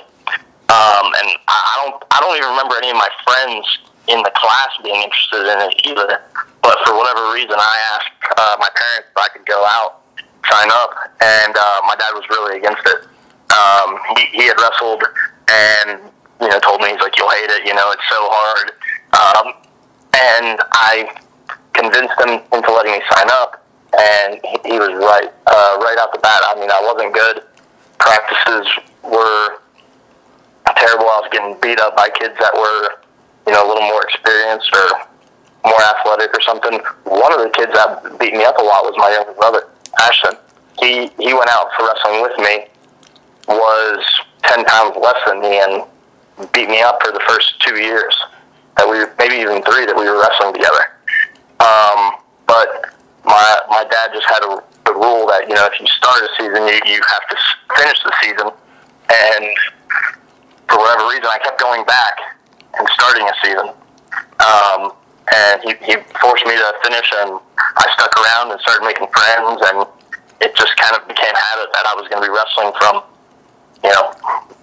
Um, 0.72 1.06
and 1.20 1.28
I 1.52 1.74
don't, 1.84 2.00
I 2.08 2.16
don't 2.24 2.32
even 2.32 2.48
remember 2.48 2.80
any 2.80 2.88
of 2.88 2.96
my 2.96 3.12
friends 3.28 3.60
in 4.08 4.24
the 4.24 4.32
class 4.32 4.72
being 4.82 5.04
interested 5.04 5.44
in 5.44 5.58
it 5.68 5.74
either. 5.84 6.24
But 6.64 6.80
for 6.86 6.96
whatever 6.96 7.28
reason, 7.34 7.60
I 7.60 7.76
asked 7.92 8.22
uh, 8.24 8.56
my 8.56 8.70
parents 8.72 9.12
if 9.12 9.18
I 9.20 9.28
could 9.36 9.44
go 9.44 9.60
out, 9.68 10.00
sign 10.48 10.72
up, 10.72 10.96
and 11.20 11.52
uh, 11.52 11.84
my 11.84 11.94
dad 12.00 12.16
was 12.16 12.24
really 12.30 12.56
against 12.56 12.80
it. 12.88 13.04
Um, 13.52 14.00
he, 14.16 14.24
he 14.32 14.44
had 14.48 14.56
wrestled 14.56 15.04
and 15.52 16.00
you 16.40 16.48
know 16.48 16.58
told 16.60 16.80
me 16.80 16.88
he's 16.88 17.00
like, 17.00 17.18
"You'll 17.18 17.30
hate 17.30 17.50
it. 17.50 17.66
You 17.66 17.74
know, 17.74 17.92
it's 17.92 18.08
so 18.08 18.20
hard." 18.32 18.72
Um, 19.12 19.61
and 20.14 20.60
I 20.72 21.08
convinced 21.72 22.14
him 22.20 22.40
into 22.52 22.70
letting 22.72 22.92
me 22.92 23.02
sign 23.10 23.28
up, 23.32 23.64
and 23.98 24.40
he, 24.44 24.74
he 24.74 24.78
was 24.78 24.92
right, 24.92 25.32
uh, 25.46 25.76
right 25.80 25.96
out 25.98 26.12
the 26.12 26.20
bat. 26.20 26.40
I 26.44 26.54
mean, 26.60 26.70
I 26.70 26.80
wasn't 26.84 27.12
good. 27.14 27.44
Practices 27.98 28.66
were 29.02 29.58
terrible. 30.76 31.06
I 31.06 31.18
was 31.22 31.28
getting 31.32 31.56
beat 31.60 31.80
up 31.80 31.96
by 31.96 32.08
kids 32.10 32.34
that 32.40 32.52
were, 32.54 33.00
you 33.46 33.52
know, 33.52 33.64
a 33.64 33.68
little 33.68 33.86
more 33.86 34.02
experienced 34.04 34.70
or 34.74 34.88
more 35.64 35.80
athletic 35.80 36.34
or 36.34 36.42
something. 36.42 36.80
One 37.04 37.32
of 37.32 37.40
the 37.40 37.50
kids 37.54 37.72
that 37.72 38.18
beat 38.18 38.34
me 38.34 38.44
up 38.44 38.58
a 38.58 38.62
lot 38.62 38.84
was 38.84 38.94
my 38.96 39.10
younger 39.12 39.32
brother, 39.32 39.68
Ashton. 40.00 40.34
He 40.80 41.10
he 41.22 41.34
went 41.34 41.48
out 41.50 41.68
for 41.76 41.86
wrestling 41.86 42.22
with 42.22 42.36
me, 42.38 42.66
was 43.48 44.02
ten 44.42 44.64
pounds 44.64 44.96
less 44.96 45.20
than 45.26 45.40
me, 45.40 45.60
and 45.60 46.52
beat 46.52 46.68
me 46.68 46.80
up 46.82 46.98
for 47.04 47.12
the 47.12 47.20
first 47.28 47.60
two 47.60 47.76
years 47.76 48.16
that 48.76 48.88
we 48.88 49.04
maybe 49.18 49.40
even 49.40 49.62
three 49.62 49.86
that 49.86 49.96
we 49.96 50.04
were 50.08 50.20
wrestling 50.20 50.52
together. 50.52 50.96
Um, 51.60 52.20
but 52.46 52.92
my 53.24 53.44
my 53.68 53.84
dad 53.88 54.10
just 54.14 54.26
had 54.26 54.42
a, 54.44 54.58
a 54.60 54.92
rule 54.94 55.26
that 55.28 55.46
you 55.48 55.54
know 55.54 55.66
if 55.66 55.78
you 55.80 55.86
start 55.86 56.22
a 56.22 56.30
season, 56.38 56.66
you 56.66 56.78
you 56.86 57.00
have 57.06 57.24
to 57.30 57.36
finish 57.76 57.98
the 58.02 58.12
season, 58.22 58.48
and 59.08 59.44
for 60.68 60.78
whatever 60.78 61.08
reason, 61.08 61.28
I 61.28 61.38
kept 61.44 61.60
going 61.60 61.84
back 61.84 62.16
and 62.78 62.88
starting 62.96 63.28
a 63.28 63.34
season. 63.44 63.68
Um, 64.40 64.92
and 65.30 65.62
he, 65.62 65.72
he 65.86 65.94
forced 66.18 66.44
me 66.46 66.56
to 66.56 66.68
finish, 66.82 67.08
and 67.22 67.38
I 67.58 67.84
stuck 67.94 68.12
around 68.18 68.50
and 68.50 68.60
started 68.60 68.84
making 68.84 69.06
friends, 69.12 69.60
and 69.70 69.86
it 70.40 70.56
just 70.56 70.74
kind 70.76 70.96
of 70.96 71.06
became 71.06 71.30
habit 71.30 71.68
that 71.72 71.86
I 71.86 71.94
was 71.94 72.08
going 72.08 72.20
to 72.22 72.26
be 72.26 72.32
wrestling 72.32 72.72
from, 72.80 73.06
you 73.84 73.90
know, 73.90 74.12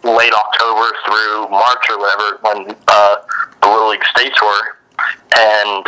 late 0.03 0.34
October 0.34 0.91
through 1.05 1.49
March 1.49 1.89
or 1.89 1.99
whatever 1.99 2.38
when 2.41 2.75
uh, 2.88 3.15
the 3.62 3.67
Little 3.67 3.89
League 3.89 4.05
states 4.05 4.41
were, 4.41 4.77
and 5.38 5.86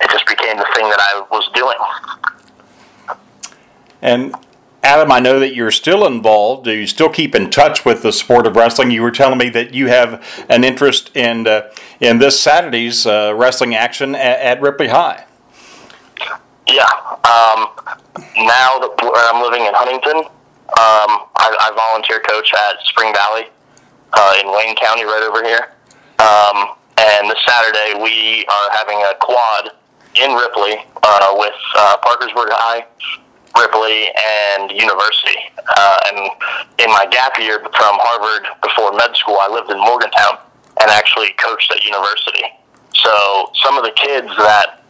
it 0.00 0.10
just 0.10 0.26
became 0.26 0.56
the 0.56 0.68
thing 0.74 0.88
that 0.88 1.00
I 1.00 1.26
was 1.30 1.48
doing. 1.54 1.76
And 4.02 4.34
Adam, 4.86 5.10
I 5.10 5.18
know 5.18 5.40
that 5.40 5.54
you're 5.54 5.72
still 5.72 6.06
involved. 6.06 6.64
Do 6.64 6.72
you 6.72 6.86
still 6.86 7.08
keep 7.08 7.34
in 7.34 7.50
touch 7.50 7.84
with 7.84 8.02
the 8.02 8.12
sport 8.12 8.46
of 8.46 8.54
wrestling? 8.54 8.92
You 8.92 9.02
were 9.02 9.10
telling 9.10 9.38
me 9.38 9.48
that 9.48 9.74
you 9.74 9.88
have 9.88 10.24
an 10.48 10.62
interest 10.62 11.10
in 11.16 11.48
uh, 11.48 11.72
in 11.98 12.18
this 12.18 12.38
Saturday's 12.40 13.04
uh, 13.04 13.34
wrestling 13.36 13.74
action 13.74 14.14
at, 14.14 14.40
at, 14.40 14.60
Ripley 14.60 14.88
High. 14.88 15.24
Yeah. 16.68 16.84
Um, 17.24 17.70
now 18.36 18.78
that 18.78 18.94
I'm 19.32 19.42
living 19.42 19.66
in 19.66 19.74
Huntington, 19.74 20.30
um, 20.74 21.30
I, 21.38 21.46
I, 21.46 21.70
volunteer 21.76 22.20
coach 22.20 22.52
at 22.52 22.82
Spring 22.86 23.14
Valley 23.14 23.46
uh, 24.12 24.42
in 24.42 24.50
Wayne 24.50 24.74
County, 24.74 25.04
right 25.04 25.22
over 25.22 25.46
here. 25.46 25.70
Um, 26.18 26.74
and 26.98 27.30
this 27.30 27.38
Saturday 27.46 27.94
we 28.02 28.44
are 28.50 28.68
having 28.74 28.98
a 28.98 29.14
quad 29.20 29.70
in 30.18 30.34
Ripley 30.34 30.82
uh, 31.02 31.34
with 31.38 31.54
uh, 31.76 31.96
Parkersburg 32.02 32.50
High 32.50 32.82
Ripley 33.56 34.10
and 34.10 34.70
university. 34.70 35.38
Uh, 35.56 35.98
and 36.12 36.18
in 36.78 36.90
my 36.92 37.06
gap 37.06 37.38
year 37.38 37.60
from 37.60 37.94
Harvard 38.02 38.46
before 38.62 38.92
med 38.92 39.16
school, 39.16 39.36
I 39.40 39.48
lived 39.48 39.70
in 39.70 39.78
Morgantown 39.78 40.38
and 40.80 40.90
actually 40.90 41.30
coached 41.38 41.72
at 41.72 41.82
university. 41.84 42.44
So 42.94 43.50
some 43.62 43.78
of 43.78 43.84
the 43.84 43.92
kids 43.92 44.28
that 44.36 44.84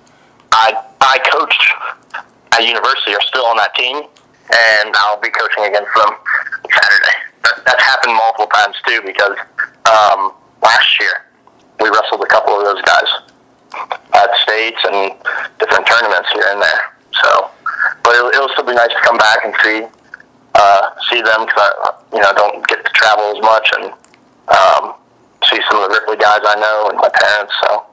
I 0.53 0.83
I 1.01 1.19
coached 1.31 1.63
at 2.53 2.65
university 2.65 3.15
are 3.15 3.23
still 3.23 3.47
on 3.47 3.57
that 3.59 3.75
team, 3.75 4.03
and 4.51 4.95
I'll 4.97 5.21
be 5.21 5.31
coaching 5.31 5.65
against 5.65 5.91
them 5.95 6.13
Saturday. 6.71 7.17
That, 7.43 7.63
that's 7.67 7.83
happened 7.83 8.15
multiple 8.15 8.47
times 8.53 8.77
too 8.87 9.01
because 9.05 9.37
um, 9.87 10.33
last 10.63 10.89
year 11.01 11.27
we 11.81 11.89
wrestled 11.91 12.23
a 12.23 12.31
couple 12.31 12.59
of 12.59 12.65
those 12.65 12.83
guys 12.83 13.11
at 14.15 14.31
states 14.43 14.81
and 14.85 15.13
different 15.59 15.87
tournaments 15.87 16.29
here 16.33 16.49
and 16.51 16.63
there. 16.63 16.83
So 17.23 17.51
but 18.03 18.15
it'll, 18.15 18.31
it'll 18.31 18.49
still 18.51 18.67
be 18.67 18.75
nice 18.75 18.91
to 18.91 19.03
come 19.03 19.19
back 19.19 19.45
and 19.45 19.55
see 19.63 19.87
uh, 20.55 20.83
see 21.11 21.21
them 21.21 21.45
because 21.45 21.59
I 21.59 21.91
you 22.13 22.21
know 22.21 22.33
don't 22.35 22.67
get 22.67 22.85
to 22.85 22.93
travel 22.93 23.37
as 23.37 23.41
much 23.43 23.67
and 23.77 23.85
um, 24.49 24.95
see 25.51 25.61
some 25.69 25.83
of 25.83 25.91
the 25.91 26.01
Ripley 26.01 26.17
guys 26.17 26.41
I 26.43 26.57
know 26.59 26.89
and 26.91 26.99
my 26.99 27.11
parents. 27.11 27.53
So 27.63 27.85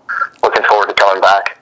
looking 0.44 0.63
forward 0.63 0.88
to 0.88 0.94
coming 0.94 1.22
back. 1.22 1.60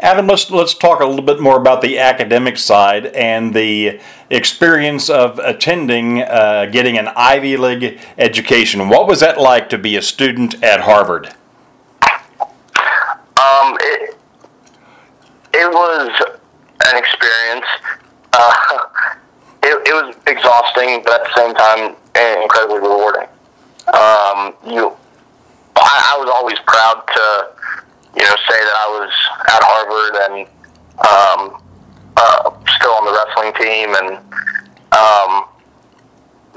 Adam, 0.00 0.26
let's 0.26 0.50
let's 0.50 0.72
talk 0.72 1.00
a 1.00 1.04
little 1.04 1.24
bit 1.24 1.40
more 1.40 1.58
about 1.58 1.82
the 1.82 1.98
academic 1.98 2.56
side 2.56 3.06
and 3.06 3.52
the 3.52 4.00
experience 4.30 5.10
of 5.10 5.38
attending, 5.40 6.22
uh, 6.22 6.64
getting 6.72 6.96
an 6.96 7.08
Ivy 7.08 7.58
League 7.58 8.00
education. 8.16 8.88
What 8.88 9.06
was 9.06 9.20
that 9.20 9.38
like 9.38 9.68
to 9.68 9.78
be 9.78 9.96
a 9.96 10.02
student 10.02 10.62
at 10.64 10.80
Harvard? 10.80 11.34
Um, 13.40 13.76
it, 13.80 14.16
it 15.52 15.70
was 15.70 16.38
an 16.86 16.96
experience. 16.96 17.66
Uh, 18.32 18.54
it, 19.62 19.86
it 19.86 19.92
was 19.92 20.16
exhausting, 20.26 21.02
but 21.04 21.20
at 21.20 21.26
the 21.26 21.36
same 21.36 21.54
time, 21.54 21.96
incredibly 22.42 22.78
rewarding. 22.78 23.28
Um, 23.88 24.54
you, 24.66 24.96
I, 25.76 26.14
I 26.14 26.16
was 26.18 26.30
always 26.34 26.58
proud 26.60 27.02
to, 27.06 27.48
you 28.16 28.24
know, 28.24 28.36
say 28.48 28.58
that 28.58 28.76
I 28.76 28.88
was 28.98 29.12
at 29.54 29.62
Harvard 29.62 30.14
and 30.26 30.34
um, 31.00 31.62
uh, 32.16 32.50
still 32.76 32.92
on 32.98 33.04
the 33.06 33.14
wrestling 33.14 33.52
team, 33.56 33.94
and 33.94 34.18
um, 34.92 35.46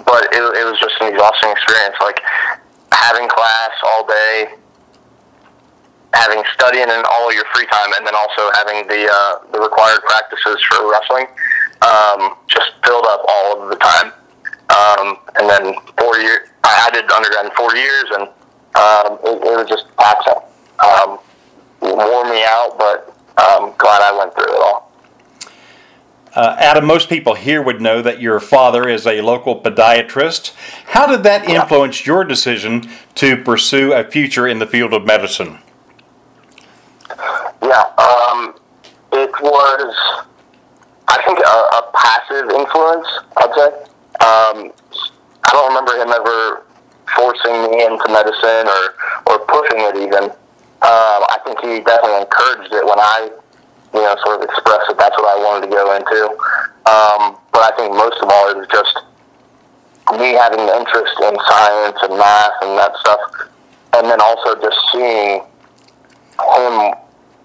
but 0.04 0.26
it, 0.34 0.42
it 0.42 0.66
was 0.66 0.80
just 0.80 0.96
an 1.02 1.13
exhausting 1.13 1.52
experience. 1.52 1.96
Like 2.02 2.20
having 2.92 3.30
class 3.30 3.74
all 3.86 4.06
day, 4.06 4.56
having 6.13 6.44
studying 6.54 6.90
in 6.90 7.02
all 7.12 7.34
your 7.34 7.46
free 7.54 7.67
time, 7.67 7.94
and 7.96 8.06
then 8.06 8.15
also 8.15 8.50
having 8.58 8.88
the 8.88 9.08
uh, 9.08 9.34
the 9.54 9.60
required 9.60 10.02
practices 10.04 10.58
for 10.69 10.90
wrestling, 10.90 11.27
um, 11.86 12.36
just 12.48 12.73
filled 12.84 13.06
up 13.06 13.21
all 13.27 13.62
of 13.62 13.69
the 13.69 13.77
time. 13.77 14.12
Um, 14.73 15.17
and 15.38 15.46
then 15.48 15.75
four 16.00 16.17
years, 16.17 16.50
I 16.63 16.90
did 16.92 17.06
undergrad 17.12 17.46
in 17.46 17.52
four 17.54 17.75
years, 17.75 18.06
and 18.17 18.23
um, 18.73 19.19
it, 19.21 19.38
it 19.38 19.56
was 19.62 19.69
just 19.69 19.86
taxing. 20.00 20.42
Um, 20.82 21.19
wore 21.92 22.29
me 22.29 22.44
out, 22.46 22.75
but 22.77 23.15
I'm 23.38 23.73
glad 23.77 24.02
I 24.02 24.17
went 24.17 24.34
through 24.34 24.56
it 24.56 24.62
all. 24.62 24.92
Uh, 26.36 26.56
Adam, 26.58 26.86
most 26.86 27.10
people 27.10 27.36
here 27.36 27.62
would 27.62 27.79
know 27.79 28.02
that 28.02 28.19
your 28.19 28.40
father 28.40 28.90
is 28.90 29.06
a 29.06 29.21
local 29.21 29.62
podiatrist. 29.62 30.54
How 30.88 31.06
did 31.06 31.21
that 31.23 31.48
influence 31.48 32.08
your 32.08 32.23
decision 32.23 32.90
to 33.15 33.38
pursue 33.38 33.94
a 33.94 34.04
future 34.04 34.48
in 34.48 34.58
the 34.58 34.65
field 34.65 34.94
of 34.94 35.06
medicine? 35.06 35.60
Yeah, 37.62 37.84
um, 38.00 38.56
it 39.12 39.31
was, 39.42 40.23
I 41.08 41.21
think, 41.23 41.38
a, 41.38 41.44
a 41.44 41.92
passive 41.94 42.50
influence, 42.50 43.08
I'd 43.38 43.54
say. 43.54 43.67
Um, 44.25 44.71
I 45.44 45.52
don't 45.52 45.67
remember 45.67 45.94
him 46.02 46.10
ever 46.10 46.63
forcing 47.15 47.69
me 47.69 47.86
into 47.86 48.08
medicine 48.10 48.67
or, 48.67 48.96
or 49.27 49.46
pushing 49.46 49.79
it 49.81 49.96
even. 49.98 50.31
Um, 50.84 51.23
I 51.31 51.40
think 51.48 51.60
he 51.63 51.79
definitely 51.79 52.27
encouraged 52.27 52.73
it 52.75 52.84
when 52.84 53.00
I, 53.00 53.31
you 53.94 54.02
know, 54.04 54.15
sort 54.23 54.44
of 54.44 54.50
expressed 54.50 54.92
that 54.92 54.98
that's 55.00 55.15
what 55.15 55.31
I 55.31 55.40
wanted 55.40 55.67
to 55.67 55.71
go 55.71 55.96
into. 55.96 56.19
Um, 56.84 57.40
but 57.56 57.63
I 57.63 57.71
think 57.77 57.96
most 57.96 58.19
of 58.19 58.27
all, 58.27 58.52
it 58.52 58.58
was 58.58 58.67
just 58.67 58.96
me 60.19 60.36
having 60.36 60.60
an 60.60 60.71
interest 60.75 61.15
in 61.23 61.34
science 61.48 61.98
and 62.04 62.19
math 62.19 62.60
and 62.62 62.77
that 62.77 62.92
stuff 63.00 63.19
and 63.94 64.10
then 64.10 64.19
also 64.19 64.56
just 64.60 64.77
seeing 64.92 65.40
him 65.40 66.94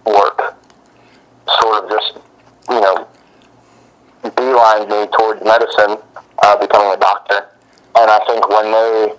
work, 0.07 0.57
sort 1.61 1.85
of 1.85 1.91
just 1.91 2.19
you 2.71 2.81
know, 2.81 3.07
beeline 4.37 4.89
me 4.89 5.07
towards 5.17 5.43
medicine, 5.45 5.97
uh, 6.43 6.57
becoming 6.57 6.93
a 6.93 6.97
doctor. 6.97 7.49
And 7.97 8.11
I 8.11 8.19
think 8.27 8.49
when 8.49 8.65
they 8.73 9.13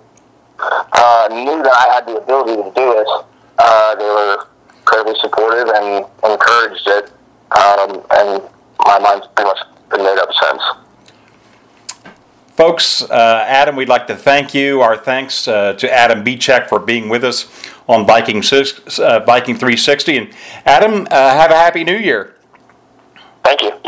uh, 0.60 1.28
knew 1.30 1.62
that 1.62 1.72
I 1.72 1.94
had 1.94 2.06
the 2.06 2.16
ability 2.16 2.56
to 2.56 2.72
do 2.74 2.98
it, 2.98 3.26
uh, 3.62 3.94
they 3.94 4.04
were 4.04 4.46
incredibly 4.78 5.14
supportive 5.20 5.68
and 5.68 6.06
encouraged 6.24 6.86
it. 6.86 7.12
Um, 7.52 8.02
and 8.10 8.42
my 8.84 8.98
mind's 8.98 9.26
pretty 9.34 9.50
much 9.50 9.58
been 9.90 10.02
made 10.02 10.18
up 10.18 10.28
since. 10.32 10.62
Folks, 12.56 13.02
uh, 13.02 13.44
Adam, 13.46 13.74
we'd 13.74 13.88
like 13.88 14.06
to 14.06 14.16
thank 14.16 14.52
you. 14.54 14.82
Our 14.82 14.96
thanks 14.96 15.48
uh, 15.48 15.72
to 15.74 15.92
Adam 15.92 16.24
Bichek 16.24 16.68
for 16.68 16.78
being 16.78 17.08
with 17.08 17.24
us 17.24 17.46
on 17.88 18.06
Viking, 18.06 18.42
six, 18.42 18.98
uh, 18.98 19.20
Viking 19.20 19.54
360. 19.54 20.18
And 20.18 20.34
Adam, 20.66 21.06
uh, 21.10 21.30
have 21.30 21.50
a 21.50 21.54
happy 21.54 21.84
new 21.84 21.96
year. 21.96 22.36
Thank 23.44 23.62
you. 23.62 23.79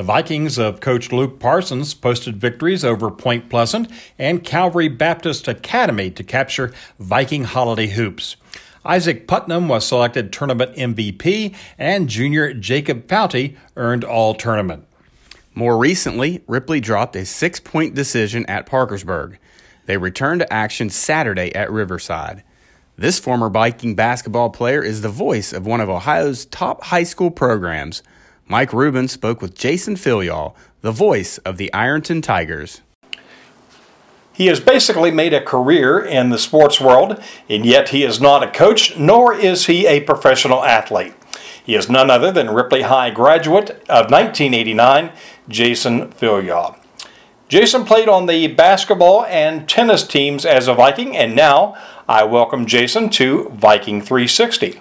The 0.00 0.04
Vikings 0.04 0.56
of 0.56 0.80
Coach 0.80 1.12
Luke 1.12 1.38
Parsons 1.38 1.92
posted 1.92 2.38
victories 2.38 2.86
over 2.86 3.10
Point 3.10 3.50
Pleasant 3.50 3.86
and 4.18 4.42
Calvary 4.42 4.88
Baptist 4.88 5.46
Academy 5.46 6.10
to 6.12 6.24
capture 6.24 6.72
Viking 6.98 7.44
holiday 7.44 7.86
hoops. 7.86 8.36
Isaac 8.82 9.28
Putnam 9.28 9.68
was 9.68 9.86
selected 9.86 10.32
tournament 10.32 10.74
MVP, 10.74 11.54
and 11.76 12.08
junior 12.08 12.54
Jacob 12.54 13.08
Fouty 13.08 13.58
earned 13.76 14.02
all 14.02 14.32
tournament. 14.32 14.86
More 15.54 15.76
recently, 15.76 16.42
Ripley 16.46 16.80
dropped 16.80 17.14
a 17.14 17.26
six 17.26 17.60
point 17.60 17.94
decision 17.94 18.46
at 18.46 18.64
Parkersburg. 18.64 19.36
They 19.84 19.98
returned 19.98 20.40
to 20.40 20.50
action 20.50 20.88
Saturday 20.88 21.54
at 21.54 21.70
Riverside. 21.70 22.42
This 22.96 23.18
former 23.18 23.50
Viking 23.50 23.94
basketball 23.94 24.48
player 24.48 24.82
is 24.82 25.02
the 25.02 25.10
voice 25.10 25.52
of 25.52 25.66
one 25.66 25.82
of 25.82 25.90
Ohio's 25.90 26.46
top 26.46 26.84
high 26.84 27.02
school 27.02 27.30
programs. 27.30 28.02
Mike 28.50 28.72
Rubin 28.72 29.06
spoke 29.06 29.40
with 29.40 29.56
Jason 29.56 29.94
Filial, 29.94 30.56
the 30.80 30.90
voice 30.90 31.38
of 31.38 31.56
the 31.56 31.72
Ironton 31.72 32.20
Tigers. 32.20 32.80
He 34.32 34.46
has 34.46 34.58
basically 34.58 35.12
made 35.12 35.32
a 35.32 35.40
career 35.40 36.00
in 36.00 36.30
the 36.30 36.38
sports 36.38 36.80
world, 36.80 37.22
and 37.48 37.64
yet 37.64 37.90
he 37.90 38.02
is 38.02 38.20
not 38.20 38.42
a 38.42 38.50
coach, 38.50 38.96
nor 38.98 39.32
is 39.32 39.66
he 39.66 39.86
a 39.86 40.00
professional 40.00 40.64
athlete. 40.64 41.14
He 41.64 41.76
is 41.76 41.88
none 41.88 42.10
other 42.10 42.32
than 42.32 42.50
Ripley 42.50 42.82
High 42.82 43.10
graduate 43.10 43.70
of 43.88 44.10
1989, 44.10 45.12
Jason 45.48 46.10
Filial. 46.10 46.74
Jason 47.48 47.84
played 47.84 48.08
on 48.08 48.26
the 48.26 48.48
basketball 48.48 49.26
and 49.26 49.68
tennis 49.68 50.04
teams 50.04 50.44
as 50.44 50.66
a 50.66 50.74
Viking, 50.74 51.16
and 51.16 51.36
now 51.36 51.76
I 52.08 52.24
welcome 52.24 52.66
Jason 52.66 53.10
to 53.10 53.48
Viking 53.50 54.02
360. 54.02 54.80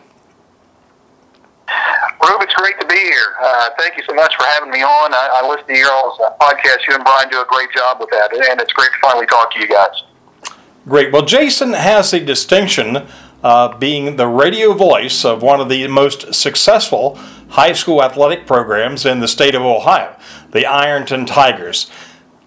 Rube, 2.21 2.41
it's 2.41 2.53
great 2.53 2.79
to 2.79 2.85
be 2.85 2.97
here. 2.97 3.33
Uh, 3.41 3.69
thank 3.77 3.95
you 3.95 4.03
so 4.07 4.13
much 4.13 4.35
for 4.35 4.43
having 4.43 4.71
me 4.71 4.81
on. 4.81 5.13
I, 5.13 5.41
I 5.41 5.47
listen 5.47 5.67
to 5.67 5.77
your 5.77 5.91
all's 5.91 6.19
uh, 6.19 6.31
podcast. 6.41 6.85
You 6.87 6.95
and 6.95 7.03
Brian 7.03 7.29
do 7.29 7.41
a 7.41 7.45
great 7.45 7.71
job 7.71 7.99
with 7.99 8.09
that, 8.09 8.33
and 8.33 8.59
it's 8.59 8.73
great 8.73 8.91
to 8.91 8.99
finally 9.01 9.25
talk 9.27 9.53
to 9.53 9.59
you 9.59 9.67
guys. 9.67 10.03
Great. 10.87 11.13
Well, 11.13 11.25
Jason 11.25 11.73
has 11.73 12.11
the 12.11 12.19
distinction 12.19 13.07
uh, 13.41 13.77
being 13.77 14.17
the 14.17 14.27
radio 14.27 14.73
voice 14.73 15.23
of 15.23 15.41
one 15.41 15.61
of 15.61 15.69
the 15.69 15.87
most 15.87 16.33
successful 16.33 17.15
high 17.49 17.73
school 17.73 18.03
athletic 18.03 18.45
programs 18.45 19.05
in 19.05 19.21
the 19.21 19.27
state 19.27 19.55
of 19.55 19.61
Ohio, 19.61 20.15
the 20.51 20.65
Ironton 20.65 21.25
Tigers. 21.25 21.89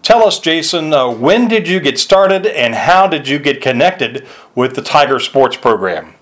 Tell 0.02 0.22
us, 0.26 0.38
Jason, 0.38 0.92
uh, 0.92 1.08
when 1.10 1.48
did 1.48 1.68
you 1.68 1.80
get 1.80 1.98
started 1.98 2.44
and 2.44 2.74
how 2.74 3.06
did 3.06 3.28
you 3.28 3.38
get 3.38 3.62
connected 3.62 4.26
with 4.54 4.74
the 4.74 4.82
Tiger 4.82 5.18
Sports 5.18 5.56
Program? 5.56 6.14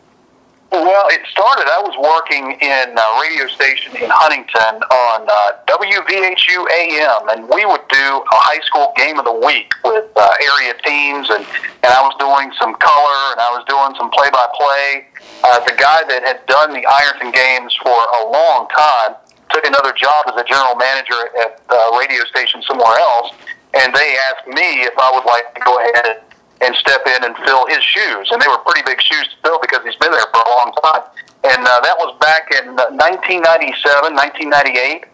Well, 0.71 1.11
it 1.11 1.27
started. 1.27 1.67
I 1.67 1.83
was 1.83 1.99
working 1.99 2.55
in 2.63 2.87
a 2.95 3.09
radio 3.19 3.51
station 3.51 3.91
in 3.99 4.07
Huntington 4.07 4.79
on 4.87 5.27
uh, 5.27 5.59
WVHU 5.67 6.63
AM, 6.63 7.27
and 7.35 7.51
we 7.51 7.67
would 7.67 7.83
do 7.91 8.07
a 8.23 8.39
high 8.39 8.63
school 8.63 8.95
game 8.95 9.19
of 9.19 9.27
the 9.27 9.35
week 9.35 9.75
with 9.83 10.07
uh, 10.15 10.31
area 10.39 10.79
teams, 10.87 11.27
and 11.27 11.43
and 11.83 11.91
I 11.91 11.99
was 12.07 12.15
doing 12.23 12.55
some 12.55 12.79
color, 12.79 13.21
and 13.35 13.43
I 13.43 13.51
was 13.51 13.67
doing 13.67 13.99
some 13.99 14.15
play-by-play. 14.15 15.11
Uh, 15.43 15.59
the 15.67 15.75
guy 15.75 16.07
that 16.07 16.23
had 16.23 16.47
done 16.47 16.71
the 16.71 16.87
Ironton 16.87 17.35
games 17.35 17.75
for 17.83 17.99
a 18.23 18.23
long 18.31 18.71
time 18.71 19.19
took 19.51 19.67
another 19.67 19.91
job 19.91 20.31
as 20.31 20.39
a 20.39 20.47
general 20.47 20.79
manager 20.79 21.19
at 21.43 21.59
a 21.67 21.99
radio 21.99 22.23
station 22.31 22.63
somewhere 22.63 22.95
else, 22.95 23.35
and 23.75 23.91
they 23.91 24.15
asked 24.31 24.47
me 24.47 24.87
if 24.87 24.95
I 24.95 25.11
would 25.11 25.27
like 25.27 25.51
to 25.51 25.61
go 25.67 25.83
ahead 25.83 26.30
and 26.61 26.75
step 26.77 27.07
in 27.07 27.25
and 27.25 27.37
fill 27.45 27.67
his 27.67 27.83
shoes. 27.83 28.31
And 28.31 28.41
they 28.41 28.49
were 28.49 28.59
pretty 28.59 28.83
big 28.85 29.01
shoes 29.01 29.29
to 29.33 29.37
fill 29.43 29.59
because 29.61 29.81
he's 29.85 29.97
been 29.97 30.13
there 30.13 30.29
for 30.33 30.41
a 30.41 30.51
long 30.51 30.73
time. 30.83 31.03
And 31.45 31.67
uh, 31.67 31.81
that 31.81 31.97
was 31.97 32.17
back 32.21 32.51
in 32.53 32.77
1997, 32.77 34.15
1998. 34.15 35.05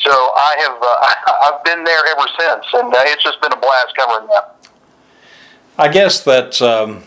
So 0.00 0.10
I 0.12 0.56
have 0.60 0.78
uh, 0.80 1.52
I've 1.56 1.64
been 1.64 1.84
there 1.84 2.04
ever 2.06 2.26
since, 2.38 2.64
and 2.74 2.94
uh, 2.94 2.98
it's 3.04 3.22
just 3.22 3.40
been 3.40 3.52
a 3.52 3.56
blast 3.56 3.96
covering 3.96 4.28
that. 4.28 4.56
I 5.78 5.88
guess 5.88 6.22
that 6.24 6.60
um, 6.60 7.04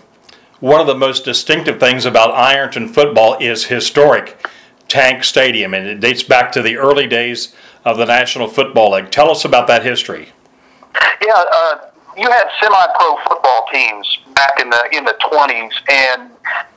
one 0.59 0.81
of 0.81 0.87
the 0.87 0.95
most 0.95 1.25
distinctive 1.25 1.79
things 1.79 2.05
about 2.05 2.31
Ironton 2.31 2.87
football 2.87 3.37
is 3.39 3.65
historic 3.65 4.47
Tank 4.87 5.23
Stadium, 5.23 5.73
and 5.73 5.87
it 5.87 5.99
dates 5.99 6.23
back 6.23 6.51
to 6.53 6.61
the 6.61 6.77
early 6.77 7.07
days 7.07 7.55
of 7.85 7.97
the 7.97 8.05
National 8.05 8.47
Football 8.47 8.93
League. 8.93 9.11
Tell 9.11 9.29
us 9.29 9.43
about 9.43 9.67
that 9.67 9.83
history. 9.83 10.29
Yeah, 11.21 11.43
uh, 11.51 11.75
you 12.17 12.29
had 12.29 12.45
semi-pro 12.61 13.17
football 13.27 13.65
teams 13.71 14.19
back 14.35 14.59
in 14.61 14.69
the 14.69 14.81
in 14.91 15.05
the 15.05 15.15
20s, 15.31 15.73
and 15.89 16.31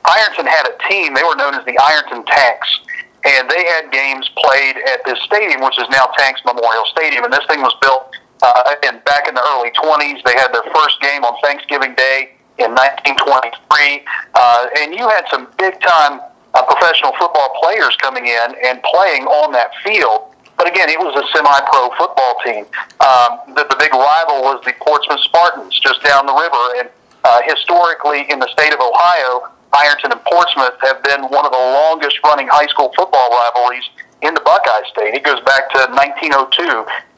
Ironton 0.05 0.45
had 0.45 0.67
a 0.67 0.75
team. 0.89 1.13
They 1.13 1.23
were 1.23 1.35
known 1.35 1.53
as 1.53 1.65
the 1.65 1.77
Ironton 1.77 2.25
Tanks, 2.25 2.79
and 3.25 3.49
they 3.49 3.65
had 3.65 3.91
games 3.91 4.29
played 4.37 4.77
at 4.89 5.03
this 5.05 5.19
stadium, 5.23 5.61
which 5.61 5.79
is 5.79 5.87
now 5.89 6.05
Tanks 6.17 6.41
Memorial 6.45 6.85
Stadium. 6.91 7.23
And 7.23 7.33
this 7.33 7.45
thing 7.47 7.61
was 7.61 7.75
built 7.81 8.15
uh, 8.41 8.75
in 8.83 8.99
back 9.05 9.27
in 9.27 9.35
the 9.35 9.43
early 9.55 9.71
20s. 9.71 10.23
They 10.23 10.33
had 10.33 10.53
their 10.53 10.65
first 10.73 11.01
game 11.01 11.23
on 11.23 11.39
Thanksgiving 11.41 11.95
Day 11.95 12.37
in 12.57 12.71
1923, 12.73 14.05
uh, 14.33 14.67
and 14.81 14.93
you 14.93 15.07
had 15.09 15.25
some 15.29 15.47
big-time 15.57 16.21
uh, 16.53 16.63
professional 16.65 17.13
football 17.19 17.53
players 17.61 17.95
coming 18.01 18.25
in 18.25 18.47
and 18.65 18.81
playing 18.83 19.25
on 19.25 19.51
that 19.53 19.71
field. 19.83 20.33
But 20.57 20.67
again, 20.67 20.89
it 20.89 20.97
was 20.97 21.13
a 21.13 21.25
semi-pro 21.37 21.93
football 22.01 22.33
team. 22.41 22.65
Um, 22.99 23.53
the, 23.53 23.63
the 23.69 23.77
big 23.77 23.93
rival 23.93 24.41
was 24.41 24.57
the 24.65 24.73
Portsmouth 24.81 25.21
Spartans, 25.21 25.77
just 25.79 26.01
down 26.01 26.25
the 26.25 26.33
river. 26.33 26.63
And 26.81 26.89
uh, 27.23 27.41
historically, 27.45 28.25
in 28.29 28.39
the 28.41 28.49
state 28.49 28.73
of 28.73 28.81
Ohio, 28.81 29.53
Ironton 29.73 30.11
and 30.17 30.23
Portsmouth 30.25 30.73
have 30.81 31.03
been 31.03 31.29
one 31.29 31.45
of 31.45 31.53
the 31.53 31.61
longest-running 31.61 32.49
high 32.49 32.65
school 32.73 32.91
football 32.97 33.29
rivalries 33.29 33.85
in 34.25 34.33
the 34.33 34.41
Buckeye 34.41 34.85
State. 34.89 35.13
It 35.13 35.23
goes 35.23 35.39
back 35.45 35.69
to 35.77 35.79
1902. 35.93 36.65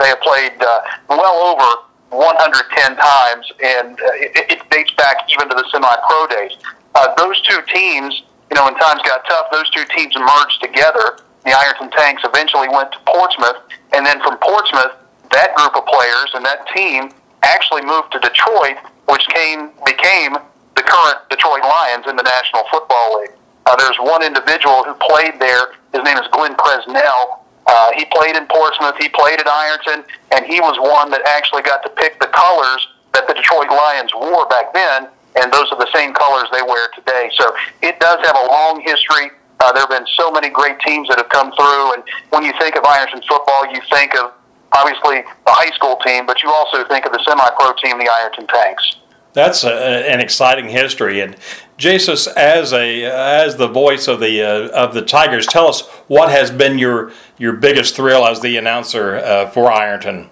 They 0.04 0.10
have 0.12 0.20
played 0.20 0.60
uh, 0.60 0.82
well 1.08 1.56
over 1.56 1.88
110 2.12 2.98
times, 2.98 3.46
and 3.64 3.96
uh, 3.96 4.20
it, 4.20 4.60
it 4.60 4.70
dates 4.70 4.92
back 5.00 5.24
even 5.32 5.48
to 5.48 5.56
the 5.56 5.64
semi-pro 5.72 6.28
days. 6.28 6.60
Uh, 6.96 7.16
those 7.16 7.40
two 7.48 7.60
teams, 7.72 8.24
you 8.52 8.56
know, 8.60 8.66
when 8.66 8.76
times 8.76 9.00
got 9.08 9.24
tough, 9.30 9.48
those 9.52 9.70
two 9.70 9.86
teams 9.96 10.12
merged 10.18 10.60
together 10.60 11.24
the 11.46 11.52
Ironton 11.52 11.90
Tanks 11.92 12.24
eventually 12.26 12.68
went 12.70 12.92
to 12.92 13.00
Portsmouth, 13.06 13.58
and 13.94 14.06
then 14.06 14.20
from 14.22 14.38
Portsmouth, 14.38 14.94
that 15.32 15.56
group 15.56 15.76
of 15.76 15.86
players 15.86 16.30
and 16.34 16.44
that 16.46 16.68
team 16.76 17.12
actually 17.44 17.82
moved 17.86 18.12
to 18.12 18.20
Detroit, 18.20 18.78
which 19.08 19.26
came 19.30 19.72
became 19.86 20.34
the 20.76 20.84
current 20.84 21.20
Detroit 21.30 21.64
Lions 21.64 22.06
in 22.08 22.16
the 22.16 22.24
National 22.24 22.64
Football 22.72 23.22
League. 23.22 23.36
Uh, 23.66 23.76
there's 23.76 23.98
one 24.00 24.24
individual 24.24 24.84
who 24.84 24.94
played 24.96 25.40
there. 25.40 25.78
His 25.94 26.04
name 26.04 26.18
is 26.18 26.28
Glenn 26.32 26.56
Presnell. 26.56 27.46
Uh, 27.68 27.92
he 27.96 28.06
played 28.12 28.36
in 28.36 28.48
Portsmouth. 28.48 28.96
He 28.98 29.10
played 29.10 29.40
at 29.40 29.48
Ironton, 29.48 30.04
and 30.32 30.46
he 30.46 30.60
was 30.60 30.80
one 30.80 31.12
that 31.12 31.22
actually 31.28 31.62
got 31.62 31.84
to 31.84 31.90
pick 31.90 32.20
the 32.20 32.28
colors 32.28 32.88
that 33.14 33.28
the 33.28 33.34
Detroit 33.34 33.70
Lions 33.70 34.12
wore 34.16 34.48
back 34.48 34.74
then, 34.74 35.08
and 35.36 35.54
those 35.54 35.70
are 35.72 35.78
the 35.78 35.90
same 35.94 36.14
colors 36.14 36.48
they 36.52 36.64
wear 36.64 36.90
today. 36.96 37.30
So 37.36 37.46
it 37.82 38.00
does 38.00 38.26
have 38.26 38.36
a 38.36 38.46
long 38.48 38.82
history. 38.82 39.32
Uh, 39.62 39.74
there 39.74 39.82
have 39.82 39.90
been 39.90 40.08
so 40.16 40.32
many 40.32 40.50
great 40.50 40.80
teams 40.80 41.08
that 41.10 41.18
have 41.18 41.30
come 41.30 41.52
through, 41.52 41.94
and 41.94 42.04
when 42.30 42.44
you 42.44 42.54
think 42.60 42.78
of 42.78 42.84
Ironton 42.86 43.22
football, 43.28 43.66
you 43.74 43.82
think 43.92 44.16
of 44.16 44.32
obviously 44.72 45.22
the 45.46 45.52
high 45.52 45.74
school 45.76 45.98
team, 45.98 46.26
but 46.26 46.42
you 46.42 46.50
also 46.50 46.88
think 46.88 47.06
of 47.06 47.12
the 47.12 47.22
semi-pro 47.28 47.74
team, 47.84 48.00
the 48.00 48.10
Ironton 48.10 48.48
Tanks. 48.48 48.98
That's 49.34 49.64
a, 49.64 50.10
an 50.10 50.22
exciting 50.22 50.70
history, 50.70 51.20
and 51.22 51.36
Jason, 51.78 52.16
as 52.36 52.74
a 52.74 53.06
as 53.06 53.58
the 53.58 53.68
voice 53.68 54.08
of 54.08 54.20
the 54.20 54.42
uh, 54.42 54.70
of 54.70 54.94
the 54.94 55.02
Tigers, 55.02 55.46
tell 55.46 55.68
us 55.68 55.82
what 56.08 56.30
has 56.30 56.50
been 56.52 56.80
your 56.80 57.12
your 57.38 57.54
biggest 57.54 57.96
thrill 57.96 58.26
as 58.26 58.42
the 58.42 58.58
announcer 58.58 59.18
uh, 59.18 59.50
for 59.52 59.72
Ironton. 59.72 60.30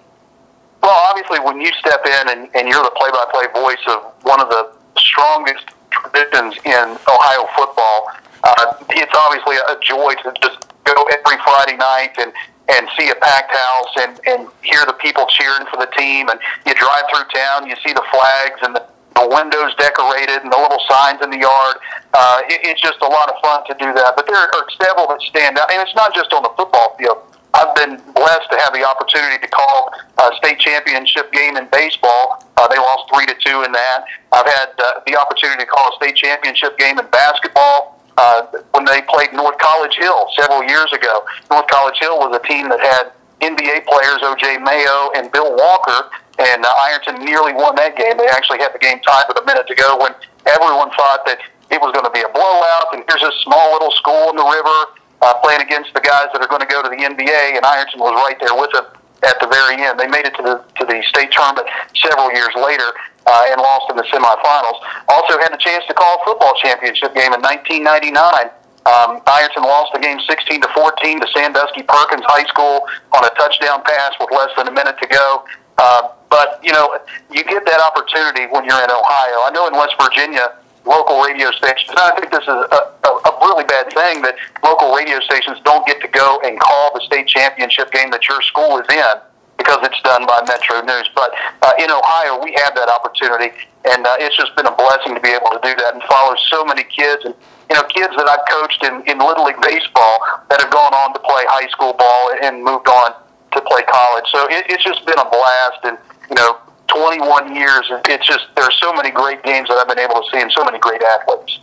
Well, 0.82 0.98
obviously, 1.10 1.38
when 1.40 1.60
you 1.60 1.70
step 1.78 2.04
in 2.06 2.28
and, 2.30 2.48
and 2.54 2.68
you're 2.68 2.82
the 2.82 2.92
play-by-play 2.96 3.46
voice 3.54 3.84
of 3.88 4.12
one 4.22 4.40
of 4.40 4.48
the 4.48 4.72
strongest 4.96 5.66
traditions 5.90 6.54
in 6.64 6.98
Ohio 7.08 7.46
football, 7.56 8.10
uh, 8.44 8.74
it's 8.90 9.14
obviously 9.16 9.56
a 9.56 9.76
joy 9.80 10.14
to 10.22 10.32
just 10.42 10.68
go 10.84 10.94
every 11.10 11.38
Friday 11.44 11.76
night 11.76 12.14
and 12.18 12.32
and 12.68 12.86
see 12.98 13.08
a 13.08 13.14
packed 13.16 13.54
house 13.54 13.92
and, 13.96 14.20
and 14.28 14.48
hear 14.62 14.84
the 14.84 14.92
people 15.00 15.24
cheering 15.32 15.64
for 15.72 15.80
the 15.80 15.88
team. 15.96 16.28
And 16.28 16.38
you 16.66 16.74
drive 16.74 17.08
through 17.08 17.24
town, 17.32 17.66
you 17.66 17.74
see 17.84 17.92
the 17.92 18.04
flags 18.12 18.60
and 18.60 18.76
the, 18.76 18.84
the 19.16 19.24
windows 19.24 19.72
decorated 19.80 20.44
and 20.44 20.52
the 20.52 20.60
little 20.60 20.80
signs 20.84 21.24
in 21.24 21.30
the 21.30 21.40
yard. 21.40 21.76
Uh, 22.12 22.44
it, 22.44 22.60
it's 22.68 22.80
just 22.80 23.00
a 23.00 23.08
lot 23.08 23.32
of 23.32 23.40
fun 23.40 23.64
to 23.72 23.74
do 23.80 23.92
that. 23.96 24.12
But 24.16 24.26
there 24.28 24.36
are 24.36 24.52
several 24.76 25.08
that 25.08 25.20
stand 25.22 25.56
out, 25.56 25.72
and 25.72 25.80
it's 25.80 25.96
not 25.96 26.14
just 26.14 26.32
on 26.32 26.42
the 26.42 26.52
football 26.60 26.94
field. 27.00 27.24
I've 27.54 27.74
been 27.74 27.96
blessed 28.12 28.52
to 28.52 28.58
have 28.60 28.76
the 28.76 28.84
opportunity 28.84 29.40
to 29.40 29.48
call 29.48 29.90
a 30.20 30.36
state 30.36 30.60
championship 30.60 31.32
game 31.32 31.56
in 31.56 31.66
baseball. 31.72 32.44
Uh, 32.58 32.68
they 32.68 32.76
lost 32.76 33.08
three 33.08 33.24
to 33.24 33.34
two 33.40 33.64
in 33.64 33.72
that. 33.72 34.04
I've 34.30 34.46
had 34.46 34.68
uh, 34.78 35.00
the 35.06 35.16
opportunity 35.16 35.64
to 35.64 35.66
call 35.66 35.88
a 35.88 35.96
state 35.96 36.14
championship 36.14 36.76
game 36.76 36.98
in 36.98 37.06
basketball 37.08 37.97
uh, 38.18 38.42
when 38.74 38.84
they 38.84 39.00
played 39.06 39.32
North 39.32 39.56
College 39.58 39.94
Hill 39.94 40.26
several 40.34 40.66
years 40.66 40.90
ago. 40.92 41.22
North 41.50 41.70
College 41.70 41.98
Hill 42.02 42.18
was 42.18 42.34
a 42.34 42.42
team 42.42 42.68
that 42.68 42.82
had 42.82 43.14
NBA 43.38 43.86
players 43.86 44.18
O.J. 44.26 44.58
Mayo 44.58 45.14
and 45.14 45.30
Bill 45.30 45.54
Walker, 45.54 46.10
and 46.42 46.66
uh, 46.66 46.84
Ironton 46.90 47.22
nearly 47.24 47.54
won 47.54 47.78
that 47.78 47.94
game. 47.94 48.18
They 48.18 48.26
actually 48.26 48.58
had 48.58 48.74
the 48.74 48.82
game 48.82 48.98
tied 49.06 49.30
with 49.30 49.38
a 49.38 49.46
minute 49.46 49.70
to 49.70 49.76
go 49.78 50.02
when 50.02 50.10
everyone 50.50 50.90
thought 50.98 51.22
that 51.30 51.38
it 51.70 51.78
was 51.78 51.94
going 51.94 52.04
to 52.04 52.10
be 52.10 52.26
a 52.26 52.30
blowout, 52.34 52.90
and 52.90 53.06
here's 53.06 53.22
a 53.22 53.34
small 53.46 53.78
little 53.78 53.94
school 53.94 54.34
in 54.34 54.36
the 54.36 54.48
river 54.50 54.98
uh, 55.22 55.38
playing 55.38 55.62
against 55.62 55.94
the 55.94 56.02
guys 56.02 56.26
that 56.34 56.42
are 56.42 56.50
going 56.50 56.62
to 56.62 56.70
go 56.70 56.82
to 56.82 56.90
the 56.90 56.98
NBA, 56.98 57.54
and 57.54 57.62
Ironton 57.62 58.02
was 58.02 58.18
right 58.18 58.38
there 58.42 58.58
with 58.58 58.74
them 58.74 58.90
at 59.22 59.38
the 59.38 59.46
very 59.46 59.78
end. 59.78 59.94
They 59.98 60.10
made 60.10 60.26
it 60.26 60.34
to 60.38 60.42
the 60.42 60.62
to 60.78 60.86
the 60.86 61.02
state 61.06 61.30
tournament 61.30 61.66
several 61.94 62.30
years 62.34 62.54
later 62.58 62.90
uh, 63.28 63.52
and 63.52 63.60
lost 63.60 63.92
in 63.92 63.96
the 64.00 64.08
semifinals. 64.08 64.80
Also 65.12 65.36
had 65.38 65.52
the 65.52 65.60
chance 65.60 65.84
to 65.84 65.92
call 65.92 66.16
a 66.16 66.24
football 66.24 66.56
championship 66.56 67.12
game 67.12 67.36
in 67.36 67.44
1999. 67.44 68.48
Um, 68.88 69.20
Ironton 69.28 69.68
lost 69.68 69.92
the 69.92 70.00
game 70.00 70.16
16 70.16 70.64
to 70.64 70.68
14 70.72 71.20
to 71.20 71.28
Sandusky 71.36 71.84
Perkins 71.84 72.24
High 72.24 72.48
School 72.48 72.88
on 73.12 73.20
a 73.20 73.32
touchdown 73.36 73.84
pass 73.84 74.16
with 74.16 74.32
less 74.32 74.48
than 74.56 74.68
a 74.68 74.72
minute 74.72 74.96
to 74.96 75.06
go. 75.12 75.44
Uh, 75.76 76.16
but 76.32 76.58
you 76.64 76.72
know, 76.72 76.96
you 77.28 77.44
get 77.44 77.68
that 77.68 77.80
opportunity 77.84 78.48
when 78.48 78.64
you're 78.64 78.80
in 78.80 78.90
Ohio. 78.90 79.44
I 79.44 79.50
know 79.52 79.68
in 79.68 79.76
West 79.76 79.92
Virginia, 80.00 80.56
local 80.88 81.20
radio 81.20 81.52
stations. 81.52 81.92
And 81.92 82.00
I 82.00 82.16
think 82.16 82.32
this 82.32 82.48
is 82.48 82.48
a, 82.48 82.80
a, 83.04 83.10
a 83.28 83.32
really 83.44 83.68
bad 83.68 83.92
thing 83.92 84.24
that 84.24 84.40
local 84.64 84.96
radio 84.96 85.20
stations 85.20 85.60
don't 85.68 85.84
get 85.84 86.00
to 86.00 86.08
go 86.08 86.40
and 86.48 86.58
call 86.58 86.96
the 86.96 87.04
state 87.04 87.28
championship 87.28 87.92
game 87.92 88.08
that 88.10 88.24
your 88.24 88.40
school 88.40 88.80
is 88.80 88.88
in 88.88 89.20
because 89.68 89.84
it's 89.84 90.00
done 90.00 90.24
by 90.24 90.40
Metro 90.48 90.80
News. 90.80 91.10
But 91.14 91.36
uh, 91.60 91.72
in 91.76 91.92
Ohio, 91.92 92.40
we 92.40 92.56
have 92.56 92.72
that 92.72 92.88
opportunity, 92.88 93.52
and 93.84 94.00
uh, 94.06 94.16
it's 94.16 94.32
just 94.32 94.56
been 94.56 94.64
a 94.64 94.72
blessing 94.72 95.12
to 95.12 95.20
be 95.20 95.28
able 95.28 95.52
to 95.52 95.60
do 95.60 95.76
that 95.76 95.92
and 95.92 96.02
follow 96.08 96.32
so 96.48 96.64
many 96.64 96.84
kids 96.88 97.28
and 97.28 97.36
you 97.68 97.76
know 97.76 97.84
kids 97.92 98.16
that 98.16 98.24
I've 98.24 98.48
coached 98.48 98.80
in, 98.88 99.04
in 99.04 99.20
little 99.20 99.44
league 99.44 99.60
baseball 99.60 100.24
that 100.48 100.64
have 100.64 100.72
gone 100.72 100.96
on 100.96 101.12
to 101.12 101.20
play 101.20 101.44
high 101.52 101.68
school 101.68 101.92
ball 101.92 102.32
and 102.40 102.64
moved 102.64 102.88
on 102.88 103.12
to 103.52 103.60
play 103.60 103.84
college. 103.84 104.24
So 104.32 104.48
it, 104.48 104.64
it's 104.72 104.82
just 104.82 105.04
been 105.04 105.20
a 105.20 105.28
blast, 105.28 105.84
and 105.84 105.98
you 106.32 106.36
know 106.40 106.64
21 106.88 107.54
years. 107.54 107.84
It's 108.08 108.26
just 108.26 108.48
there's 108.56 108.80
so 108.80 108.96
many 108.96 109.12
great 109.12 109.44
games 109.44 109.68
that 109.68 109.76
I've 109.76 109.88
been 109.88 110.00
able 110.00 110.24
to 110.24 110.26
see 110.32 110.40
and 110.40 110.50
so 110.50 110.64
many 110.64 110.80
great 110.80 111.02
athletes. 111.04 111.60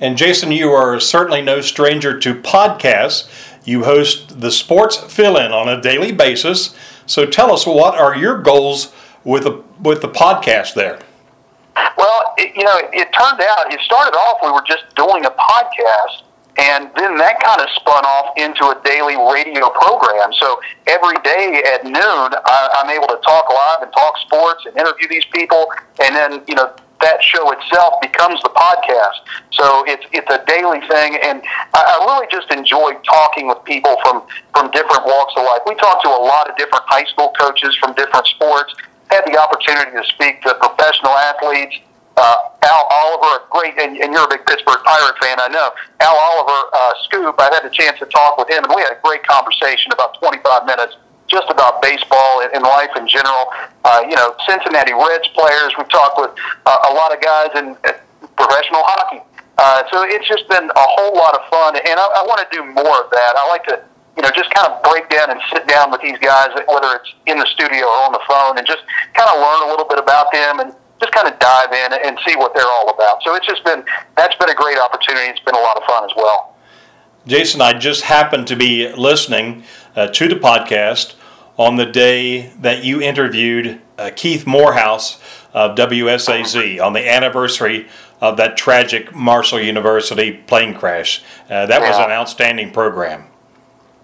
And 0.00 0.18
Jason, 0.18 0.50
you 0.50 0.70
are 0.70 0.98
certainly 0.98 1.42
no 1.42 1.60
stranger 1.60 2.18
to 2.18 2.34
podcasts. 2.34 3.30
You 3.64 3.84
host 3.84 4.40
the 4.40 4.50
Sports 4.50 4.96
Philin 4.96 5.50
on 5.52 5.68
a 5.68 5.80
daily 5.80 6.10
basis. 6.12 6.74
So 7.08 7.26
tell 7.26 7.52
us, 7.52 7.66
what 7.66 7.98
are 7.98 8.16
your 8.16 8.40
goals 8.40 8.92
with 9.24 9.44
the 9.44 9.64
with 9.80 10.02
the 10.02 10.08
podcast 10.08 10.74
there? 10.74 11.00
Well, 11.96 12.34
it, 12.36 12.54
you 12.54 12.64
know, 12.64 12.78
it 12.92 13.08
turned 13.12 13.40
out 13.40 13.72
it 13.72 13.80
started 13.80 14.16
off 14.16 14.38
we 14.42 14.50
were 14.50 14.64
just 14.66 14.84
doing 14.94 15.24
a 15.24 15.30
podcast 15.30 16.28
and 16.58 16.90
then 16.96 17.16
that 17.16 17.38
kind 17.40 17.60
of 17.60 17.68
spun 17.76 18.04
off 18.04 18.34
into 18.36 18.66
a 18.66 18.76
daily 18.84 19.14
radio 19.14 19.70
program. 19.70 20.32
So 20.34 20.60
every 20.88 21.14
day 21.22 21.62
at 21.74 21.84
noon, 21.84 21.94
I, 22.34 22.82
I'm 22.82 22.90
able 22.90 23.06
to 23.06 23.20
talk 23.22 23.48
live 23.48 23.82
and 23.82 23.92
talk 23.92 24.18
sports 24.18 24.66
and 24.66 24.76
interview 24.76 25.08
these 25.08 25.24
people. 25.32 25.70
And 26.02 26.14
then, 26.14 26.42
you 26.48 26.56
know, 26.56 26.74
that 27.00 27.22
show 27.22 27.50
itself 27.52 28.00
becomes 28.00 28.42
the 28.42 28.50
podcast. 28.50 29.22
So 29.52 29.84
it's 29.86 30.04
it's 30.12 30.28
a 30.30 30.42
daily 30.46 30.80
thing, 30.86 31.18
and 31.22 31.42
I, 31.74 31.80
I 31.82 31.94
really 32.04 32.26
just 32.30 32.50
enjoy 32.50 32.94
talking 33.06 33.48
with 33.48 33.62
people 33.64 33.96
from 34.02 34.22
from 34.54 34.70
different 34.70 35.04
walks 35.04 35.34
of 35.36 35.44
life. 35.44 35.62
We 35.66 35.74
talk 35.76 36.02
to 36.02 36.08
a 36.08 36.22
lot 36.22 36.50
of 36.50 36.56
different 36.56 36.84
high 36.86 37.04
school 37.04 37.32
coaches 37.38 37.76
from 37.76 37.94
different 37.94 38.26
sports. 38.26 38.74
Had 39.10 39.24
the 39.24 39.38
opportunity 39.38 39.92
to 39.96 40.04
speak 40.04 40.42
to 40.42 40.52
professional 40.60 41.16
athletes, 41.16 41.80
uh, 42.18 42.36
Al 42.62 42.84
Oliver, 42.92 43.40
a 43.40 43.48
great, 43.48 43.78
and, 43.78 43.96
and 43.96 44.12
you're 44.12 44.24
a 44.24 44.28
big 44.28 44.44
Pittsburgh 44.44 44.82
Pirate 44.84 45.16
fan, 45.22 45.40
I 45.40 45.48
know. 45.48 45.70
Al 46.00 46.12
Oliver, 46.12 46.68
uh, 46.74 46.92
Scoop, 47.04 47.34
I 47.38 47.48
had 47.54 47.64
a 47.64 47.70
chance 47.70 47.98
to 48.00 48.06
talk 48.06 48.36
with 48.36 48.50
him, 48.50 48.64
and 48.64 48.72
we 48.74 48.82
had 48.82 48.92
a 48.92 49.00
great 49.00 49.24
conversation 49.24 49.92
about 49.92 50.18
25 50.20 50.66
minutes 50.66 50.96
just 51.28 51.48
about 51.50 51.80
baseball 51.80 52.42
and, 52.42 52.62
life 52.62 52.90
in 52.96 53.06
general. 53.06 53.48
Uh, 53.84 54.02
you 54.08 54.16
know, 54.16 54.34
Cincinnati 54.48 54.92
Reds 54.92 55.28
players. 55.32 55.72
We've 55.76 55.88
talked 55.88 56.18
with 56.18 56.32
uh, 56.66 56.90
a 56.90 56.92
lot 56.92 57.14
of 57.14 57.20
guys 57.22 57.48
in 57.56 57.76
professional 58.36 58.82
hockey. 58.84 59.22
Uh, 59.58 59.82
so 59.90 60.04
it's 60.06 60.26
just 60.26 60.48
been 60.48 60.70
a 60.70 60.86
whole 60.96 61.14
lot 61.16 61.34
of 61.34 61.42
fun, 61.50 61.74
and 61.74 61.98
I, 61.98 62.06
I 62.20 62.22
want 62.26 62.38
to 62.38 62.48
do 62.54 62.62
more 62.62 62.96
of 63.02 63.10
that. 63.10 63.32
I 63.34 63.48
like 63.48 63.64
to, 63.66 63.82
you 64.16 64.22
know, 64.22 64.30
just 64.30 64.54
kind 64.54 64.70
of 64.70 64.82
break 64.86 65.10
down 65.10 65.30
and 65.30 65.40
sit 65.52 65.66
down 65.66 65.90
with 65.90 66.00
these 66.00 66.18
guys, 66.18 66.54
whether 66.68 66.94
it's 66.94 67.10
in 67.26 67.38
the 67.38 67.46
studio 67.46 67.82
or 67.82 68.06
on 68.06 68.12
the 68.12 68.22
phone, 68.28 68.58
and 68.58 68.66
just 68.66 68.86
kind 69.14 69.26
of 69.26 69.42
learn 69.42 69.66
a 69.66 69.70
little 69.70 69.86
bit 69.86 69.98
about 69.98 70.30
them 70.30 70.60
and 70.60 70.74
just 71.00 71.12
kind 71.12 71.26
of 71.26 71.38
dive 71.38 71.72
in 71.72 71.90
and 72.06 72.18
see 72.26 72.36
what 72.36 72.54
they're 72.54 72.70
all 72.70 72.90
about. 72.90 73.22
So 73.22 73.34
it's 73.34 73.46
just 73.46 73.64
been 73.64 73.84
that's 74.16 74.34
been 74.36 74.50
a 74.50 74.54
great 74.54 74.78
opportunity. 74.78 75.26
It's 75.26 75.42
been 75.42 75.54
a 75.54 75.60
lot 75.60 75.76
of 75.76 75.82
fun 75.84 76.04
as 76.04 76.14
well. 76.16 76.54
Jason, 77.26 77.60
I 77.60 77.74
just 77.74 78.02
happened 78.02 78.46
to 78.46 78.56
be 78.56 78.90
listening 78.94 79.64
uh, 79.94 80.06
to 80.08 80.28
the 80.28 80.36
podcast 80.36 81.14
on 81.58 81.76
the 81.76 81.84
day 81.84 82.46
that 82.60 82.84
you 82.84 83.02
interviewed 83.02 83.80
uh, 83.98 84.10
Keith 84.14 84.46
Morehouse 84.46 85.20
of 85.52 85.76
WSAZ 85.76 86.80
on 86.80 86.92
the 86.92 87.06
anniversary 87.10 87.88
of 88.20 88.36
that 88.36 88.56
tragic 88.56 89.14
Marshall 89.14 89.60
University 89.60 90.32
plane 90.32 90.72
crash. 90.74 91.22
Uh, 91.50 91.66
that 91.66 91.82
yeah. 91.82 91.88
was 91.88 91.98
an 91.98 92.10
outstanding 92.10 92.70
program. 92.70 93.26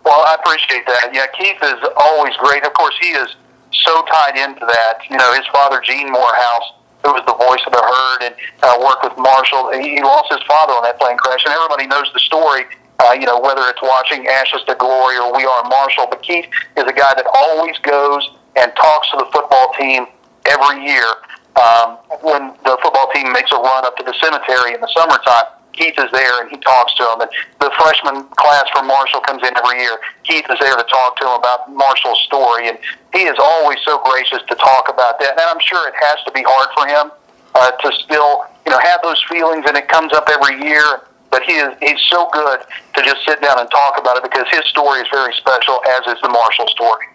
Well, 0.04 0.20
I 0.26 0.34
appreciate 0.34 0.84
that. 0.86 1.10
Yeah, 1.14 1.26
Keith 1.38 1.62
is 1.62 1.88
always 1.96 2.34
great. 2.36 2.64
Of 2.66 2.74
course, 2.74 2.94
he 3.00 3.10
is 3.10 3.36
so 3.72 4.04
tied 4.04 4.36
into 4.36 4.66
that. 4.66 4.98
You 5.08 5.16
know, 5.16 5.32
his 5.32 5.46
father, 5.52 5.80
Gene 5.80 6.10
Morehouse, 6.10 6.74
who 7.04 7.12
was 7.12 7.22
the 7.26 7.34
voice 7.34 7.62
of 7.66 7.72
the 7.72 7.80
herd 7.80 8.20
and 8.28 8.34
uh, 8.62 8.76
worked 8.82 9.04
with 9.04 9.16
Marshall. 9.16 9.72
He, 9.72 9.96
he 9.96 10.02
lost 10.02 10.32
his 10.32 10.42
father 10.46 10.72
on 10.72 10.82
that 10.82 10.98
plane 10.98 11.16
crash, 11.16 11.44
and 11.44 11.54
everybody 11.54 11.86
knows 11.86 12.10
the 12.12 12.20
story. 12.20 12.64
Uh, 13.00 13.12
you 13.12 13.26
know, 13.26 13.40
whether 13.40 13.62
it's 13.68 13.82
watching 13.82 14.26
Ashes 14.26 14.62
to 14.68 14.74
Glory 14.76 15.18
or 15.18 15.36
We 15.36 15.44
Are 15.44 15.64
Marshall, 15.64 16.06
but 16.08 16.22
Keith 16.22 16.46
is 16.76 16.84
a 16.84 16.92
guy 16.92 17.12
that 17.14 17.26
always 17.34 17.76
goes 17.78 18.30
and 18.56 18.72
talks 18.76 19.10
to 19.10 19.16
the 19.18 19.28
football 19.32 19.72
team 19.78 20.06
every 20.46 20.86
year 20.86 21.10
um, 21.56 21.98
when 22.22 22.54
the 22.64 22.78
football 22.82 23.10
team 23.12 23.32
makes 23.32 23.50
a 23.52 23.56
run 23.56 23.84
up 23.84 23.96
to 23.96 24.04
the 24.04 24.14
cemetery 24.22 24.74
in 24.74 24.80
the 24.80 24.90
summertime. 24.94 25.50
Keith 25.72 25.98
is 25.98 26.10
there 26.12 26.42
and 26.42 26.50
he 26.50 26.56
talks 26.58 26.94
to 26.94 27.02
them. 27.02 27.20
And 27.22 27.30
the 27.58 27.70
freshman 27.78 28.24
class 28.38 28.64
from 28.70 28.86
Marshall 28.86 29.20
comes 29.20 29.42
in 29.42 29.50
every 29.58 29.82
year. 29.82 29.98
Keith 30.22 30.46
is 30.48 30.58
there 30.60 30.76
to 30.76 30.86
talk 30.86 31.16
to 31.18 31.24
them 31.24 31.34
about 31.34 31.70
Marshall's 31.74 32.22
story, 32.22 32.68
and 32.68 32.78
he 33.12 33.26
is 33.26 33.36
always 33.38 33.78
so 33.84 33.98
gracious 34.02 34.38
to 34.48 34.54
talk 34.54 34.88
about 34.88 35.18
that. 35.18 35.32
And 35.32 35.40
I'm 35.40 35.60
sure 35.60 35.88
it 35.88 35.94
has 35.98 36.18
to 36.26 36.32
be 36.32 36.44
hard 36.46 36.70
for 36.74 36.86
him 36.86 37.10
uh, 37.54 37.70
to 37.70 37.92
still, 38.02 38.46
you 38.66 38.70
know, 38.70 38.78
have 38.78 39.02
those 39.02 39.22
feelings, 39.28 39.64
and 39.66 39.76
it 39.76 39.88
comes 39.88 40.12
up 40.12 40.28
every 40.30 40.62
year. 40.62 41.02
But 41.34 41.42
he 41.42 41.54
is 41.54 41.74
he's 41.82 42.00
so 42.10 42.30
good 42.32 42.60
to 42.94 43.02
just 43.02 43.26
sit 43.26 43.42
down 43.42 43.58
and 43.58 43.68
talk 43.68 43.98
about 43.98 44.16
it 44.16 44.22
because 44.22 44.46
his 44.52 44.62
story 44.66 45.00
is 45.00 45.08
very 45.12 45.34
special, 45.34 45.82
as 45.84 46.14
is 46.14 46.22
the 46.22 46.28
Marshall 46.28 46.68
story. 46.68 47.06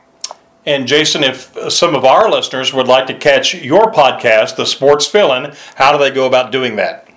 And 0.65 0.86
Jason, 0.86 1.24
if 1.24 1.55
some 1.72 1.95
of 1.95 2.03
our 2.03 2.30
listeners 2.30 2.74
would 2.74 2.89
like 2.89 3.07
to 3.07 3.13
catch 3.13 3.53
your 3.53 3.93
podcast, 3.93 4.57
The 4.57 4.65
Sports 4.65 5.09
Philin, 5.09 5.55
how 5.76 5.93
do 5.93 5.97
they 5.97 6.11
go 6.11 6.28
about 6.28 6.51
doing 6.51 6.76
that? 6.76 7.07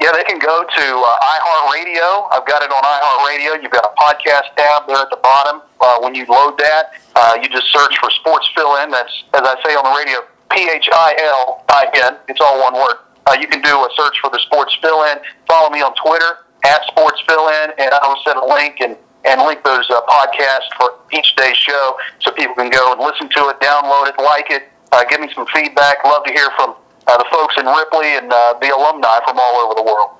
Yeah, 0.00 0.12
they 0.14 0.22
can 0.22 0.38
go 0.38 0.62
to 0.62 0.84
uh, 0.86 1.18
iHeartRadio. 1.34 2.28
I've 2.30 2.46
got 2.46 2.62
it 2.62 2.70
on 2.70 2.80
iHeartRadio. 2.80 3.60
You've 3.60 3.72
got 3.72 3.84
a 3.84 4.00
podcast 4.00 4.54
tab 4.56 4.86
there 4.86 4.98
at 4.98 5.10
the 5.10 5.18
bottom. 5.20 5.62
Uh, 5.80 5.98
when 5.98 6.14
you 6.14 6.26
load 6.26 6.58
that, 6.58 6.92
uh, 7.16 7.36
you 7.42 7.48
just 7.48 7.66
search 7.72 7.98
for 7.98 8.08
Sports 8.22 8.48
Philin. 8.56 8.92
That's, 8.92 9.24
as 9.34 9.42
I 9.42 9.56
say 9.66 9.74
on 9.74 9.82
the 9.82 9.98
radio, 9.98 10.20
P 10.52 10.70
H 10.70 10.88
I 10.92 11.16
L 11.18 11.64
I 11.70 11.90
N. 12.06 12.18
It's 12.28 12.40
all 12.40 12.62
one 12.62 12.74
word. 12.74 12.98
Uh, 13.26 13.36
you 13.40 13.48
can 13.48 13.60
do 13.60 13.70
a 13.70 13.88
search 13.96 14.16
for 14.20 14.30
the 14.30 14.38
Sports 14.46 14.76
Philin. 14.82 15.20
Follow 15.48 15.70
me 15.70 15.82
on 15.82 15.94
Twitter 15.94 16.46
at 16.64 16.84
Sports 16.86 17.20
Philin, 17.28 17.72
and 17.78 17.90
I 17.92 18.06
will 18.06 18.22
send 18.24 18.38
a 18.38 18.46
link 18.46 18.80
and, 18.80 18.96
and 19.24 19.42
link 19.42 19.64
those 19.64 19.88
uh, 19.90 20.00
podcasts 20.06 20.70
for 20.78 20.98
each 21.12 21.34
day's 21.36 21.56
show 21.56 21.96
so 22.20 22.30
people 22.32 22.54
can 22.54 22.70
go 22.70 22.92
and 22.92 23.00
listen 23.00 23.28
to 23.28 23.48
it, 23.48 23.60
download 23.60 24.08
it, 24.08 24.14
like 24.22 24.50
it, 24.50 24.70
uh, 24.92 25.04
give 25.10 25.20
me 25.20 25.28
some 25.34 25.46
feedback. 25.52 26.04
Love 26.04 26.24
to 26.24 26.32
hear 26.32 26.50
from 26.56 26.76
uh, 27.06 27.18
the 27.18 27.26
folks 27.30 27.54
in 27.58 27.66
Ripley 27.66 28.16
and 28.16 28.32
uh, 28.32 28.54
the 28.60 28.74
alumni 28.74 29.18
from 29.24 29.38
all 29.38 29.56
over 29.56 29.74
the 29.74 29.82
world. 29.82 30.10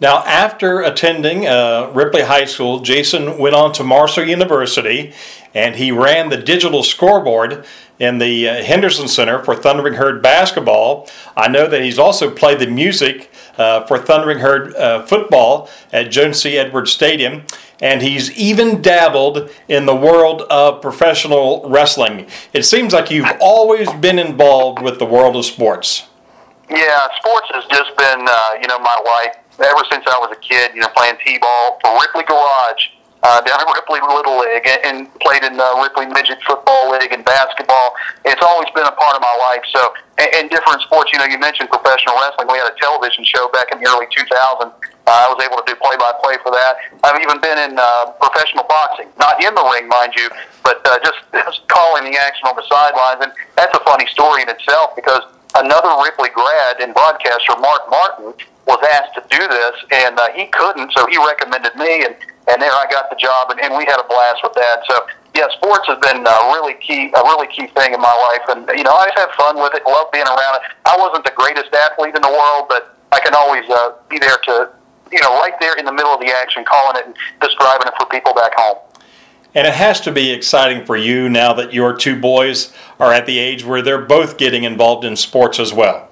Now, 0.00 0.24
after 0.24 0.82
attending 0.82 1.46
uh, 1.46 1.90
Ripley 1.94 2.22
High 2.22 2.44
School, 2.46 2.80
Jason 2.80 3.38
went 3.38 3.54
on 3.54 3.72
to 3.74 3.84
Marshall 3.84 4.24
University 4.24 5.14
and 5.54 5.76
he 5.76 5.92
ran 5.92 6.28
the 6.28 6.36
digital 6.36 6.82
scoreboard 6.82 7.64
in 7.98 8.18
the 8.18 8.48
uh, 8.48 8.62
Henderson 8.62 9.08
Center 9.08 9.42
for 9.42 9.54
Thundering 9.54 9.94
Herd 9.94 10.22
basketball. 10.22 11.08
I 11.36 11.48
know 11.48 11.68
that 11.68 11.82
he's 11.82 11.98
also 11.98 12.30
played 12.30 12.58
the 12.58 12.66
music 12.66 13.30
uh, 13.56 13.86
for 13.86 13.98
Thundering 13.98 14.38
Herd 14.38 14.74
uh, 14.74 15.06
football 15.06 15.70
at 15.92 16.10
Joan 16.10 16.34
C. 16.34 16.58
Edwards 16.58 16.90
Stadium, 16.90 17.44
and 17.80 18.02
he's 18.02 18.32
even 18.32 18.82
dabbled 18.82 19.50
in 19.68 19.86
the 19.86 19.94
world 19.94 20.42
of 20.42 20.82
professional 20.82 21.68
wrestling. 21.68 22.26
It 22.52 22.64
seems 22.64 22.92
like 22.92 23.10
you've 23.10 23.30
always 23.40 23.92
been 23.94 24.18
involved 24.18 24.82
with 24.82 24.98
the 24.98 25.06
world 25.06 25.36
of 25.36 25.44
sports. 25.44 26.08
Yeah, 26.68 27.08
sports 27.18 27.46
has 27.52 27.64
just 27.66 27.96
been, 27.96 28.26
uh, 28.26 28.50
you 28.60 28.66
know, 28.66 28.78
my 28.78 28.98
life 29.04 29.36
ever 29.60 29.84
since 29.90 30.04
I 30.06 30.18
was 30.18 30.30
a 30.32 30.40
kid. 30.40 30.72
You 30.74 30.80
know, 30.80 30.88
playing 30.96 31.16
t-ball 31.24 31.78
for 31.80 32.00
Ripley 32.00 32.24
Garage 32.24 32.88
uh, 33.24 33.40
down 33.40 33.56
at 33.56 33.68
Ripley 33.72 34.04
Little 34.04 34.36
League 34.36 34.68
and 34.84 35.08
played 35.24 35.42
in 35.42 35.56
the 35.56 35.68
Ripley 35.80 36.04
Midget 36.12 36.44
Football 36.44 36.92
League 36.92 37.10
and 37.10 37.24
basketball. 37.24 37.96
It's 38.24 38.44
always 38.44 38.68
been 38.76 38.84
a 38.84 38.92
part 38.92 39.16
of 39.16 39.22
my 39.24 39.32
life. 39.48 39.64
So, 39.72 39.80
and, 40.20 40.28
and 40.36 40.44
different 40.52 40.84
sports, 40.84 41.08
you 41.08 41.18
know, 41.18 41.24
you 41.24 41.40
mentioned 41.40 41.72
professional 41.72 42.20
wrestling. 42.20 42.52
We 42.52 42.60
had 42.60 42.68
a 42.68 42.76
television 42.76 43.24
show 43.24 43.48
back 43.48 43.72
in 43.72 43.80
the 43.80 43.88
early 43.88 44.06
2000s. 44.12 44.28
Uh, 44.68 45.08
I 45.08 45.28
was 45.32 45.40
able 45.40 45.56
to 45.56 45.64
do 45.64 45.72
play-by-play 45.80 46.36
for 46.44 46.52
that. 46.52 46.76
I've 47.00 47.20
even 47.20 47.40
been 47.40 47.56
in 47.56 47.80
uh, 47.80 48.12
professional 48.20 48.68
boxing, 48.68 49.08
not 49.16 49.40
in 49.40 49.56
the 49.56 49.64
ring, 49.72 49.88
mind 49.88 50.12
you, 50.16 50.28
but 50.60 50.84
uh, 50.84 51.00
just, 51.00 51.20
just 51.32 51.64
calling 51.68 52.04
the 52.04 52.20
action 52.20 52.44
on 52.44 52.56
the 52.60 52.64
sidelines. 52.68 53.24
And 53.24 53.32
that's 53.56 53.72
a 53.72 53.80
funny 53.88 54.04
story 54.12 54.44
in 54.44 54.52
itself 54.52 54.92
because 54.96 55.24
another 55.56 55.96
Ripley 55.96 56.28
grad 56.28 56.84
and 56.84 56.92
broadcaster, 56.92 57.56
Mark 57.56 57.88
Martin, 57.88 58.36
was 58.68 58.80
asked 58.96 59.16
to 59.16 59.24
do 59.28 59.40
this, 59.48 59.76
and 59.92 60.16
uh, 60.16 60.28
he 60.32 60.46
couldn't, 60.52 60.92
so 60.92 61.04
he 61.08 61.16
recommended 61.20 61.76
me, 61.76 62.04
and 62.04 62.16
and 62.48 62.60
there 62.60 62.72
I 62.72 62.86
got 62.90 63.08
the 63.10 63.16
job, 63.16 63.50
and, 63.50 63.60
and 63.60 63.76
we 63.76 63.84
had 63.84 63.98
a 64.00 64.06
blast 64.08 64.40
with 64.42 64.54
that. 64.54 64.84
So 64.88 65.06
yeah, 65.34 65.48
sports 65.56 65.88
has 65.88 65.98
been 65.98 66.22
a 66.22 66.38
really 66.54 66.74
key, 66.74 67.10
a 67.10 67.22
really 67.24 67.48
key 67.48 67.66
thing 67.74 67.94
in 67.94 68.00
my 68.00 68.14
life, 68.30 68.44
and 68.56 68.68
you 68.78 68.84
know 68.84 68.94
I 68.94 69.10
have 69.14 69.28
had 69.28 69.30
fun 69.36 69.56
with 69.56 69.74
it, 69.74 69.82
love 69.86 70.12
being 70.12 70.26
around 70.26 70.60
it. 70.60 70.62
I 70.86 70.96
wasn't 70.96 71.24
the 71.24 71.34
greatest 71.34 71.74
athlete 71.74 72.14
in 72.14 72.22
the 72.22 72.30
world, 72.30 72.66
but 72.68 72.94
I 73.12 73.20
can 73.20 73.34
always 73.34 73.64
uh, 73.70 73.94
be 74.08 74.18
there 74.18 74.36
to, 74.36 74.70
you 75.12 75.20
know, 75.20 75.38
right 75.40 75.54
there 75.60 75.76
in 75.76 75.84
the 75.84 75.92
middle 75.92 76.12
of 76.12 76.20
the 76.20 76.32
action, 76.32 76.64
calling 76.64 76.96
it 76.96 77.06
and 77.06 77.14
describing 77.40 77.86
it 77.86 77.94
for 77.98 78.06
people 78.06 78.34
back 78.34 78.52
home. 78.54 78.78
And 79.54 79.68
it 79.68 79.74
has 79.74 80.00
to 80.02 80.10
be 80.10 80.32
exciting 80.32 80.84
for 80.84 80.96
you 80.96 81.28
now 81.28 81.52
that 81.54 81.72
your 81.72 81.96
two 81.96 82.18
boys 82.18 82.72
are 82.98 83.12
at 83.12 83.24
the 83.26 83.38
age 83.38 83.64
where 83.64 83.82
they're 83.82 84.02
both 84.02 84.36
getting 84.36 84.64
involved 84.64 85.04
in 85.04 85.14
sports 85.14 85.60
as 85.60 85.72
well. 85.72 86.08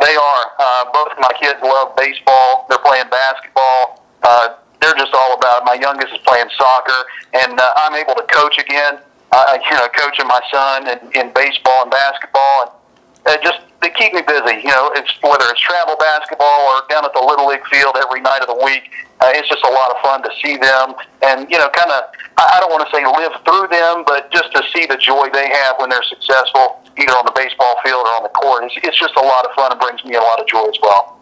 They 0.00 0.16
are. 0.16 0.44
Uh, 0.58 0.84
both 0.92 1.12
of 1.12 1.18
my 1.18 1.32
kids 1.38 1.60
love 1.62 1.94
baseball. 1.96 2.64
They're 2.68 2.78
playing 2.78 3.10
basketball. 3.10 4.04
Uh, 4.22 4.54
they're 4.86 4.94
just 4.94 5.10
all 5.12 5.34
about. 5.34 5.62
It. 5.62 5.64
My 5.66 5.74
youngest 5.74 6.14
is 6.14 6.22
playing 6.22 6.46
soccer, 6.54 7.00
and 7.34 7.58
uh, 7.58 7.82
I'm 7.82 7.98
able 7.98 8.14
to 8.14 8.22
coach 8.30 8.58
again. 8.58 9.02
Uh, 9.34 9.58
you 9.66 9.74
know, 9.74 9.90
coaching 9.98 10.30
my 10.30 10.40
son 10.54 10.86
in, 10.86 10.98
in 11.18 11.34
baseball 11.34 11.82
and 11.82 11.90
basketball, 11.90 12.78
and 13.26 13.34
uh, 13.34 13.42
just 13.42 13.58
they 13.82 13.90
keep 13.90 14.14
me 14.14 14.22
busy. 14.22 14.62
You 14.62 14.70
know, 14.70 14.94
it's 14.94 15.10
whether 15.20 15.44
it's 15.50 15.60
travel 15.60 15.98
basketball 15.98 16.70
or 16.70 16.86
down 16.88 17.04
at 17.04 17.12
the 17.12 17.20
little 17.20 17.50
league 17.50 17.66
field 17.66 17.98
every 17.98 18.22
night 18.22 18.40
of 18.40 18.48
the 18.48 18.62
week. 18.62 18.94
Uh, 19.18 19.34
it's 19.34 19.48
just 19.48 19.64
a 19.66 19.72
lot 19.72 19.90
of 19.90 19.98
fun 19.98 20.22
to 20.22 20.30
see 20.38 20.56
them, 20.56 20.94
and 21.26 21.50
you 21.50 21.58
know, 21.58 21.68
kind 21.74 21.90
of. 21.90 22.14
I 22.38 22.60
don't 22.60 22.70
want 22.70 22.84
to 22.84 22.92
say 22.92 23.00
live 23.00 23.32
through 23.48 23.72
them, 23.72 24.04
but 24.06 24.30
just 24.30 24.52
to 24.52 24.62
see 24.76 24.84
the 24.84 25.00
joy 25.00 25.32
they 25.32 25.48
have 25.48 25.80
when 25.80 25.88
they're 25.88 26.04
successful, 26.04 26.84
either 27.00 27.16
on 27.16 27.24
the 27.24 27.32
baseball 27.32 27.80
field 27.82 28.04
or 28.04 28.12
on 28.12 28.22
the 28.28 28.34
court. 28.36 28.64
It's, 28.64 28.76
it's 28.84 29.00
just 29.00 29.16
a 29.16 29.24
lot 29.24 29.48
of 29.48 29.56
fun 29.56 29.72
and 29.72 29.80
brings 29.80 30.04
me 30.04 30.16
a 30.16 30.20
lot 30.20 30.38
of 30.38 30.46
joy 30.46 30.68
as 30.68 30.76
well. 30.82 31.15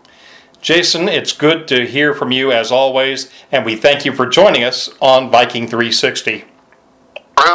Jason, 0.64 1.10
it's 1.10 1.32
good 1.32 1.68
to 1.68 1.84
hear 1.84 2.14
from 2.14 2.32
you 2.32 2.50
as 2.50 2.72
always, 2.72 3.30
and 3.52 3.66
we 3.66 3.76
thank 3.76 4.06
you 4.06 4.14
for 4.14 4.24
joining 4.24 4.64
us 4.64 4.88
on 4.98 5.30
Viking 5.30 5.68
360. 5.68 6.32
Rube, 6.32 6.46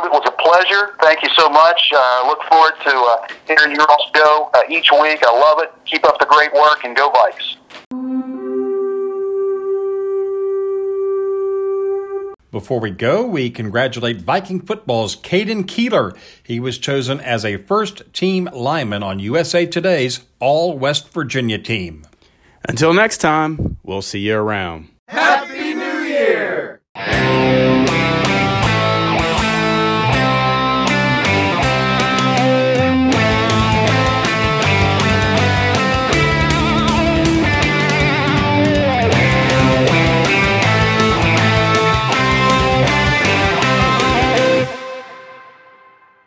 it 0.05 0.11
was 0.11 0.27
a 0.27 0.31
pleasure. 0.43 0.95
Thank 1.01 1.23
you 1.23 1.29
so 1.35 1.49
much. 1.49 1.91
Uh, 1.91 2.27
look 2.27 2.43
forward 2.43 2.73
to 2.83 2.91
uh, 2.91 3.27
hearing 3.47 3.75
your 3.75 3.87
show 4.15 4.51
uh, 4.53 4.61
each 4.69 4.91
week. 4.91 5.23
I 5.25 5.31
love 5.31 5.57
it. 5.57 5.73
Keep 5.85 6.05
up 6.05 6.19
the 6.19 6.27
great 6.27 6.53
work 6.53 6.83
and 6.83 6.95
go 6.95 7.11
Vikes. 7.11 7.55
Before 12.51 12.79
we 12.79 12.91
go, 12.91 13.25
we 13.25 13.49
congratulate 13.49 14.21
Viking 14.21 14.61
football's 14.61 15.15
Caden 15.15 15.67
Keeler. 15.67 16.13
He 16.43 16.59
was 16.59 16.77
chosen 16.77 17.19
as 17.19 17.43
a 17.43 17.57
first 17.57 18.03
team 18.13 18.47
lineman 18.53 19.01
on 19.01 19.17
USA 19.17 19.65
Today's 19.65 20.21
All 20.39 20.77
West 20.77 21.11
Virginia 21.11 21.57
team. 21.57 22.05
Until 22.67 22.93
next 22.93 23.17
time, 23.19 23.77
we'll 23.83 24.01
see 24.01 24.19
you 24.19 24.35
around. 24.37 24.89
Happy 25.07 25.48